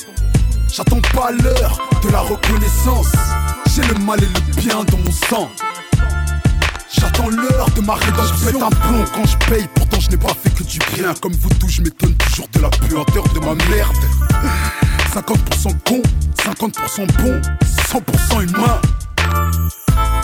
[0.71, 3.11] J'attends pas l'heure de la reconnaissance.
[3.73, 5.49] J'ai le mal et le bien dans mon sang.
[6.91, 8.59] J'attends l'heure de ma rédemption.
[8.59, 11.13] Je un plomb quand je paye, pourtant je n'ai pas fait que du bien.
[11.21, 13.95] Comme vous tous, je m'étonne toujours de la puanteur de ma merde.
[15.13, 16.01] 50% con,
[16.37, 17.41] 50% bon,
[17.89, 18.81] 100% humain.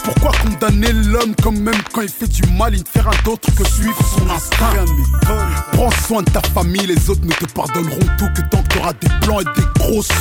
[0.03, 3.53] Pourquoi condamner l'homme quand même quand il fait du mal, il ne fait rien d'autre
[3.55, 4.85] que suivre son instinct?
[5.73, 8.93] Prends soin de ta famille, les autres ne te pardonneront tout que tant que t'auras
[8.93, 10.13] des plans et des gros sous.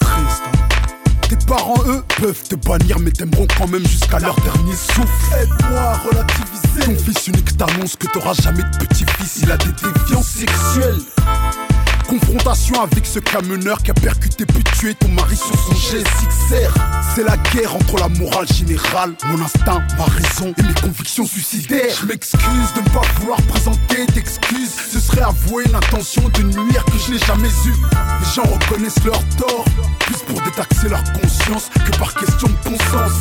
[0.00, 0.72] Triste, hein.
[1.28, 5.34] Tes parents, eux, peuvent te bannir, mais t'aimeront quand même jusqu'à leur dernier souffle.
[5.40, 6.84] Aide-moi à relativiser.
[6.84, 11.00] Ton fils unique t'annonce que t'auras jamais de petit-fils, il a des déviances sexuelles.
[12.12, 16.70] Confrontation avec ce camionneur qui a percuté puis tué ton mari sur son G6R.
[17.14, 21.96] C'est la guerre entre la morale générale, mon instinct, ma raison et mes convictions suicidaires.
[21.98, 24.74] Je m'excuse de ne pas vouloir présenter d'excuses.
[24.92, 27.80] Ce serait avouer une intention de nuire que je n'ai jamais eue.
[28.20, 29.64] Les gens reconnaissent leur tort,
[30.00, 33.12] plus pour détaxer leur conscience que par question de bon sens.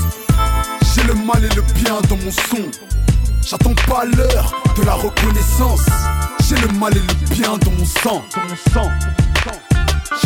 [0.93, 2.69] J'ai le mal et le bien dans mon son.
[3.45, 5.85] J'attends pas l'heure de la reconnaissance.
[6.47, 8.21] J'ai le mal et le bien dans mon sang.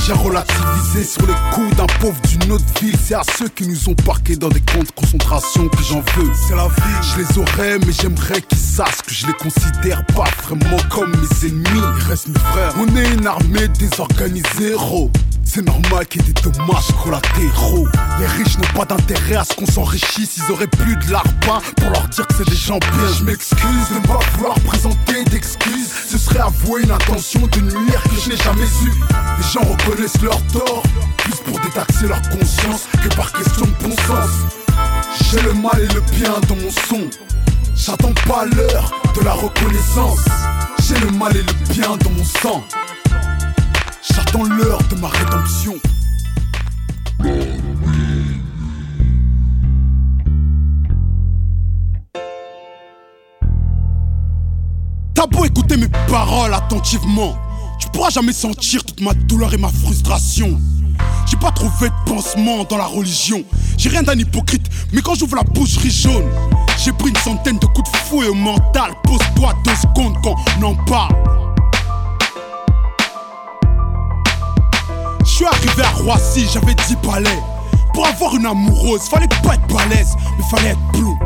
[0.06, 2.96] J'ai relativisé sur les coups d'un pauvre d'une autre ville.
[3.02, 6.32] C'est à ceux qui nous ont parqués dans des camps de concentration que j'en veux.
[6.48, 7.08] C'est la vie.
[7.16, 11.48] Je les aurais, mais j'aimerais qu'ils sachent que je les considère pas vraiment comme mes
[11.48, 11.66] ennemis.
[11.74, 12.74] Ils restent mes frères.
[12.78, 14.76] On est une armée désorganisée.
[15.46, 17.88] C'est normal qu'il y ait des dommages collatéraux.
[18.20, 20.38] Les riches n'ont pas d'intérêt à ce qu'on s'enrichisse.
[20.38, 23.14] Ils auraient plus de l'arpin pour leur dire que c'est des gens bien.
[23.18, 25.90] Je m'excuse de ne pas vouloir présenter d'excuses.
[26.10, 28.94] Ce serait avouer une intention de nuire que je n'ai jamais eue.
[29.38, 30.84] Les gens reconnaissent leur tort,
[31.20, 34.30] plus pour détaxer leur conscience que par question de bon sens.
[35.32, 37.10] J'ai le mal et le bien dans mon son.
[37.76, 40.26] J'attends pas l'heure de la reconnaissance.
[40.82, 42.64] J'ai le mal et le bien dans mon sang.
[44.14, 45.74] J'attends l'heure de ma rédemption.
[55.14, 57.36] T'as beau écouter mes paroles attentivement,
[57.80, 60.60] tu pourras jamais sentir toute ma douleur et ma frustration.
[61.26, 63.44] J'ai pas trouvé de pansement dans la religion.
[63.78, 66.30] J'ai rien d'un hypocrite, mais quand j'ouvre la bouche, je ris jaune.
[66.78, 68.92] J'ai pris une centaine de coups de fouet au mental.
[69.04, 71.45] Pose-toi deux secondes quand on en parle.
[75.46, 77.40] Suis arrivé à Roissy, j'avais 10 palais.
[77.94, 81.18] Pour avoir une amoureuse, fallait pas être balèze, mais fallait être blond.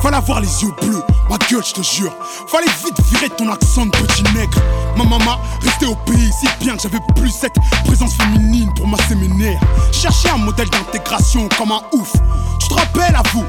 [0.00, 2.12] Fallait avoir les yeux bleus, ma gueule, je te jure.
[2.48, 4.58] Fallait vite virer ton accent de petit nègre.
[4.96, 9.14] Ma maman restait au pays si bien que j'avais plus cette présence féminine pour masser
[9.14, 9.60] mes nerfs.
[9.92, 12.12] Cherchais un modèle d'intégration comme un ouf.
[12.60, 13.44] Tu te rappelles à vous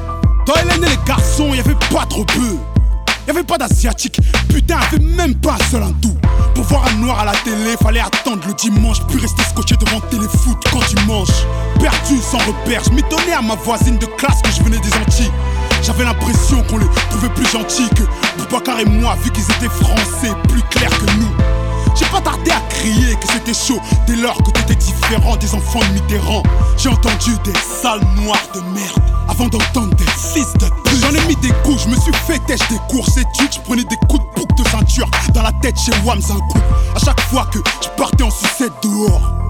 [0.45, 2.57] Dans Hélène et les garçons, y avait pas trop peu.
[3.27, 6.15] Y avait pas d'asiatique, putain, avait même pas un seul hindou.
[6.55, 9.99] Pour voir un noir à la télé, fallait attendre le dimanche, puis rester scotché devant
[9.99, 11.27] téléfoot quand tu manges.
[11.77, 15.31] Perdu sans repère, je à ma voisine de classe que je venais des Antilles.
[15.83, 18.03] J'avais l'impression qu'on les trouvait plus gentils que
[18.41, 21.56] Boubacar et moi, vu qu'ils étaient français, plus clairs que nous.
[21.97, 25.79] J'ai pas tardé à crier que c'était chaud dès lors que t'étais différent des enfants
[25.79, 26.43] de Mitterrand.
[26.77, 31.01] J'ai entendu des sales noirs de merde avant d'entendre des fils de pute.
[31.01, 33.53] J'en ai mis des coups, je me suis fait têche des courses études.
[33.53, 36.95] Je prenais des coups de boucle de ceinture dans la tête chez Wams un.
[36.95, 39.46] À chaque fois que je partais en sucette dehors.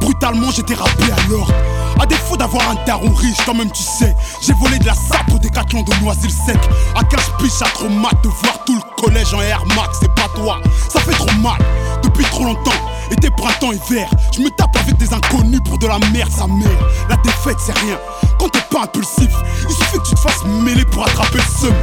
[0.00, 4.52] Brutalement j'étais rappelé à A défaut d'avoir un daron riche quand même tu sais J'ai
[4.54, 6.58] volé de la sape au décathlon de Noisy-le-Sec.
[6.94, 9.98] À 15 piges à trop mat de voir tout le collège en Air Max.
[10.00, 11.58] C'est pas toi, ça fait trop mal.
[12.02, 12.70] Depuis trop longtemps,
[13.10, 16.88] été printemps hiver Je me tape avec des inconnus pour de la merde sa mère.
[17.08, 17.98] La défaite c'est rien.
[18.38, 19.30] Quand t'es pas impulsif,
[19.68, 21.74] il suffit que tu te fasses mêler pour attraper le seum.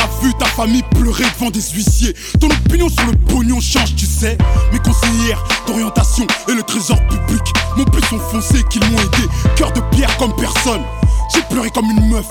[0.00, 4.06] T'as vu ta famille pleurer devant des huissiers, ton opinion sur le pognon change, tu
[4.06, 4.38] sais.
[4.72, 7.42] Mes conseillères d'orientation et le trésor public
[7.76, 9.28] m'ont plus enfoncé qu'ils m'ont aidé.
[9.56, 10.82] Cœur de pierre comme personne.
[11.34, 12.26] J'ai pleuré comme une meuf,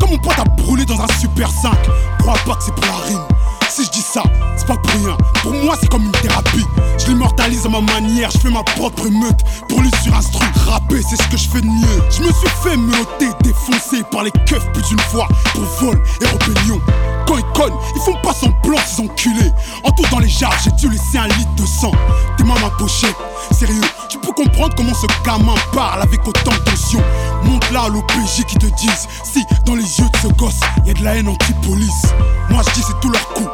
[0.00, 1.72] comme mon pote a brûlé dans un super 5.
[2.18, 3.41] Crois pas que c'est pour la rime.
[3.74, 4.22] Si je dis ça,
[4.54, 5.16] c'est pas pour rien.
[5.42, 6.66] Pour moi, c'est comme une thérapie.
[6.98, 9.40] Je l'immortalise à ma manière, je fais ma propre meute.
[9.66, 12.02] Pour lui sur instru, rapper, c'est ce que je fais de mieux.
[12.10, 16.26] Je me suis fait meuter, défoncer par les keufs plus d'une fois pour vol et
[16.26, 16.82] rébellion.
[17.26, 19.52] Quand ils connent, ils font pas semblant, ces enculés.
[19.84, 21.92] En tout dans les jarres, j'ai dû laisser un litre de sang.
[22.36, 23.16] Tes ma pochette,
[23.52, 23.80] sérieux,
[24.10, 27.02] tu peux comprendre comment ce gamin parle avec autant tension.
[27.44, 30.90] Monte là à l'OPJ qui te disent si dans les yeux de ce gosse, y
[30.90, 32.06] a de la haine anti-police.
[32.50, 33.48] Moi je dis c'est tout leur coup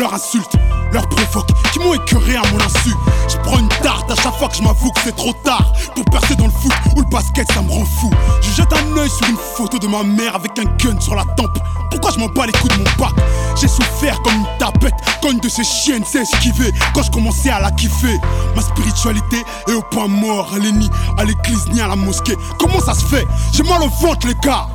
[0.00, 0.56] leur insulte,
[0.92, 2.94] leur provoque, qui m'ont écœuré à mon insu.
[3.28, 6.04] Je prends une tarte à chaque fois que je m'avoue que c'est trop tard pour
[6.06, 8.10] percer dans le foot ou le basket, ça me rend fou.
[8.40, 11.24] Je jette un œil sur une photo de ma mère avec un gun sur la
[11.36, 11.58] tempe.
[11.90, 13.12] Pourquoi je m'en bats les coups de mon bac?
[13.60, 17.50] J'ai souffert comme une tapette quand une de ces chiennes s'est esquivée quand je commençais
[17.50, 18.18] à la kiffer.
[18.56, 22.36] Ma spiritualité est au point mort, elle est ni à l'église ni à la mosquée.
[22.58, 23.26] Comment ça se fait?
[23.52, 24.66] J'ai mal au ventre, les gars.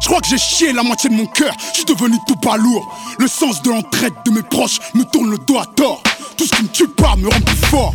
[0.00, 2.56] Je crois que j'ai chié la moitié de mon cœur, je suis devenu tout pas
[2.56, 2.94] lourd.
[3.18, 6.02] Le sens de l'entraide de mes proches me tourne le dos à tort.
[6.36, 7.92] Tout ce qui me tue pas me rend plus fort.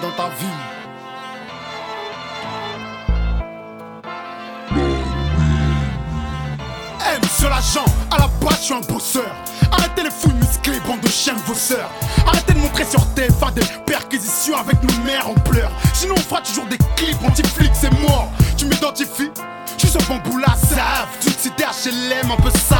[0.00, 0.46] Dans ta vie.
[7.22, 9.30] Monsieur l'agent, à la base, je suis un bosseur.
[9.70, 11.90] Arrêtez les fouilles musclées, bande de chiens bosseurs.
[12.26, 15.70] Arrêtez de montrer sur TF1 des perquisitions avec nos mères en pleurs.
[15.92, 18.30] Sinon, on fera toujours des clips anti-flics, c'est mort.
[18.56, 19.30] Tu m'identifies?
[19.76, 21.08] Je suis ce bambou là, save.
[21.20, 22.78] Toute cité HLM, un peu sale.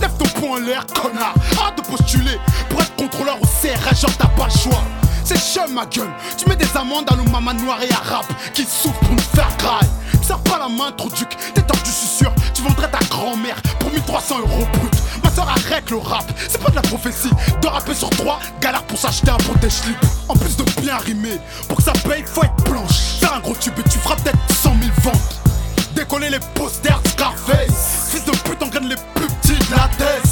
[0.00, 1.34] Lève ton poing en l'air, connard.
[1.60, 2.38] Arrête de postuler
[2.68, 4.82] pour être contrôleur au CRS, genre t'as pas le choix.
[5.26, 6.08] C'est chum ma gueule.
[6.38, 9.50] Tu mets des amendes à nos mamans noires et arabes qui souffrent pour nous faire
[9.58, 9.88] graille.
[10.22, 11.36] Serre pas la main, trop duc.
[11.52, 12.32] T'es tordu, je suis sûr.
[12.54, 14.94] Tu vendrais ta grand-mère pour 1300 euros brut.
[15.24, 16.24] Ma soeur arrête le rap.
[16.48, 17.32] C'est pas de la prophétie.
[17.60, 19.98] De rapper sur trois, galère pour s'acheter un protège-slip.
[20.28, 23.18] En plus de bien rimer, pour que ça paye, faut être blanche.
[23.18, 25.40] Faire un gros tube et tu feras peut-être 100 000 ventes.
[25.96, 28.10] Décoller les posters Scarface.
[28.12, 30.25] Fils de pute, engraine les plus petits de la tête.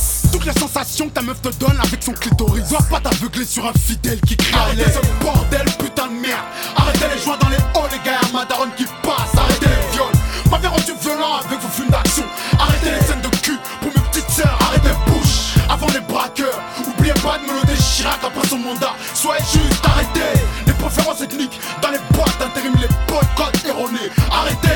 [0.44, 2.68] Toutes les sensations que ta meuf te donne avec son clitoris.
[2.68, 6.44] Dois pas t'aveugler sur un fidèle qui crie Arrêtez ce bordel, putain de merde.
[6.76, 9.34] Arrêtez les joints dans les halls, les gars, ma daronne qui passe.
[9.38, 10.12] Arrêtez les viols.
[10.50, 12.24] M'avez rendu violent avec vos films d'action.
[12.58, 14.58] Arrêtez les scènes de cul pour mes petites sœurs.
[14.68, 16.60] Arrêtez bouche avant les braqueurs.
[16.88, 18.92] Oubliez pas de meloder Chirac après son mandat.
[19.14, 24.10] Soyez juste, arrêtez les préférences ethniques dans les boîtes d'intérim, les boycotts erronés.
[24.30, 24.73] Arrêtez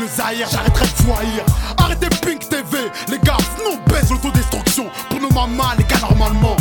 [0.00, 0.06] le
[0.50, 1.44] j'arrêterai de foirir.
[1.76, 4.86] Arrêtez Pink TV, les gars, non baise l'autodestruction.
[5.10, 6.56] Pour nos mamans les gars, normalement.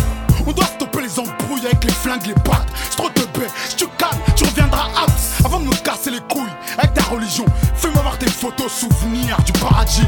[0.45, 2.67] On doit stopper les embrouilles avec les flingues, les pattes.
[2.97, 3.47] trop de baie,
[3.77, 7.45] tu calmes, tu reviendras apte avant de nous casser les couilles avec ta religion.
[7.75, 10.07] Fais-moi voir tes photos souvenirs du paradis.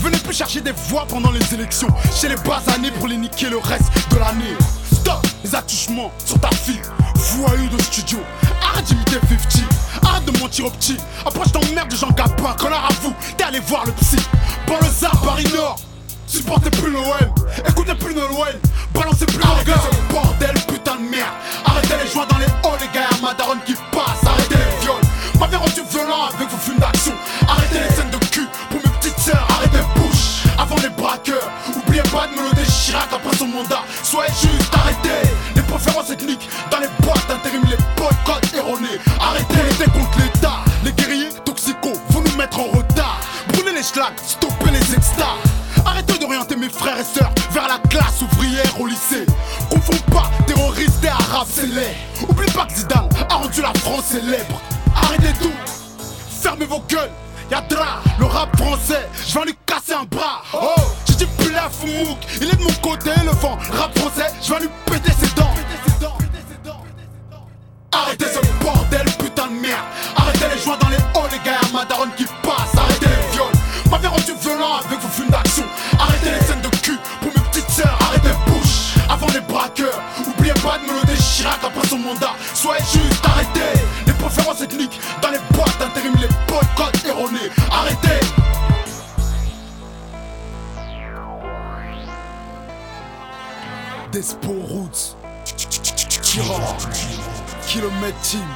[0.00, 1.88] Venez plus chercher des voix pendant les élections.
[2.14, 4.56] Chez les basanés pour les niquer le reste de l'année.
[5.04, 6.80] Stop les attouchements sur ta fille.
[7.14, 8.18] Voyou de studio.
[8.62, 9.64] Arrête d'imiter 50.
[10.02, 10.96] Arrête de mentir au petit.
[11.26, 12.54] Après, je t'emmerde de Jean Gapin.
[12.58, 14.16] Connard à vous, t'es allé voir le psy.
[14.66, 15.76] Pour le Zap, Paris Nord.
[16.26, 17.30] Supportez plus Noël,
[17.68, 18.58] écoutez plus Noël,
[18.92, 21.30] balancez plus Arrêtez ce bordel, putain de merde.
[21.66, 24.26] Arrêtez les joints dans les halls, les gars, Madaron qui passe.
[24.26, 25.02] Arrêtez les viols,
[25.38, 27.12] m'avez rendu violent avec vos films d'action.
[27.46, 31.50] Arrêtez les scènes de cul pour mes petites sœurs, arrêtez bouche avant les braqueurs.
[31.76, 33.82] Oubliez pas de Mélodie Chirac après son mandat.
[34.02, 38.98] Soyez juste, arrêtez les préférences ethniques dans les boîtes d'intérim, les boycotts erronés.
[39.20, 43.20] Arrêtez les contre l'État, les guerriers toxicaux, vous nous mettre en retard.
[43.48, 45.36] Brûlez les schlags, stoppez les extas.
[45.86, 49.26] Arrêtez d'orienter mes frères et sœurs vers la classe ouvrière au lycée.
[49.70, 51.96] Confonds pas terroristes et arabes, c'est laid.
[52.28, 54.60] Oublie pas que Zidane a rendu la France célèbre.
[54.94, 55.52] Arrêtez tout,
[56.42, 57.10] fermez vos gueules.
[57.50, 60.42] Yadra, le rap français, je vais lui casser un bras.
[60.54, 60.80] Oh,
[62.40, 63.58] il est de mon côté, le vent.
[63.72, 65.54] Rap français, je vais lui péter ses dents.
[67.92, 69.84] Arrêtez ce bordel, putain de merde.
[70.16, 72.76] Arrêtez les joints dans les halls, les gars, Madaron qui passe.
[72.76, 73.52] Arrêtez les viols,
[73.90, 75.64] m'avez rendu violent avec vos films d'action.
[75.98, 77.98] Arrêtez les scènes de cul pour mes petites sœurs.
[78.00, 80.02] Arrêtez bouche avant les braqueurs.
[80.26, 82.34] Oubliez pas de Mélodie Chirac après son mandat.
[82.54, 87.50] Soyez juste, arrêtez les préférences ethniques dans les boîtes d'intérim, les boycotts erronés.
[87.70, 88.43] Arrêtez.
[94.14, 95.16] Despo Roots,
[97.66, 98.46] Kilomètre Team,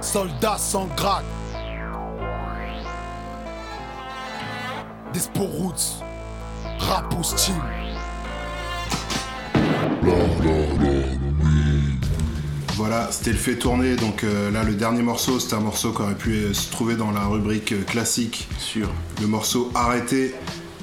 [0.00, 1.24] Soldats sans grade.
[5.12, 6.04] Despo Roots,
[6.78, 7.56] Rapos Team.
[12.76, 13.96] Voilà, c'était le fait tourner.
[13.96, 16.94] Donc euh, là, le dernier morceau, c'était un morceau qui aurait pu euh, se trouver
[16.94, 18.46] dans la rubrique euh, classique.
[18.60, 18.88] Sur
[19.20, 20.32] le morceau Arrêté.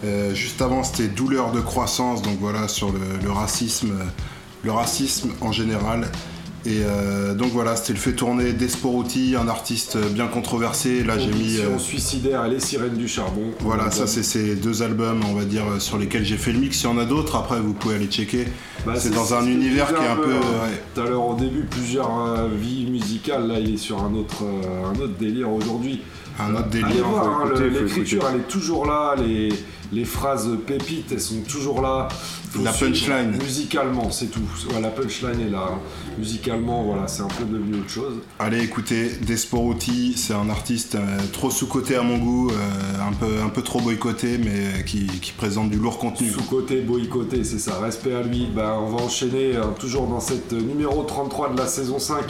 [0.03, 2.21] Euh, juste avant, c'était Douleur de croissance.
[2.21, 4.05] Donc voilà, sur le, le racisme, euh,
[4.63, 6.09] le racisme en général.
[6.65, 11.03] Et euh, donc voilà, c'était le fait tourner d'Esporuti, un artiste bien controversé.
[11.03, 11.59] Là, j'ai mis.
[11.59, 13.51] Euh, suicidaires et les sirènes du charbon.
[13.61, 16.81] Voilà, ça c'est ces deux albums, on va dire, sur lesquels j'ai fait le mix.
[16.81, 18.47] Il y en a d'autres, après vous pouvez aller checker.
[18.85, 20.33] Bah, c'est dans un univers qui est un peu...
[20.33, 20.81] ouais.
[20.93, 23.47] Tout à l'heure au début, plusieurs vies musicales.
[23.47, 26.01] Là, il est sur un autre, un autre délire aujourd'hui.
[26.39, 29.15] Un autre délire, Allez voir, hein, l'écriture, elle est toujours là.
[29.17, 29.49] Les,
[29.91, 32.07] les phrases pépites, elles sont toujours là.
[32.51, 33.37] Faut La punchline.
[33.41, 34.41] Musicalement, c'est tout.
[34.81, 35.71] La punchline est là.
[36.17, 38.13] Musicalement, voilà, c'est un peu devenu autre chose.
[38.39, 42.53] Allez écoutez, Desporuti, c'est un artiste euh, trop sous-coté à mon goût, euh,
[43.07, 46.29] un, peu, un peu trop boycotté, mais qui, qui présente du lourd contenu.
[46.29, 47.79] Sous-côté, boycotté, c'est ça.
[47.79, 48.47] Respect à lui.
[48.53, 52.23] Bah, on va enchaîner euh, toujours dans cette numéro 33 de la saison 5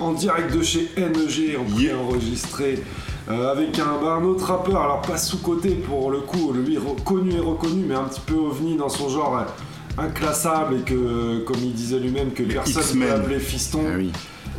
[0.00, 2.82] en direct de chez NEG, en enregistré
[3.26, 7.40] avec un, bah, un autre rappeur, alors pas sous-côté pour le coup, lui reconnu et
[7.40, 11.72] reconnu, mais un petit peu ovni dans son genre euh, inclassable et que, comme il
[11.72, 13.80] disait lui-même, que personne ne peut appeler fiston.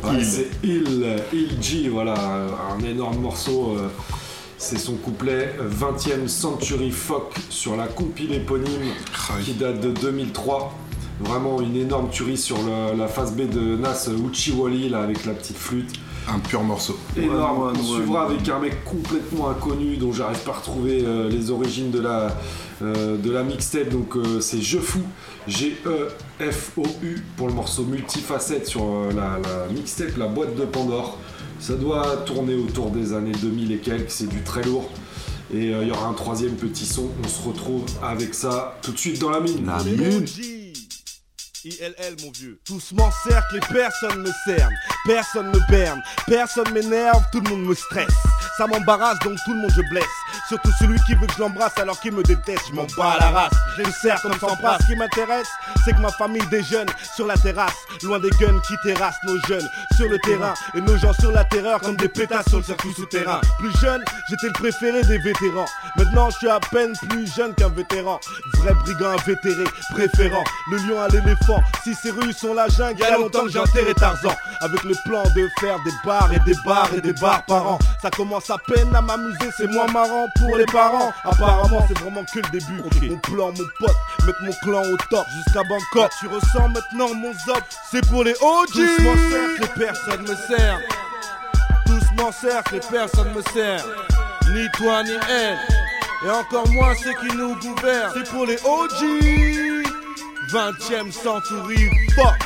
[0.04, 0.24] Ouais, Il.
[0.24, 2.14] c'est Il, Il G, voilà,
[2.76, 3.76] un énorme morceau.
[3.78, 3.88] euh,
[4.58, 8.90] c'est son couplet 20e Century Folk sur la compile éponyme
[9.44, 10.72] qui date de 2003.
[11.20, 15.32] Vraiment une énorme tuerie sur le- la face B de Nas Uchiwali là avec la
[15.32, 15.90] petite flûte.
[16.28, 16.98] Un pur morceau.
[17.16, 17.58] Énorme.
[17.62, 18.34] Ouais, ouais, On ouais, suivra ouais.
[18.34, 22.36] avec un mec complètement inconnu dont j'arrive pas à retrouver euh, les origines de la,
[22.82, 23.88] euh, de la mixtape.
[23.90, 25.00] Donc euh, c'est Je Fou,
[25.46, 31.16] G-E-F-O-U pour le morceau multifacette sur euh, la, la mixtape, la boîte de Pandore.
[31.60, 34.90] Ça doit tourner autour des années 2000 et quelques, c'est du très lourd.
[35.54, 37.08] Et euh, il y aura un troisième petit son.
[37.24, 39.64] On se retrouve avec ça tout de suite dans la mine.
[39.64, 40.24] La mine.
[41.66, 42.60] ILL mon vieux.
[42.64, 44.72] Tous m'encerclent et personne me cerne.
[45.04, 48.14] Personne me berne, personne m'énerve, tout le monde me stresse.
[48.56, 50.04] Ça m'embarrasse donc tout le monde je blesse.
[50.48, 53.18] Surtout celui qui veut que je l'embrasse alors qu'il me déteste, je m'en bats à
[53.18, 53.52] la race.
[53.76, 54.80] Je le serre comme sans passe.
[54.82, 55.48] Ce qui m'intéresse,
[55.84, 56.86] c'est que ma famille déjeune
[57.16, 57.74] sur la terrasse.
[58.02, 60.54] Loin des guns qui terrassent nos jeunes sur le terrain.
[60.74, 63.40] Et nos gens sur la terreur comme des pétasses sur le circuit souterrain.
[63.58, 65.66] Plus jeune, j'étais le préféré des vétérans.
[65.96, 68.20] Maintenant, je suis à peine plus jeune qu'un vétéran.
[68.58, 71.60] Vrai brigand invétéré, préférant le lion à l'éléphant.
[71.82, 74.34] Si ces rues sont la jungle, il y a longtemps que j'ai enterré Tarzan.
[74.60, 77.78] Avec le plan de faire des bars et des bars et des bars par an.
[78.00, 81.12] Ça commence à peine à m'amuser, c'est moins marrant pour les parents.
[81.24, 83.08] Apparemment, c'est vraiment que le début.
[83.10, 83.96] Mon plan, mon pote,
[84.26, 86.10] mettre mon clan au top jusqu'à Bangkok.
[86.20, 88.68] Tu ressens maintenant mon zop, c'est pour les OG.
[88.72, 90.80] Tous m'encerclent et personne me sert.
[91.86, 93.84] Tous m'encerclent et personne me sert.
[94.52, 95.58] Ni toi ni elle.
[96.24, 98.12] Et encore moins ceux qui nous gouvernent.
[98.14, 99.84] C'est pour les OG.
[100.50, 102.38] 20ème century, fuck.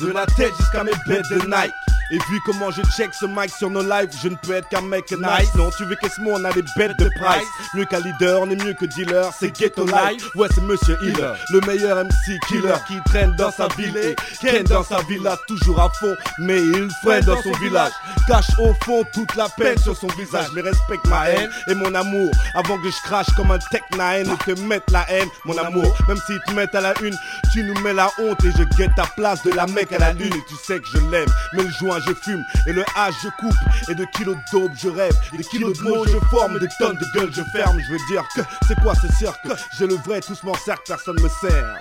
[0.00, 1.72] De la tête jusqu'à mes bêtes de Nike.
[2.12, 4.82] Et vu comment je check ce mic sur nos lives, je ne peux être qu'un
[4.82, 5.54] mec nice.
[5.54, 7.48] Non, tu veux qu'est-ce mot, on a des bêtes de price.
[7.74, 10.28] Mieux qu'un leader, on est mieux que dealer, c'est ghetto life.
[10.34, 14.62] Ouais, c'est Monsieur Healer, le meilleur MC killer qui traîne dans sa ville et ken
[14.64, 17.92] dans sa villa, toujours à fond, mais il freine dans son village.
[18.28, 21.94] Cache au fond toute la peine sur son visage, mais respecte ma haine et mon
[21.94, 25.56] amour avant que je crache comme un Tech 9 et te mette la haine, mon
[25.56, 25.96] amour.
[26.08, 27.16] Même s'ils te mettent à la une,
[27.54, 30.12] tu nous mets la honte et je guette ta place de la mec à la
[30.12, 30.34] lune.
[30.34, 33.28] Et tu sais que je l'aime, mais le joint je fume et le H je
[33.40, 33.54] coupe
[33.88, 37.18] et de kilos d'aube je rêve, des kilos de mots je forme, des tonnes de
[37.18, 37.78] gueules je ferme.
[37.80, 39.40] Je veux dire que c'est quoi ce cirque
[39.78, 41.78] J'ai le vrai, tous m'encerclent, personne me sert.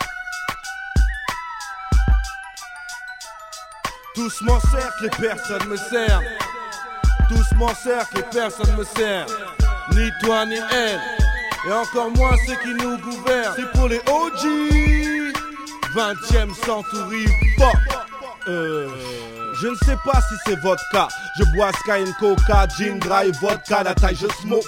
[4.13, 6.21] Tous m'encerclent et personne me sert.
[7.29, 9.25] Tous m'encerclent et personne me sert.
[9.93, 10.99] Ni toi ni elle.
[11.67, 13.53] Et encore moins ceux qui nous gouvernent.
[13.55, 14.81] C'est pour les OG.
[15.93, 17.25] 20ème century,
[17.57, 17.75] fuck.
[18.47, 18.87] Euh.
[19.61, 20.59] Je ne sais pas si c'est
[20.91, 21.07] cas.
[21.37, 24.65] Je bois Sky and Coca, gin dry, vodka, la taille je smoke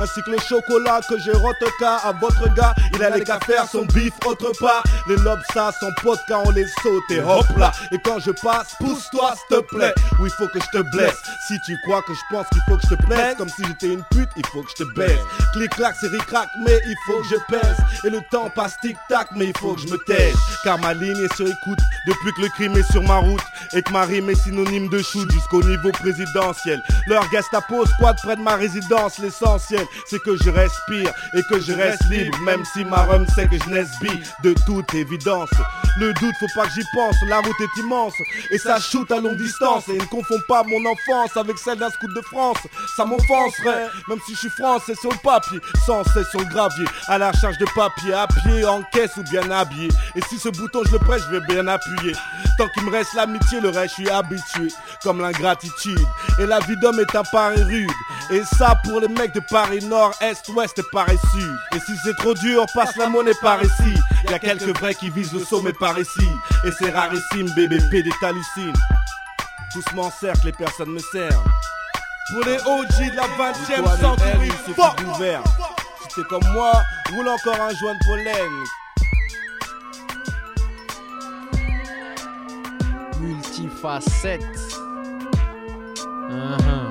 [0.00, 2.74] Ainsi que le chocolat que j'ai rotoka à votre gars.
[2.92, 4.82] Il allait qu'à faire son bif autre part.
[5.08, 7.70] Les lobes ça, son podcast, on les saute et hop là.
[7.92, 9.94] Et quand je passe, pousse-toi s'il te plaît.
[10.18, 11.22] Oui, faut que je te blesse.
[11.46, 13.94] Si tu crois que je pense qu'il faut que je te plaise, comme si j'étais
[13.94, 15.20] une pute, il faut que je te baise.
[15.52, 17.76] Clic-clac, c'est ric-rac, mais il faut que je pèse.
[18.04, 20.34] Et le temps passe tic-tac, mais il faut que je me taise.
[20.64, 21.78] Car ma ligne est sur écoute
[22.08, 23.40] depuis que le crime est sur ma route.
[23.74, 26.82] Et que ma rime synonyme de shoot jusqu'au niveau présidentiel.
[27.06, 29.18] Leur Gestapo squad près de ma résidence.
[29.18, 33.46] L'essentiel, c'est que je respire et que je reste libre, même si ma rhum sait
[33.46, 35.50] que je nesbille de toute évidence.
[35.98, 38.14] Le doute, faut pas que j'y pense, la route est immense
[38.50, 39.88] et ça shoot à longue distance.
[39.88, 42.56] Et ne confond pas mon enfance avec celle d'un scout de France.
[42.96, 46.86] Ça m'offenserait, même si je suis français sur le papier, sans cesse sur le gravier,
[47.08, 49.88] à la charge de papier, à pied, en caisse ou bien habillé.
[50.14, 52.14] Et si ce bouton je le presse, je vais bien appuyer.
[52.56, 54.68] Tant qu'il me reste l'amitié, le reste, je suis habitué,
[55.02, 56.06] comme l'ingratitude.
[56.38, 57.90] Et la vie d'homme est un pari rude.
[58.30, 61.56] Et ça pour les mecs de Paris Nord, Est, Ouest et Paris Sud.
[61.74, 63.94] Et si c'est trop dur, passe la monnaie par ici.
[64.30, 66.28] Y a quelques vrais qui visent le sommet par ici.
[66.64, 68.72] Et c'est rarissime, bébé, PD t'hallucines.
[69.72, 71.44] Tous m'encerclent, les personnes me servent.
[72.30, 75.42] Pour les OG de la 20ème century, fuck ouvert.
[76.02, 76.72] Si t'es comme moi,
[77.10, 78.64] roule encore un joint de pollen.
[83.82, 84.78] facettes.
[86.30, 86.81] Uh huh.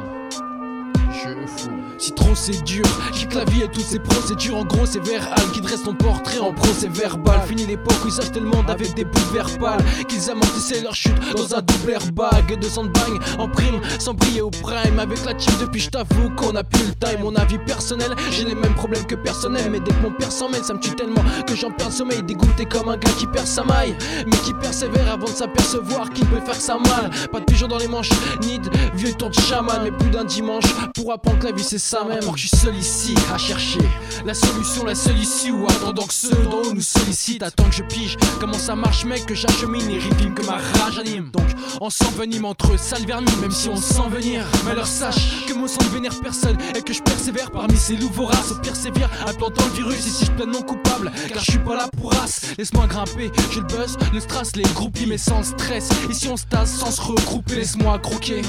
[2.31, 4.55] Dur, quitte la vie et toutes ses procédures.
[4.55, 7.41] En gros, c'est vers Al qui dresse ton portrait en procès verbal.
[7.45, 9.83] Fini l'époque où ils le monde avec des boules verbales.
[10.07, 14.49] Qu'ils amortissaient leur chute dans un double airbag de sandbang en prime, sans briller au
[14.49, 14.97] prime.
[14.97, 17.21] Avec la team depuis, je t'avoue qu'on a plus le time.
[17.21, 19.69] Mon avis personnel, j'ai les mêmes problèmes que personnel.
[19.69, 22.23] Mais dès que mon père s'en mêle, ça me tue tellement que j'en perds sommeil.
[22.23, 23.93] Dégoûté comme un gars qui perd sa maille,
[24.25, 27.11] mais qui persévère avant de s'apercevoir qu'il peut faire ça mal.
[27.29, 28.09] Pas de pigeon dans les manches,
[28.41, 28.57] ni
[28.95, 30.63] vieux tour de chaman, mais plus d'un dimanche
[30.95, 32.20] pour apprendre que la vie c'est ça même.
[32.22, 33.80] Que je suis seul ici à chercher
[34.26, 35.52] la solution, la seule issue.
[35.52, 39.03] Ou attendant que ceux d'en haut nous sollicitent, attends que je pige comment ça marche,
[39.03, 41.30] mec, que j'achemine et rime que ma rage anime.
[41.31, 41.48] Donc
[41.81, 44.45] on s'envenime entre eux, sale vernis, même si on sent venir.
[44.65, 47.98] Mais alors sache que mon sang ne vénère personne et que je persévère parmi ces
[47.98, 48.52] loups races.
[48.52, 52.14] Au pire le virus ici je plaide non coupable, car je suis pas là pour
[52.14, 52.41] race.
[52.57, 55.89] Laisse-moi grimper, j'ai le buzz, le stress, les groupies, mais sans stress.
[56.10, 58.41] Ici on se tasse sans se regrouper, laisse-moi croquer.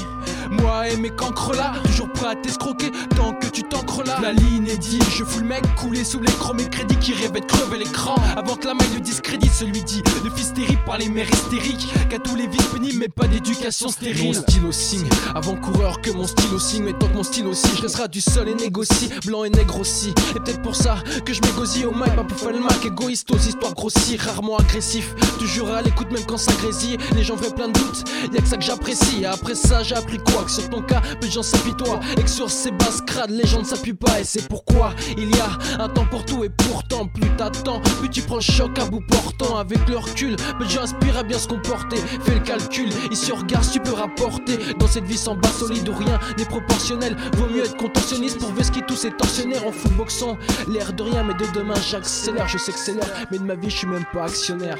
[0.49, 4.17] Moi et mes cancres là, toujours prêt à t'escroquer tant tu t'ancres là.
[4.21, 7.39] La ligne est dit, je fous le mec coulé sous l'écran, mes crédits qui rêvaient
[7.39, 8.15] de crever l'écran.
[8.35, 11.87] Avant que la maille le discrédite, celui dit le fils terrible par les mères hystériques.
[12.09, 14.25] Qu'à tous les vices pénibles, mais pas d'éducation stérile.
[14.25, 17.67] Mon stylo signe, avant coureur que mon stylo signe, mais tant que mon stylo aussi,
[17.77, 20.09] je resterai du sol et négocie, blanc et nègre aussi.
[20.35, 23.29] Et peut-être pour ça que je m'égosille au mic, pas pour faire le mac, égoïste
[23.31, 25.13] aux histoires grossies, rarement agressif.
[25.37, 26.97] Toujours à l'écoute, même quand ça grésille.
[27.15, 28.03] Les gens feraient plein de doutes,
[28.33, 29.25] y'a que ça que j'apprécie.
[29.25, 31.99] Après ça, j'ai appris quoi Que sur ton cas, peu de gens s'apitoient.
[32.17, 34.19] Et que sur ces basses crades, les gens ne s'appuient pas.
[34.19, 36.43] Et c'est pourquoi il y a un temps pour tout.
[36.43, 39.57] Et pourtant, plus t'attends, plus tu prends choc à bout portant.
[39.57, 41.97] Avec le recul, peu de gens aspirent à bien se comporter.
[41.97, 44.57] Fais le calcul, ici regarde si tu peux rapporter.
[44.79, 47.15] Dans cette vie sans bas solide ou rien n'est proportionnel.
[47.35, 50.37] Vaut mieux être contentionniste pour qui tous ces tortionnaires en footboxant.
[50.67, 52.47] L'air de rien, mais de demain j'accélère.
[52.47, 54.77] Je sais que c'est l'heure, mais de ma vie je suis même pas actionnaire.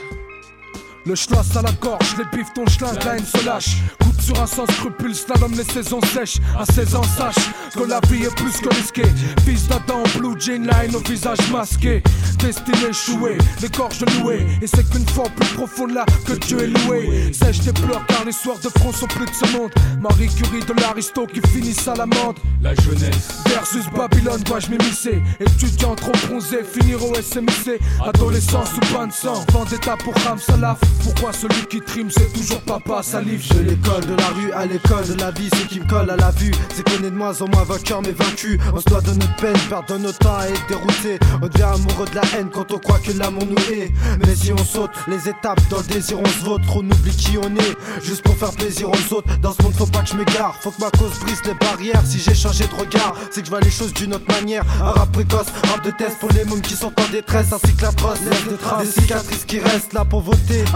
[1.05, 3.75] Le schlass à la gorge, les bifs ton schlingue, la haine se lâche.
[4.01, 6.37] Coupe sur un sans scrupule, slalom les saisons sèches.
[6.57, 9.11] À 16 ans, sache que la vie est plus que risquée.
[9.45, 12.01] Fils d'Adam, blue jean line au visage masqué.
[12.39, 14.47] Destiné échoué, les gorges nouées.
[14.61, 17.33] Et c'est qu'une fois plus profonde là que Dieu est loué.
[17.33, 19.71] Sèche tes pleurs car les soirs de France sont plus de ce monde.
[19.99, 22.37] Marie Curie de l'aristo qui finissent à l'amende.
[22.61, 25.21] La jeunesse versus Babylone, dois-je m'immiscer?
[25.41, 27.81] Étudiant trop bronzé, finir au SMIC.
[28.01, 30.79] Adolescence sous pain de sang, vendetta pour Ram Salaf.
[31.03, 34.65] Pourquoi celui qui trime c'est toujours papa salive J'ai l'école de de la rue à
[34.65, 37.15] l'école de la vie, ce qui me colle à la vue, c'est qu'on est de
[37.15, 38.59] moins en moins vainqueur mais vaincu.
[38.73, 41.19] On se doit de notre peine, perdre notre temps à être dérouté.
[41.41, 43.91] On devient amoureux de la haine quand on croit que l'amour nous est.
[44.25, 47.37] Mais si on saute les étapes dans le désir, on se vote, on oublie qui
[47.37, 48.03] on est.
[48.03, 49.25] Juste pour faire plaisir, on saute.
[49.41, 50.55] Dans ce monde, faut pas que je m'égare.
[50.61, 52.01] Faut que ma cause brise les barrières.
[52.05, 54.63] Si j'ai changé de regard, c'est que je vois les choses d'une autre manière.
[54.81, 57.81] Un rap précoce, rap de test pour les mômes qui sont en détresse, ainsi que
[57.81, 58.93] la brosse, de traces.
[58.93, 60.21] Des cicatrices qui restent là pour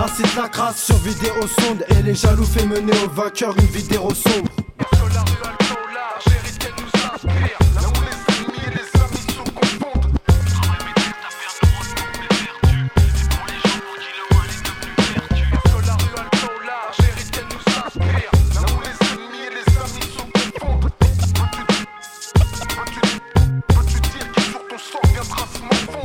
[0.08, 1.86] ainsi que la crasse sur vidéo sonde.
[1.90, 4.50] Et les jaloux fait mener au vainqueur une vidéo sombre.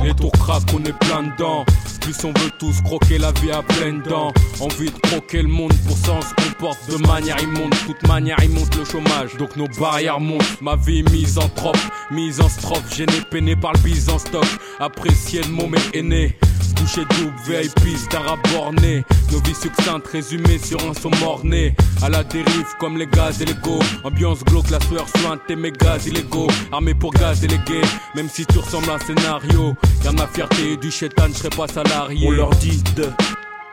[0.01, 1.65] Les tours craquent, on est plein dedans.
[2.03, 4.33] Plus on veut tous croquer la vie à pleines dents.
[4.59, 7.73] Envie de croquer le monde pour ça on se comporte de manière immonde.
[7.85, 10.61] Toute manière il monte le chômage, donc nos barrières montent.
[10.61, 11.71] Ma vie mise en trop,
[12.11, 12.93] mise en strophe.
[12.93, 14.45] Gêné, peiné par le bise en stock.
[14.79, 16.37] Apprécié le moment aîné.
[16.75, 19.03] Couché double, VIP, rap borné.
[19.31, 21.75] Nos vies succinctes résumées sur un son morné.
[22.01, 23.79] À la dérive comme les gaz et les go.
[24.03, 26.47] Ambiance glauque, la sueur sointe et mes gaz illégaux.
[26.71, 27.81] Armé pour gaz délégué,
[28.15, 29.75] même si tu ressembles à un scénario.
[30.03, 32.27] Y'a ma fierté et du chétan, je serai pas salarié.
[32.27, 33.09] On leur dit de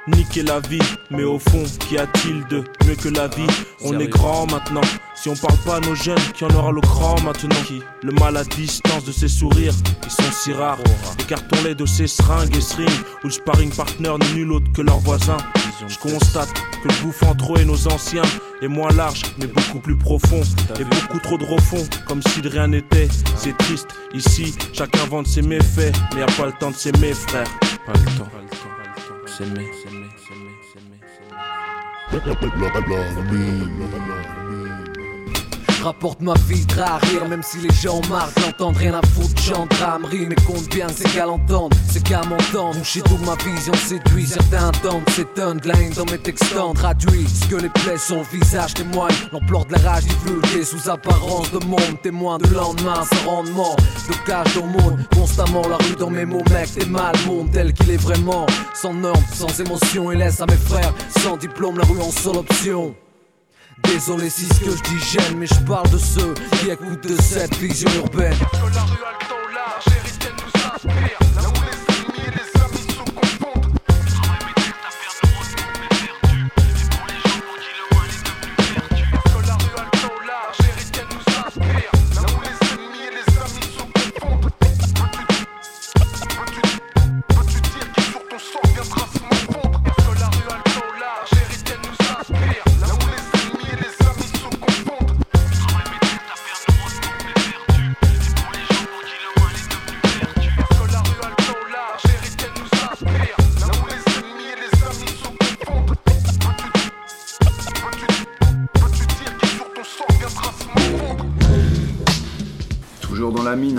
[0.08, 3.46] niquer la vie, mais au fond, qu'y a-t-il de mieux que la vie?
[3.82, 4.80] On est grand maintenant.
[5.14, 7.56] Si on parle pas à nos jeunes, qui en aura le cran maintenant?
[8.02, 9.74] Le mal à distance de ses sourires,
[10.04, 10.78] ils sont si rares.
[11.18, 12.88] Écartons-les de ces seringues et seringues,
[13.22, 15.36] où le sparring partner n'est nul autre que leur voisin.
[15.86, 16.52] Je constate
[16.82, 18.22] que le bouffon trop est nos anciens
[18.62, 20.42] est moins large, mais beaucoup plus profond.
[20.78, 23.08] Et beaucoup trop de refond, comme si de rien n'était.
[23.36, 27.14] C'est triste, ici, chacun vend ses méfaits, mais y a pas le temps de s'aimer,
[27.14, 27.48] frère.
[27.86, 28.28] Pas le temps.
[29.40, 31.30] send me, send me, send me, send me, send
[34.34, 34.39] me.
[35.82, 40.26] Rapporte ma vie à rire, même si les gens marquent, n'entendent rien à foutre, gendarmerie,
[40.28, 42.76] mais compte bien, c'est qu'à l'entendre, c'est qu'à m'entendre.
[42.76, 47.46] Boucher toute ma vision séduit, certains tentent, s'étonnent la haine dans mes textants, traduit ce
[47.48, 51.64] que les plaies sur le visage témoignent, l'ampleur de la rage divulguée sous apparence de
[51.64, 53.74] monde, témoin de lendemain sans rendement,
[54.08, 57.72] de cage au monde, constamment la rue dans mes mots, mec, t'es mal, monde tel
[57.72, 58.44] qu'il est vraiment,
[58.74, 62.36] sans normes, sans émotion, et laisse à mes frères, sans diplôme, la rue en seule
[62.36, 62.94] option.
[63.84, 67.20] Désolé si ce que je dis gêne, mais je parle de ceux qui écoutent de
[67.20, 68.36] cette vision urbaine.
[68.52, 68.68] Dans
[70.88, 71.19] la mine,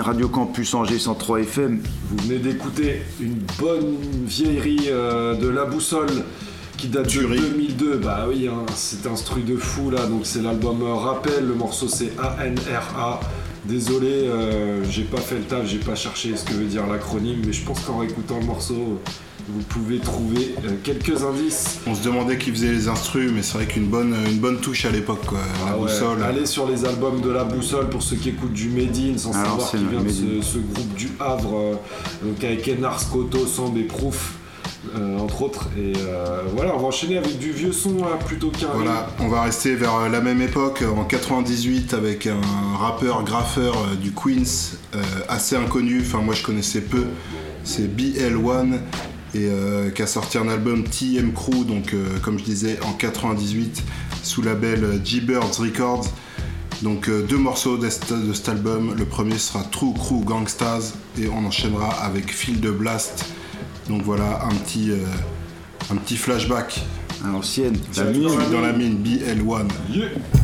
[0.02, 1.80] Radio Campus Angers 103 FM.
[2.10, 3.96] Vous venez d'écouter une bonne
[4.26, 6.24] vieillerie euh, de La Boussole
[6.76, 7.98] qui date de 2002.
[7.98, 10.06] Bah oui, hein, c'est un truc de fou là.
[10.06, 11.46] Donc c'est l'album Rappel.
[11.46, 13.20] Le morceau c'est ANRA.
[13.64, 17.42] Désolé, euh, j'ai pas fait le taf, j'ai pas cherché ce que veut dire l'acronyme,
[17.46, 19.00] mais je pense qu'en écoutant le morceau,
[19.48, 21.80] vous pouvez trouver euh, quelques indices.
[21.86, 24.84] On se demandait qui faisait les instrus, mais c'est vrai qu'une bonne, une bonne touche
[24.84, 25.38] à l'époque, quoi.
[25.38, 26.22] La Ah ouais, boussole.
[26.22, 29.32] Allez sur les albums de La Boussole pour ceux qui écoutent du Made in sans
[29.34, 31.74] Ah, savoir qu'il vient de ce, groupe du Havre, euh,
[32.24, 34.36] donc avec Enar Scotto, Samb et Proof,
[34.96, 35.68] euh, entre autres.
[35.78, 38.66] Et euh, voilà, on va enchaîner avec du vieux son là, plutôt qu'un.
[38.74, 42.40] Voilà, on va rester vers la même époque, en 98, avec un
[42.76, 44.76] rappeur graffeur euh, du Queens,
[45.28, 47.04] assez inconnu, enfin moi je connaissais peu,
[47.62, 48.80] c'est BL1,
[49.34, 52.92] et euh, qui a sorti un album TM Crew, donc euh, comme je disais, en
[52.92, 53.82] 98,
[54.22, 56.06] sous label euh, G-Birds Records.
[56.82, 60.94] Donc euh, deux morceaux de cet de cet album, le premier sera True Crew Gangstas,
[61.18, 63.26] et on enchaînera avec Field Blast.
[63.88, 64.96] Donc voilà, un petit, euh,
[65.90, 66.82] un petit flashback.
[67.24, 69.68] À l'ancienne, la mine, dans la mine, BL1.
[69.88, 70.41] We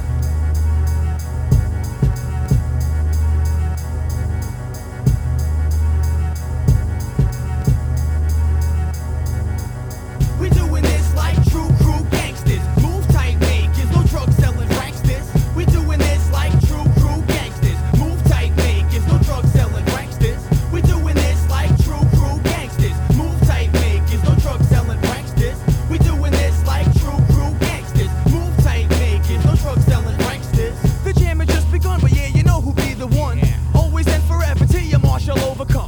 [35.43, 35.88] overcome.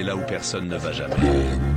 [0.00, 1.69] D'aller là où personne ne va jamais.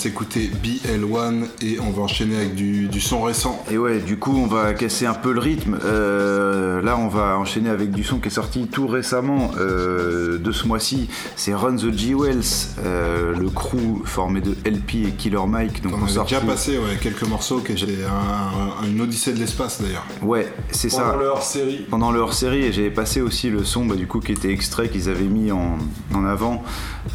[0.00, 3.62] S'écouter BL1 et on va enchaîner avec du, du son récent.
[3.70, 5.78] Et ouais, du coup, on va casser un peu le rythme.
[5.84, 10.52] Euh, là, on va enchaîner avec du son qui est sorti tout récemment euh, de
[10.52, 11.08] ce mois-ci.
[11.36, 12.40] C'est Run the G-Wells,
[12.84, 15.82] euh, le crew formé de LP et Killer Mike.
[15.82, 19.00] Donc, On on a sorti- déjà passé ouais, quelques morceaux qui étaient un- un- une
[19.02, 20.06] odyssée de l'espace d'ailleurs.
[20.22, 21.02] Ouais, c'est ça.
[21.02, 21.86] Pendant le hors-série.
[21.90, 24.88] Pendant le hors-série, et j'avais passé aussi le son bah, du coup qui était extrait
[24.88, 25.76] qu'ils avaient mis en,
[26.14, 26.62] en avant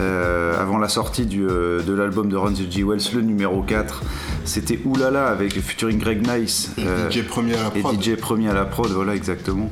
[0.01, 2.83] euh, avant la sortie du, euh, de l'album de Run the G.
[2.83, 4.01] Wells, le numéro 4.
[4.43, 6.71] C'était Oulala avec featuring Greg Nice.
[6.79, 7.95] euh, DJ premier à la prod.
[7.95, 9.69] Et DJ premier à la prod, voilà exactement.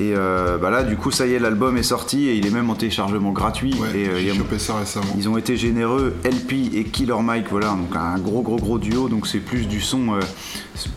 [0.00, 0.12] Et
[0.60, 2.74] bah là, du coup, ça y est, l'album est sorti et il est même en
[2.74, 3.72] téléchargement gratuit.
[3.94, 5.06] et, chopé ça récemment.
[5.16, 9.08] Ils ont été généreux, LP et Killer Mike, voilà, donc un gros gros gros duo,
[9.08, 10.18] donc c'est plus du son,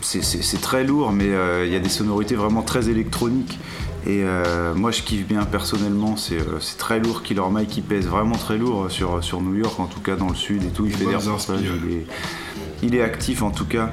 [0.00, 1.28] c'est- très lourd, mais
[1.64, 3.60] il y a des sonorités vraiment très électroniques.
[4.08, 8.06] Et euh, moi je kiffe bien personnellement, c'est euh, très lourd, Killer Mike il pèse
[8.06, 10.86] vraiment très lourd sur, sur New York, en tout cas dans le sud et tout,
[10.86, 12.06] il fait des reportages, il est,
[12.82, 13.90] il est actif en tout cas.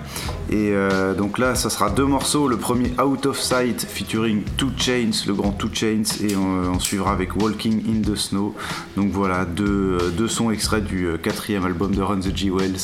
[0.50, 2.48] Et euh, donc là, ça sera deux morceaux.
[2.48, 6.80] Le premier Out of Sight featuring Two Chains, le grand Two Chains, et on, on
[6.80, 8.56] suivra avec Walking in the Snow.
[8.96, 12.50] Donc voilà, deux, euh, deux sons extraits du euh, quatrième album de Run the G.
[12.50, 12.76] Wells.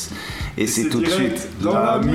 [0.58, 1.94] Et, c'est c'est tout de suite dans la.
[1.94, 2.10] Run,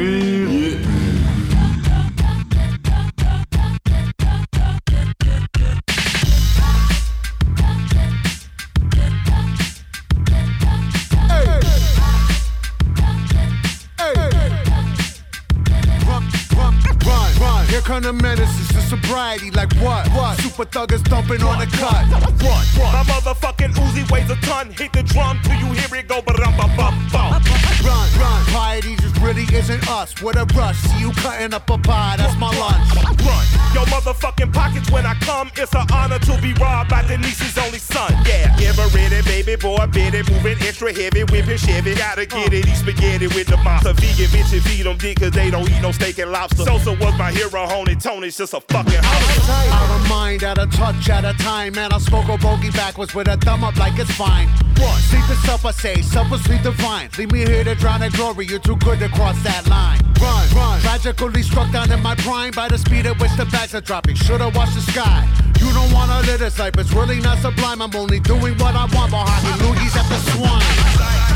[20.77, 22.05] thuggers dumping on the cut.
[22.13, 22.91] Run, run.
[22.93, 24.69] My motherfucking Uzi weighs a ton.
[24.71, 27.31] Hit the drum till you hear it go bum bum bum.
[27.83, 28.45] Run, run.
[28.53, 30.21] Piety just really isn't us.
[30.21, 30.77] What a rush.
[30.77, 32.15] See you cutting up a pie.
[32.17, 32.93] That's my lunch.
[33.25, 33.45] Run.
[33.73, 35.49] Yo motherfucking pockets when I come.
[35.55, 40.22] It's an honor to be robbed by Denise's only Yeah, ever ready, baby boy, bitty,
[40.32, 41.95] moving extra heavy, whipping Chevy.
[41.95, 43.94] Gotta get it, eat spaghetti with the monster.
[43.94, 46.64] Vegan bitches feed them dick cause they don't eat no steak and lobster.
[46.64, 49.49] Sosa was my hero, Honey Tony's just a fucking host.
[49.49, 51.74] Out of mind, out of touch, at a time.
[51.74, 54.48] Man, I smoke a bogey backwards with a thumb up like it's fine.
[54.78, 54.99] What?
[55.02, 57.10] Sleep is supper, say, supper, sleep divine.
[57.18, 59.99] Leave me here to drown in glory, you're too good to cross that line.
[60.22, 60.80] Run, run.
[60.82, 64.15] Tragically struck down in my prime by the speed at which the bags are dropping.
[64.15, 65.28] Should've watched the sky.
[65.59, 67.81] You don't wanna live this life, it's really not sublime.
[67.81, 71.26] I'm only doing what I want behind the loogies at the swine.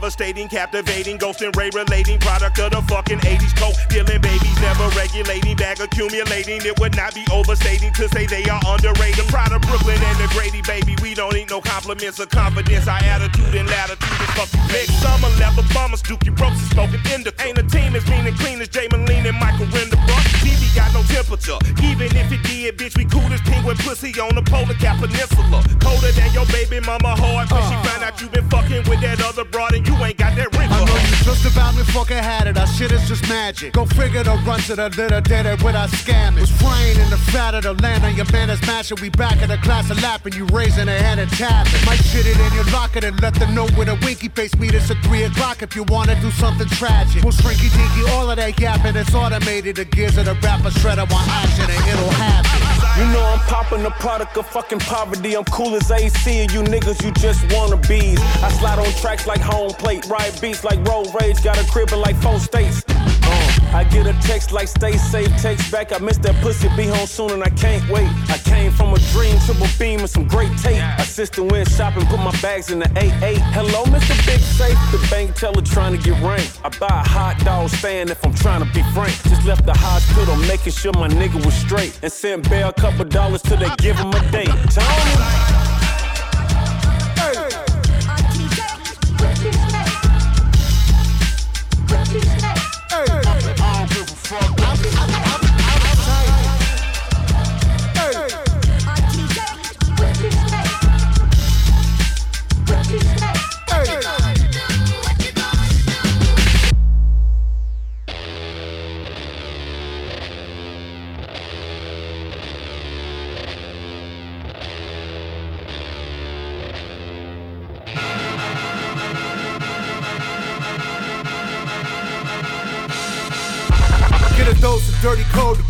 [0.00, 3.76] Devastating, captivating, ghost and ray relating, product of the fucking 80s coke.
[3.90, 6.64] Dealing babies, never regulating, bag accumulating.
[6.64, 9.28] It would not be overstating to say they are underrated.
[9.28, 10.96] Proud of Brooklyn and the Grady, baby.
[11.02, 12.88] We don't need no compliments or confidence.
[12.88, 14.64] Our attitude and latitude is fuck you.
[14.72, 18.26] Next summer, leather bombers, Dookie ropes is spoken in the Ain't a team as mean
[18.26, 19.66] and clean as Jay Moline and Michael
[20.00, 20.30] Renderbrook.
[20.40, 21.58] TV got no temperature.
[21.82, 25.62] Even if it did, bitch, we cool as penguin pussy on the polar cap peninsula.
[25.80, 27.82] Colder than your baby mama hard when she uh.
[27.82, 30.70] find out you been fucking with that other broad and you ain't got that ring
[30.70, 32.56] I know you just about me fucking had it.
[32.56, 33.72] Our shit is just magic.
[33.72, 36.40] Go figure the run to the litter, did it with our scamming.
[36.40, 38.98] Was frying in the fat of the land on your man is mashing.
[39.00, 40.34] We back in the class of lapping.
[40.34, 41.84] You raising a hand and tapping.
[41.84, 44.54] Might shit it in your locker and let them know with a winky face.
[44.56, 47.22] Meet us at 3 o'clock if you wanna do something tragic.
[47.22, 48.96] We'll shrinky dinky, all of that yapping.
[48.96, 49.78] It's automated.
[49.90, 52.60] Gears of the rapper shredder want action and it'll happen.
[53.00, 55.36] You know I'm popping the product of fucking poverty.
[55.36, 58.20] I'm cool as AC, and you niggas, you just wanna bees.
[58.42, 61.92] I slide on tracks like home plate, ride beats like road rage, got a crib
[61.92, 62.84] in like four states.
[63.24, 65.92] Uh, I get a text like stay safe, text back.
[65.92, 68.08] I miss that pussy, be home soon and I can't wait.
[68.28, 70.82] I came from a dream, triple beam and some great tape.
[70.98, 73.36] Assistant went shopping, put my bags in the 8-8.
[73.52, 74.14] Hello, Mr.
[74.26, 76.60] Big Safe, the bank teller trying to get ranked.
[76.64, 79.12] I buy a hot dog stand if I'm trying to be frank.
[79.24, 81.98] Just left the hospital, making sure my nigga was straight.
[82.02, 84.48] And sent Bear a couple dollars till they give him a date.
[84.74, 85.59] Tony.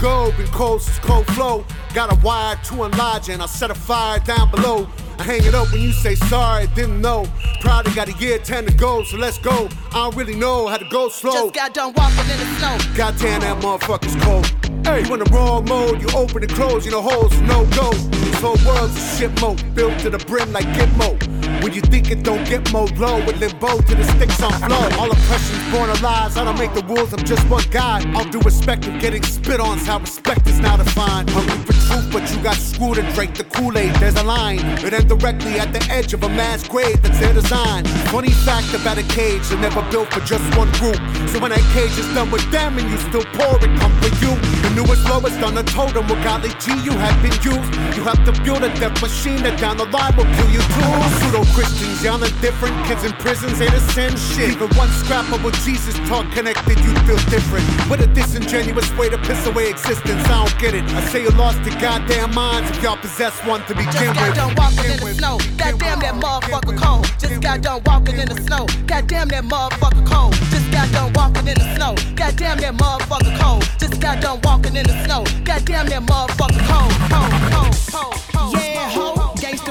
[0.01, 1.65] Go, been cold since cold flow.
[1.95, 4.89] Got a wire to enlarge and I set a fire down below.
[5.19, 7.27] I hang it up when you say sorry, didn't know.
[7.61, 9.69] Probably got a year, ten to go, so let's go.
[9.91, 11.33] I don't really know how to go slow.
[11.33, 12.79] Just got done walking in the snow.
[12.97, 14.47] Goddamn, that motherfucker's cold.
[14.87, 17.93] Hey, in the wrong mode, you open and close, you know holes, no go.
[17.93, 21.40] This whole world's a shit mode, built to the brim like Gitmo.
[21.63, 24.89] When you think it don't get more low, with limbo to the sticks on flow.
[24.99, 28.03] All oppression's born of lies, I don't make the rules, I'm just one guy.
[28.15, 31.29] All due respect of getting spit on, how respect is now defined.
[31.31, 33.95] Hungry for truth, but you got screwed and drank the Kool-Aid.
[33.97, 37.35] There's a line, it ends directly at the edge of a mass grave that's their
[37.35, 37.85] design.
[38.09, 40.97] Funny fact about a cage, they're never built for just one group.
[41.29, 44.09] So when that cage is done with them and you still pour it, come for
[44.25, 44.33] you.
[44.65, 47.69] The newest, lowest on the totem, with golly G you have been used.
[47.97, 50.93] You have to build a death machine that down the line will kill you too.
[51.21, 52.75] Pseudo Christians, y'all are different.
[52.87, 54.51] Kids in prisons ain't the same shit.
[54.57, 57.67] Even one scrap of what Jesus taught connected, you feel different.
[57.91, 60.85] With a disingenuous way to piss away existence, I don't get it.
[60.95, 64.29] I say you lost your goddamn minds if y'all possess one to begin Just got
[64.29, 64.37] with.
[64.37, 65.39] done walking in the snow.
[65.57, 67.05] Goddamn that motherfucker cold.
[67.19, 68.67] Just got done walking in the snow.
[68.87, 70.35] Goddamn that motherfucker cold.
[70.51, 71.95] Just got done walking in the snow.
[72.17, 73.63] Goddamn that motherfucker cold.
[73.79, 75.25] Just got done walking in the snow.
[75.45, 76.93] Goddamn that motherfucker cold.
[77.11, 78.55] Cold, cold, cold, cold.
[78.55, 78.70] Yeah,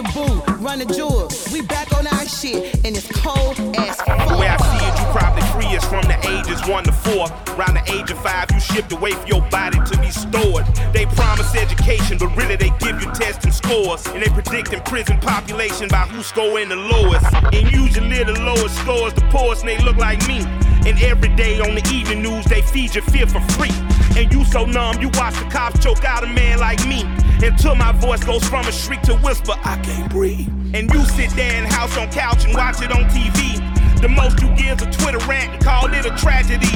[0.03, 1.29] run the jewel.
[1.51, 4.29] We back on our shit, and it's cold as fuck.
[4.29, 7.27] The way I see it, you probably free is from the ages one to four.
[7.55, 10.65] Around the age of five, you shipped away for your body to be stored.
[10.93, 14.05] They promise education, but really they give you testing scores.
[14.07, 17.25] And they predicting prison population by who scoring the lowest.
[17.33, 20.45] And usually the lowest scores the poorest, and they look like me.
[20.87, 23.73] And every day on the evening news, they feed your fear for free.
[24.19, 27.07] And you so numb, you watch the cops choke out a man like me.
[27.39, 30.51] Until my voice goes from a shriek to whisper, I can't breathe.
[30.75, 33.55] And you sit there in house on couch and watch it on TV.
[34.01, 36.67] The most you give a Twitter rant and call it a tragedy.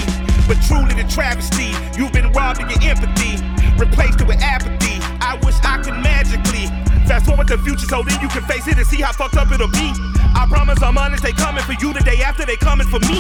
[0.47, 3.35] But truly the travesty, you've been robbed of your empathy,
[3.75, 5.03] replaced it with apathy.
[5.19, 6.71] I wish I could magically
[7.11, 9.51] fast forward the future so then you can face it and see how fucked up
[9.51, 9.91] it'll be.
[10.31, 13.19] I promise I'm honest, they coming for you the day after they coming for me.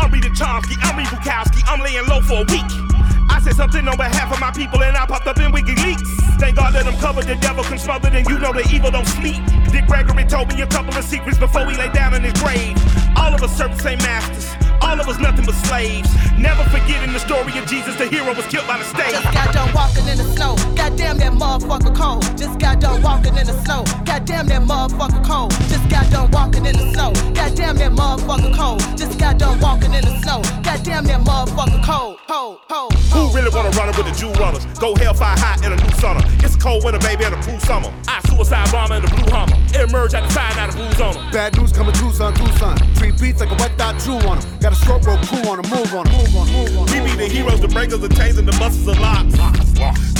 [0.00, 2.99] I'm reading Chomsky, I'm reading Bukowski, I'm laying low for a week.
[3.42, 6.38] Said something on behalf of my people and I popped up in WikiLeaks.
[6.38, 9.06] Thank God that I'm covered, the devil can smother, and you know the evil don't
[9.06, 9.42] sleep.
[9.72, 12.76] Dick Gregory told me a couple of secrets before he lay down in his grave.
[13.16, 14.59] All of us serve the same masters.
[14.90, 16.10] All of us nothing but slaves.
[16.36, 19.14] Never forgetting the story of Jesus, the hero was killed by the state.
[19.14, 20.56] Just got done walking in the snow.
[20.74, 22.22] Goddamn that motherfucker cold.
[22.36, 23.84] Just got done walking in the snow.
[24.04, 25.52] Goddamn that motherfucker cold.
[25.70, 27.12] Just got done walking in the snow.
[27.38, 28.80] Goddamn that motherfucker cold.
[28.98, 30.42] Just got done walking in the snow.
[30.64, 32.18] Goddamn that motherfucker cold.
[32.26, 32.92] Cold, cold.
[33.14, 34.66] Who really wanna run it with the Jew runners?
[34.80, 36.22] Go hellfire hot in a new summer.
[36.42, 37.92] It's a cold winter, baby, and a cool summer.
[38.08, 39.54] I suicide bomber in the blue hummer.
[39.78, 41.30] Emerge at the side, out of blues on 'em.
[41.30, 42.76] Bad news coming Tucson, Tucson.
[42.96, 44.58] Three beats like a wet dot Jew on 'em.
[44.58, 47.04] Got a roll crew on 'em, move on move on 'em, move on 'em.
[47.04, 49.34] We be the heroes, the breakers, the chains, and the busters of locks.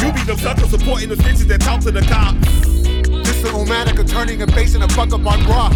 [0.01, 2.39] You be the suckers supporting the bitches that talk to the cops.
[3.25, 5.75] This the romantic of turning and facing a fuck up on rock.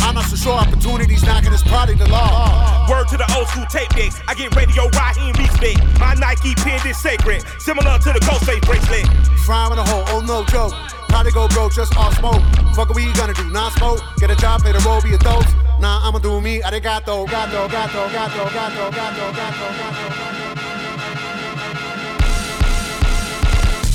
[0.00, 2.86] I'm not so sure opportunities knocking this product the law.
[2.88, 4.20] Word to the old school tape decks.
[4.28, 5.82] I get radio Raheem respect.
[5.98, 9.06] My Nike pin is sacred, similar to the Ghostface bracelet.
[9.44, 10.72] Frying in a hole, oh no joke.
[11.08, 12.42] Probably go bro, just all smoke.
[12.74, 14.00] Fuck what we gonna do, non smoke.
[14.18, 15.65] Get a job, play the role, be a dose.
[15.78, 19.66] Nah, I'ma do me, arigato, gato, gato, gato, gato, gato, gato, gato.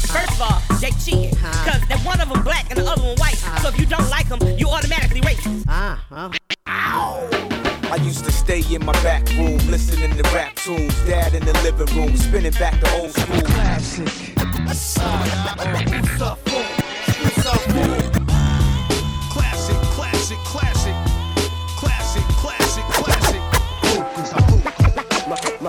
[0.07, 1.35] First of all, they cheating.
[1.65, 3.37] Cause they're one of them black and the other one white.
[3.61, 5.65] So if you don't like them, you automatically racist.
[5.67, 6.31] Ah, ah.
[7.91, 10.95] I used to stay in my back room, listening to rap tunes.
[11.05, 13.41] Dad in the living room, spinning back the old school.
[13.41, 14.07] Classic.
[17.55, 18.10] Classic,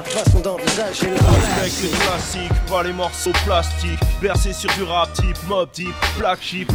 [0.02, 4.00] Ma, façon Respecte les classiques, pas les morceaux plastiques.
[4.20, 6.72] Bercé sur du rap type, mob type, black sheep.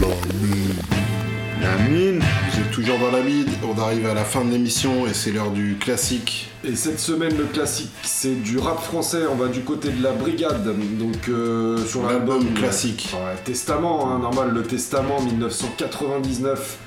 [1.62, 2.22] La mine.
[2.52, 3.48] Vous êtes toujours dans la mine.
[3.68, 6.50] On arrive à la fin de l'émission et c'est l'heure du classique.
[6.64, 9.24] Et cette semaine, le classique, c'est du rap français.
[9.30, 10.64] On va du côté de la brigade.
[10.98, 13.10] Donc, euh, sur l'album L'album classique.
[13.14, 16.78] Ouais, Testament, hein, normal, le Testament 1999.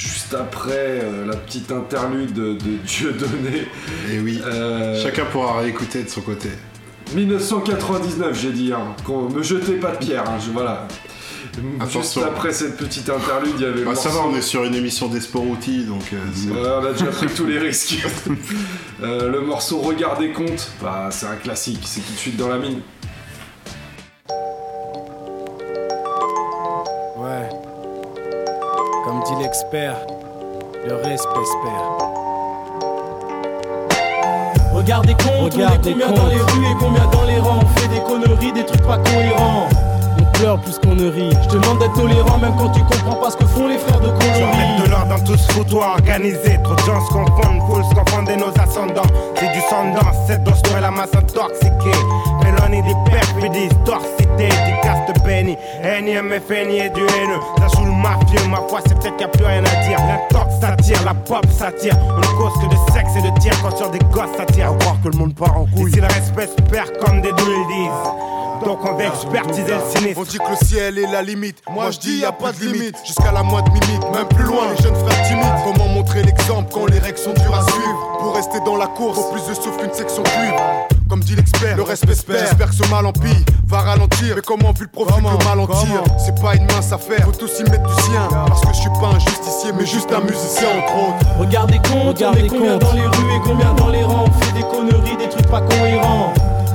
[0.00, 3.66] Juste après euh, la petite interlude de, de Dieudonné.
[4.10, 4.40] Et oui.
[4.46, 6.48] Euh, Chacun pourra réécouter de son côté.
[7.14, 8.72] 1999, j'ai dit.
[8.72, 10.24] Hein, qu'on me jetez pas de pierre.
[10.26, 10.86] hein, je- voilà.
[11.90, 14.64] Juste après cette petite interlude, il y avait le Bah, ça va, on est sur
[14.64, 16.02] une émission d'Esporouti, donc.
[16.12, 17.98] euh, on a déjà pris tous les risques.
[19.02, 22.58] Euh, le morceau Regardez compte, bah, c'est un classique, c'est tout de suite dans la
[22.58, 22.80] mine.
[29.72, 31.84] Le respect espère.
[34.72, 37.78] Regardez compte, on est Regardez combien dans les rues et combien dans les rangs On
[37.78, 39.68] fait des conneries, des trucs pas cohérents
[40.18, 41.30] On pleure plus qu'on ne rit.
[41.44, 44.08] Je demande d'être tolérant même quand tu comprends pas ce que font les frères de
[44.08, 46.58] Mettre coloris de l'ordre dans tout ce foutoir organisé.
[46.64, 49.10] Trop de gens se confondent, foules se confondent et nos ascendants.
[49.36, 52.00] C'est du sang dans cette dose nourrit la masse intoxiquée.
[52.42, 55.56] Mélanie des perfidies, torcité, des castes bénis.
[55.84, 57.40] Énième FNI et du haineux.
[57.58, 59.98] Ça joue le mafieux, ma foi, c'est peut-être qu'il n'y a plus rien à dire.
[59.98, 61.96] L'intox s'attire, la pop s'attire.
[62.10, 64.70] On ne cause que de sexe et de tir quand sur des gosses s'attire.
[64.70, 65.90] À croire que le monde part en couille.
[65.90, 68.64] Ici, le respect se perd comme des douilles disent.
[68.64, 70.20] Donc on va expertiser le sinistre.
[70.20, 71.62] On dit que le ciel est la limite.
[71.70, 72.96] Moi je dis y a pas de limite.
[73.06, 75.64] Jusqu'à la moindre mimique, même plus loin, les jeunes frères timides.
[75.64, 78.18] Comment montrer l'exemple quand les règles sont dures à suivre?
[78.18, 80.60] Pour rester dans la course, faut plus de souffle qu'une section cuivre.
[81.10, 82.38] Comme dit l'expert, le respect espère.
[82.38, 83.34] J'espère que ce mal empire
[83.66, 84.36] va ralentir.
[84.36, 87.24] Mais comment vu le profit que le mal en tire C'est pas une mince affaire,
[87.24, 88.28] faut tous y mettre du sien.
[88.30, 91.26] Parce que je suis pas un justicier, mais juste un musicien entre autres.
[91.40, 92.82] Regardez compte, Regardez combien compte.
[92.82, 95.62] dans les rues et combien dans les rangs On fait des conneries, des trucs pas
[95.62, 96.32] cohérents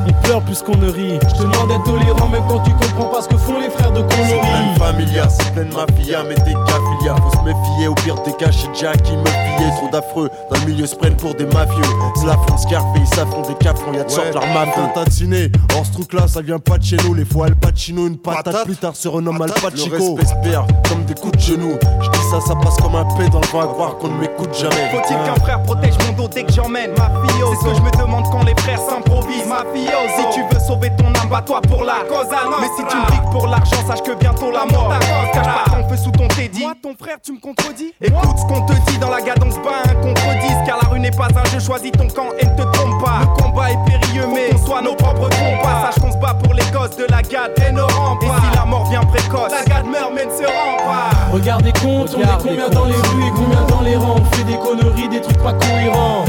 [0.07, 1.19] On pleure plus qu'on ne rit.
[1.27, 3.91] Je te demande d'être tolérant même quand tu comprends pas ce que font les frères
[3.91, 7.15] de C'est coloris pleine familia, c'est pleine mafia, mais des gaffilia.
[7.15, 9.71] Faut se méfier, au pire des cas chez Jack qui me fiait.
[9.77, 11.83] Trop d'affreux, dans le milieu se prennent pour des mafieux.
[12.15, 14.83] C'est la France Scarface, ça font des cafrons, y'a de sortes leur mafieux.
[15.75, 17.13] Or ce truc là, ça vient pas de chez nous.
[17.13, 19.95] Les fois Al Pacino, une patate, plus tard se renomme Al Pachico.
[19.95, 21.77] Le respect se perd comme des coups de genoux.
[22.01, 24.19] Je dis ça, ça passe comme un paix dans le vent à croire qu'on ne
[24.19, 24.89] m'écoute jamais.
[24.91, 27.81] Faut-il qu'un frère protège mon dos dès que j'emmène ma fille C'est ce que je
[27.81, 31.61] me demande quand les frères s'improvisent Ma fille Si tu veux sauver ton âme, bats-toi
[31.61, 32.27] pour la cause
[32.59, 35.71] Mais si tu me piques pour l'argent, sache que bientôt la mort t'accose Cache pas
[35.71, 36.61] ton feu sous ton teddy.
[36.63, 37.93] Moi, ton frère, tu me contredis.
[38.01, 41.11] Écoute ce qu'on te dit dans la cadence, pas un contre-dise Car la rue n'est
[41.11, 43.21] pas un jeu, choisis ton camp et ne te trompe pas.
[43.21, 45.91] Le combat est périlleux, mais on soit nos propres compas.
[45.91, 48.29] Sache qu'on se bat pour les gosses de la gade et ne rend pas Et
[48.29, 51.09] si la mort vient précoce, la gade meurt mais ne se rend pas.
[51.31, 54.15] Regardez compte, on est combien dans les rues et combien dans les rangs.
[54.17, 56.25] On fait des conneries, des trucs pas cohérents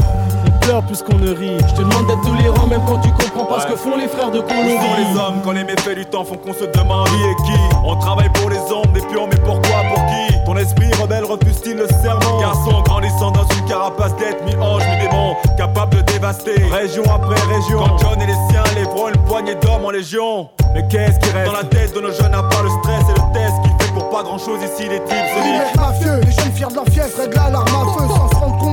[0.67, 1.57] pleure plus qu'on ne rit.
[1.65, 4.31] Je te demande d'être tolérant même quand tu comprends pas ce que font les frères
[4.31, 7.07] de Où sont coloris les hommes quand les méfaits du temps font qu'on se demande
[7.07, 7.59] qui est qui.
[7.85, 10.35] On travaille pour les ombres et puis on met pourquoi pour qui?
[10.45, 12.39] Ton esprit rebelle refuse-t-il le serment?
[12.39, 16.55] Garçon grandissant dans une carapace d'être mi-ange mi-démon Capable de dévaster.
[16.71, 17.79] Région après région.
[17.79, 20.49] Quand John et les siens lèveront une poignée d'hommes en légion.
[20.73, 21.45] Mais qu'est-ce qui reste?
[21.45, 23.93] Dans la tête de nos jeunes à part le stress et le test Qui fait
[23.93, 26.85] pour pas grand chose ici les types se Les mafieux, les jeunes fiers de leur
[26.87, 28.66] fièvre et de la larme à feu sans se rendre compte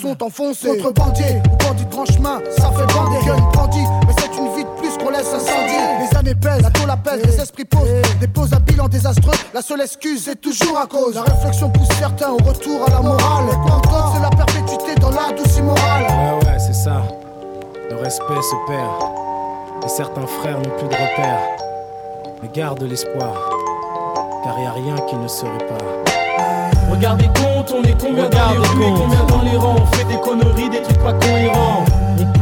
[0.00, 0.68] sont enfoncés.
[0.76, 3.26] Contrebandiers ou bandits de grand chemin, ça fait bander.
[3.26, 5.78] Gun bandit, mais c'est une vie de plus qu'on laisse incendier.
[6.00, 7.88] Les années pèsent, la tôle appelle, les esprits posent.
[8.20, 11.14] Dépose un bilan désastreux, la seule excuse est toujours à cause.
[11.14, 13.44] La réflexion pousse certains au retour à la morale.
[13.50, 16.04] Et pour d'autres, c'est la perpétuité dans la douce immorale.
[16.04, 17.02] Ouais, ouais, c'est ça.
[17.90, 18.90] Le respect se perd.
[19.84, 21.40] Et certains frères n'ont plus de repères.
[22.42, 23.34] Mais garde l'espoir.
[24.44, 26.03] Car y a rien qui ne se répare.
[26.90, 29.86] Regardez compte, on est combien dans les Regardez rues et combien dans les rangs On
[29.96, 31.84] fait des conneries, des trucs pas cohérents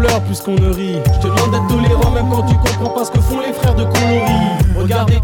[0.03, 0.97] pleure plus qu'on ne rit.
[1.15, 3.75] Je te demande d'être tolérant même quand tu comprends pas ce que font les frères
[3.75, 5.21] de coloris on est Regardez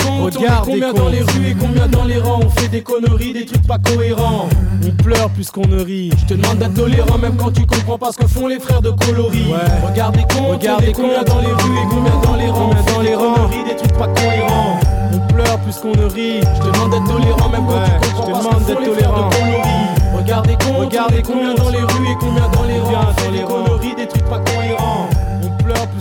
[0.64, 2.40] combien dans les rues et combien dans les rangs.
[2.44, 4.48] On fait des conneries, des trucs pas cohérents.
[4.86, 6.12] On pleure plus qu'on ne rit.
[6.18, 8.82] Je te demande d'être tolérant même quand tu comprends pas ce que font les frères
[8.82, 9.58] de coloris Ouais.
[9.82, 12.70] On est combien dans les rues et combien dans les rangs.
[12.70, 14.80] On fait dans des les conneries, des trucs pas cohérents.
[15.12, 16.40] On pleure plus qu'on ne rit.
[16.40, 18.92] Je te demande d'être tolérant même quand Ouais, tu comprends pas ce que font les
[18.92, 22.64] frères de coloris Regardez compte, Regardez on est combien dans les rues et combien dans
[22.64, 22.92] les rangs.
[22.92, 24.40] Dans fait les conneries, des trucs pas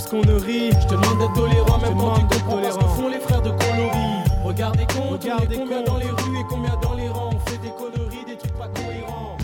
[0.05, 0.71] cohérents On pleure plus qu'on ne rit.
[0.71, 2.95] Je te demande d'être tolérant même quand tu demande d'être comprends pas ce que tolérant.
[2.95, 5.87] font les frères de coloris Regardez compte, Regardez on est combien compte.
[5.87, 8.67] dans les rues et combien dans les rangs On fait des conneries, des trucs pas
[8.69, 9.37] cohérents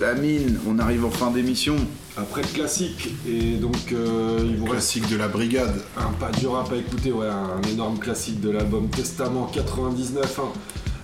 [0.00, 1.76] La mine, on arrive en fin d'émission.
[2.18, 5.82] Après le classique, et donc euh, il vous reste Classique de la brigade.
[5.98, 10.40] un pas du rap à écouter, ouais, un énorme classique de l'album Testament 99.
[10.42, 10.48] hein.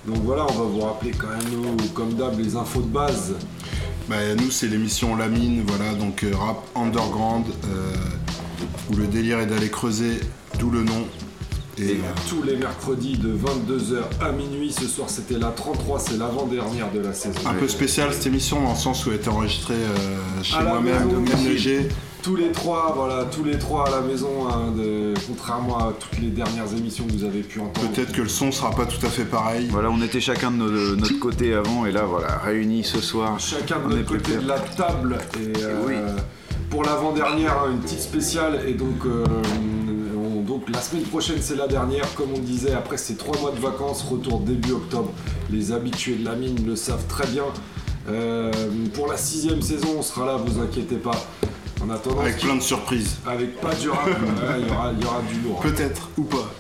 [0.07, 3.35] Donc voilà, on va vous rappeler quand même, nous, comme d'hab, les infos de base.
[4.09, 7.45] Bah, nous, c'est l'émission La Mine, voilà, donc euh, rap underground.
[7.67, 7.93] euh,
[8.91, 10.21] où le délire est d'aller creuser,
[10.59, 11.07] d'où le nom.
[11.79, 11.97] Et
[12.29, 17.01] tous les mercredis de 22h à minuit, ce soir c'était la 33, c'est l'avant-dernière de
[17.01, 17.41] la saison.
[17.47, 21.09] Un peu spécial cette émission dans le sens où elle était enregistrée euh, chez moi-même,
[21.09, 21.17] de.
[21.17, 21.89] MNG.
[22.23, 26.21] Tous les trois, voilà, tous les trois à la maison, hein, de- contrairement à toutes
[26.21, 27.89] les dernières émissions que vous avez pu entendre.
[27.91, 29.67] Peut-être que le son sera pas tout à fait pareil.
[29.71, 33.01] Voilà, on était chacun de, nos- de notre côté avant, et là, voilà, réunis ce
[33.01, 33.41] soir.
[33.41, 35.19] Chacun de notre côté de la table.
[35.41, 36.17] Et euh,
[36.73, 38.63] pour l'avant-dernière, hein, une petite spéciale.
[38.67, 39.25] Et donc, euh,
[40.17, 42.13] on- donc la semaine prochaine, c'est la dernière.
[42.15, 45.13] Comme on disait, après ces trois mois de vacances, retour début octobre.
[45.51, 47.45] Les habitués de la mine le savent très bien.
[48.09, 48.51] Euh,
[48.95, 51.23] pour la sixième saison, on sera là, vous inquiétez pas.
[51.85, 53.17] En attendant, Avec plein de surprises.
[53.27, 54.15] Avec pas du rap, ouais,
[54.61, 55.61] il y, aura, il y aura du lourd.
[55.61, 56.51] Peut-être ou pas.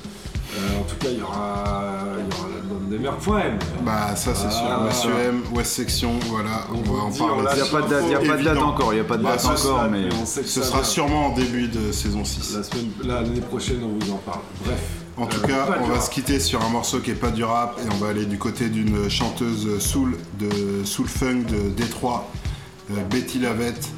[0.55, 3.59] Euh, en tout cas, il y aura, il y aura l'album des poèmes.
[3.85, 7.45] Bah ça c'est sûr, Ah, Monsieur M, West Section, voilà, on, va en dit, parler.
[7.55, 8.69] Il y a pas de date- y a pas de date Évident.
[8.69, 10.61] encore, il y a pas de Bah, date encore, sera- mais- on sait que ce
[10.61, 10.89] ça sera vient.
[10.89, 12.55] sûrement en début de saison 6.
[12.57, 14.41] La semaine, l'année prochaine, on vous en parle.
[14.65, 14.79] Bref.
[15.17, 16.03] En tout Euh, cas, on va rap.
[16.03, 18.39] se quitter sur un morceau qui est pas du rap et on va aller du
[18.39, 22.29] côté d'une chanteuse soul de soul funk de Détroit,
[22.91, 23.89] euh, Betty Lavette,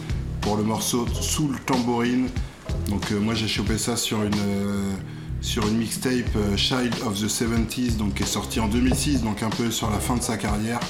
[0.40, 2.28] pour le morceau Soul Tambourine.
[2.90, 4.92] Donc euh, moi j'ai chopé ça sur une euh,
[5.44, 9.42] sur une mixtape euh, Child of the 70s, donc qui est sortie en 2006, donc
[9.42, 10.80] un peu sur la fin de sa carrière.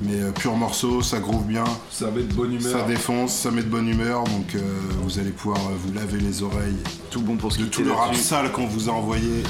[0.00, 1.64] Mais euh, pur morceau, ça groove bien.
[1.90, 2.80] Ça met de bonne humeur.
[2.80, 4.60] Ça défonce, ça met de bonne humeur, donc euh,
[5.02, 6.76] vous allez pouvoir vous laver les oreilles.
[7.10, 9.42] Tout bon pour se De tout le rap sale qu'on vous a envoyé.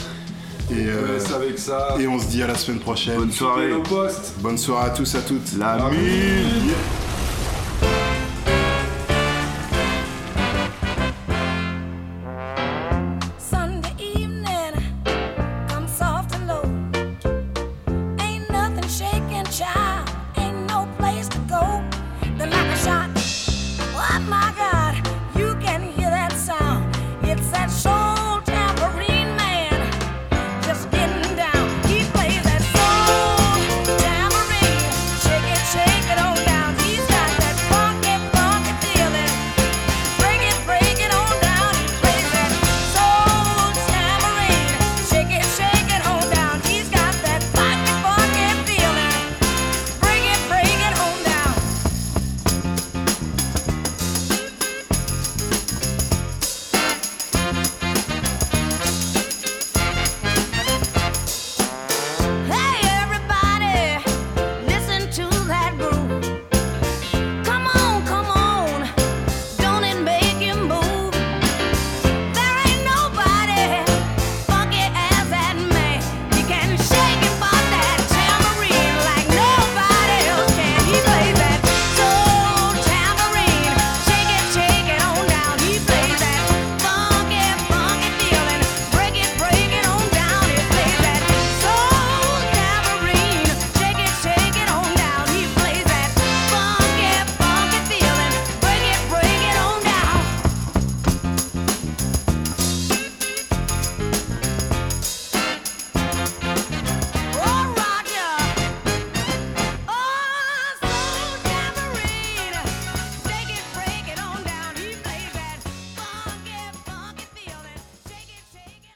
[0.70, 1.97] Et, euh, laisse avec ça.
[1.99, 3.16] et on se dit à la semaine prochaine.
[3.16, 3.70] Bonne soirée.
[4.40, 5.57] Bonne soirée à tous, à toutes.
[5.59, 7.07] La mine.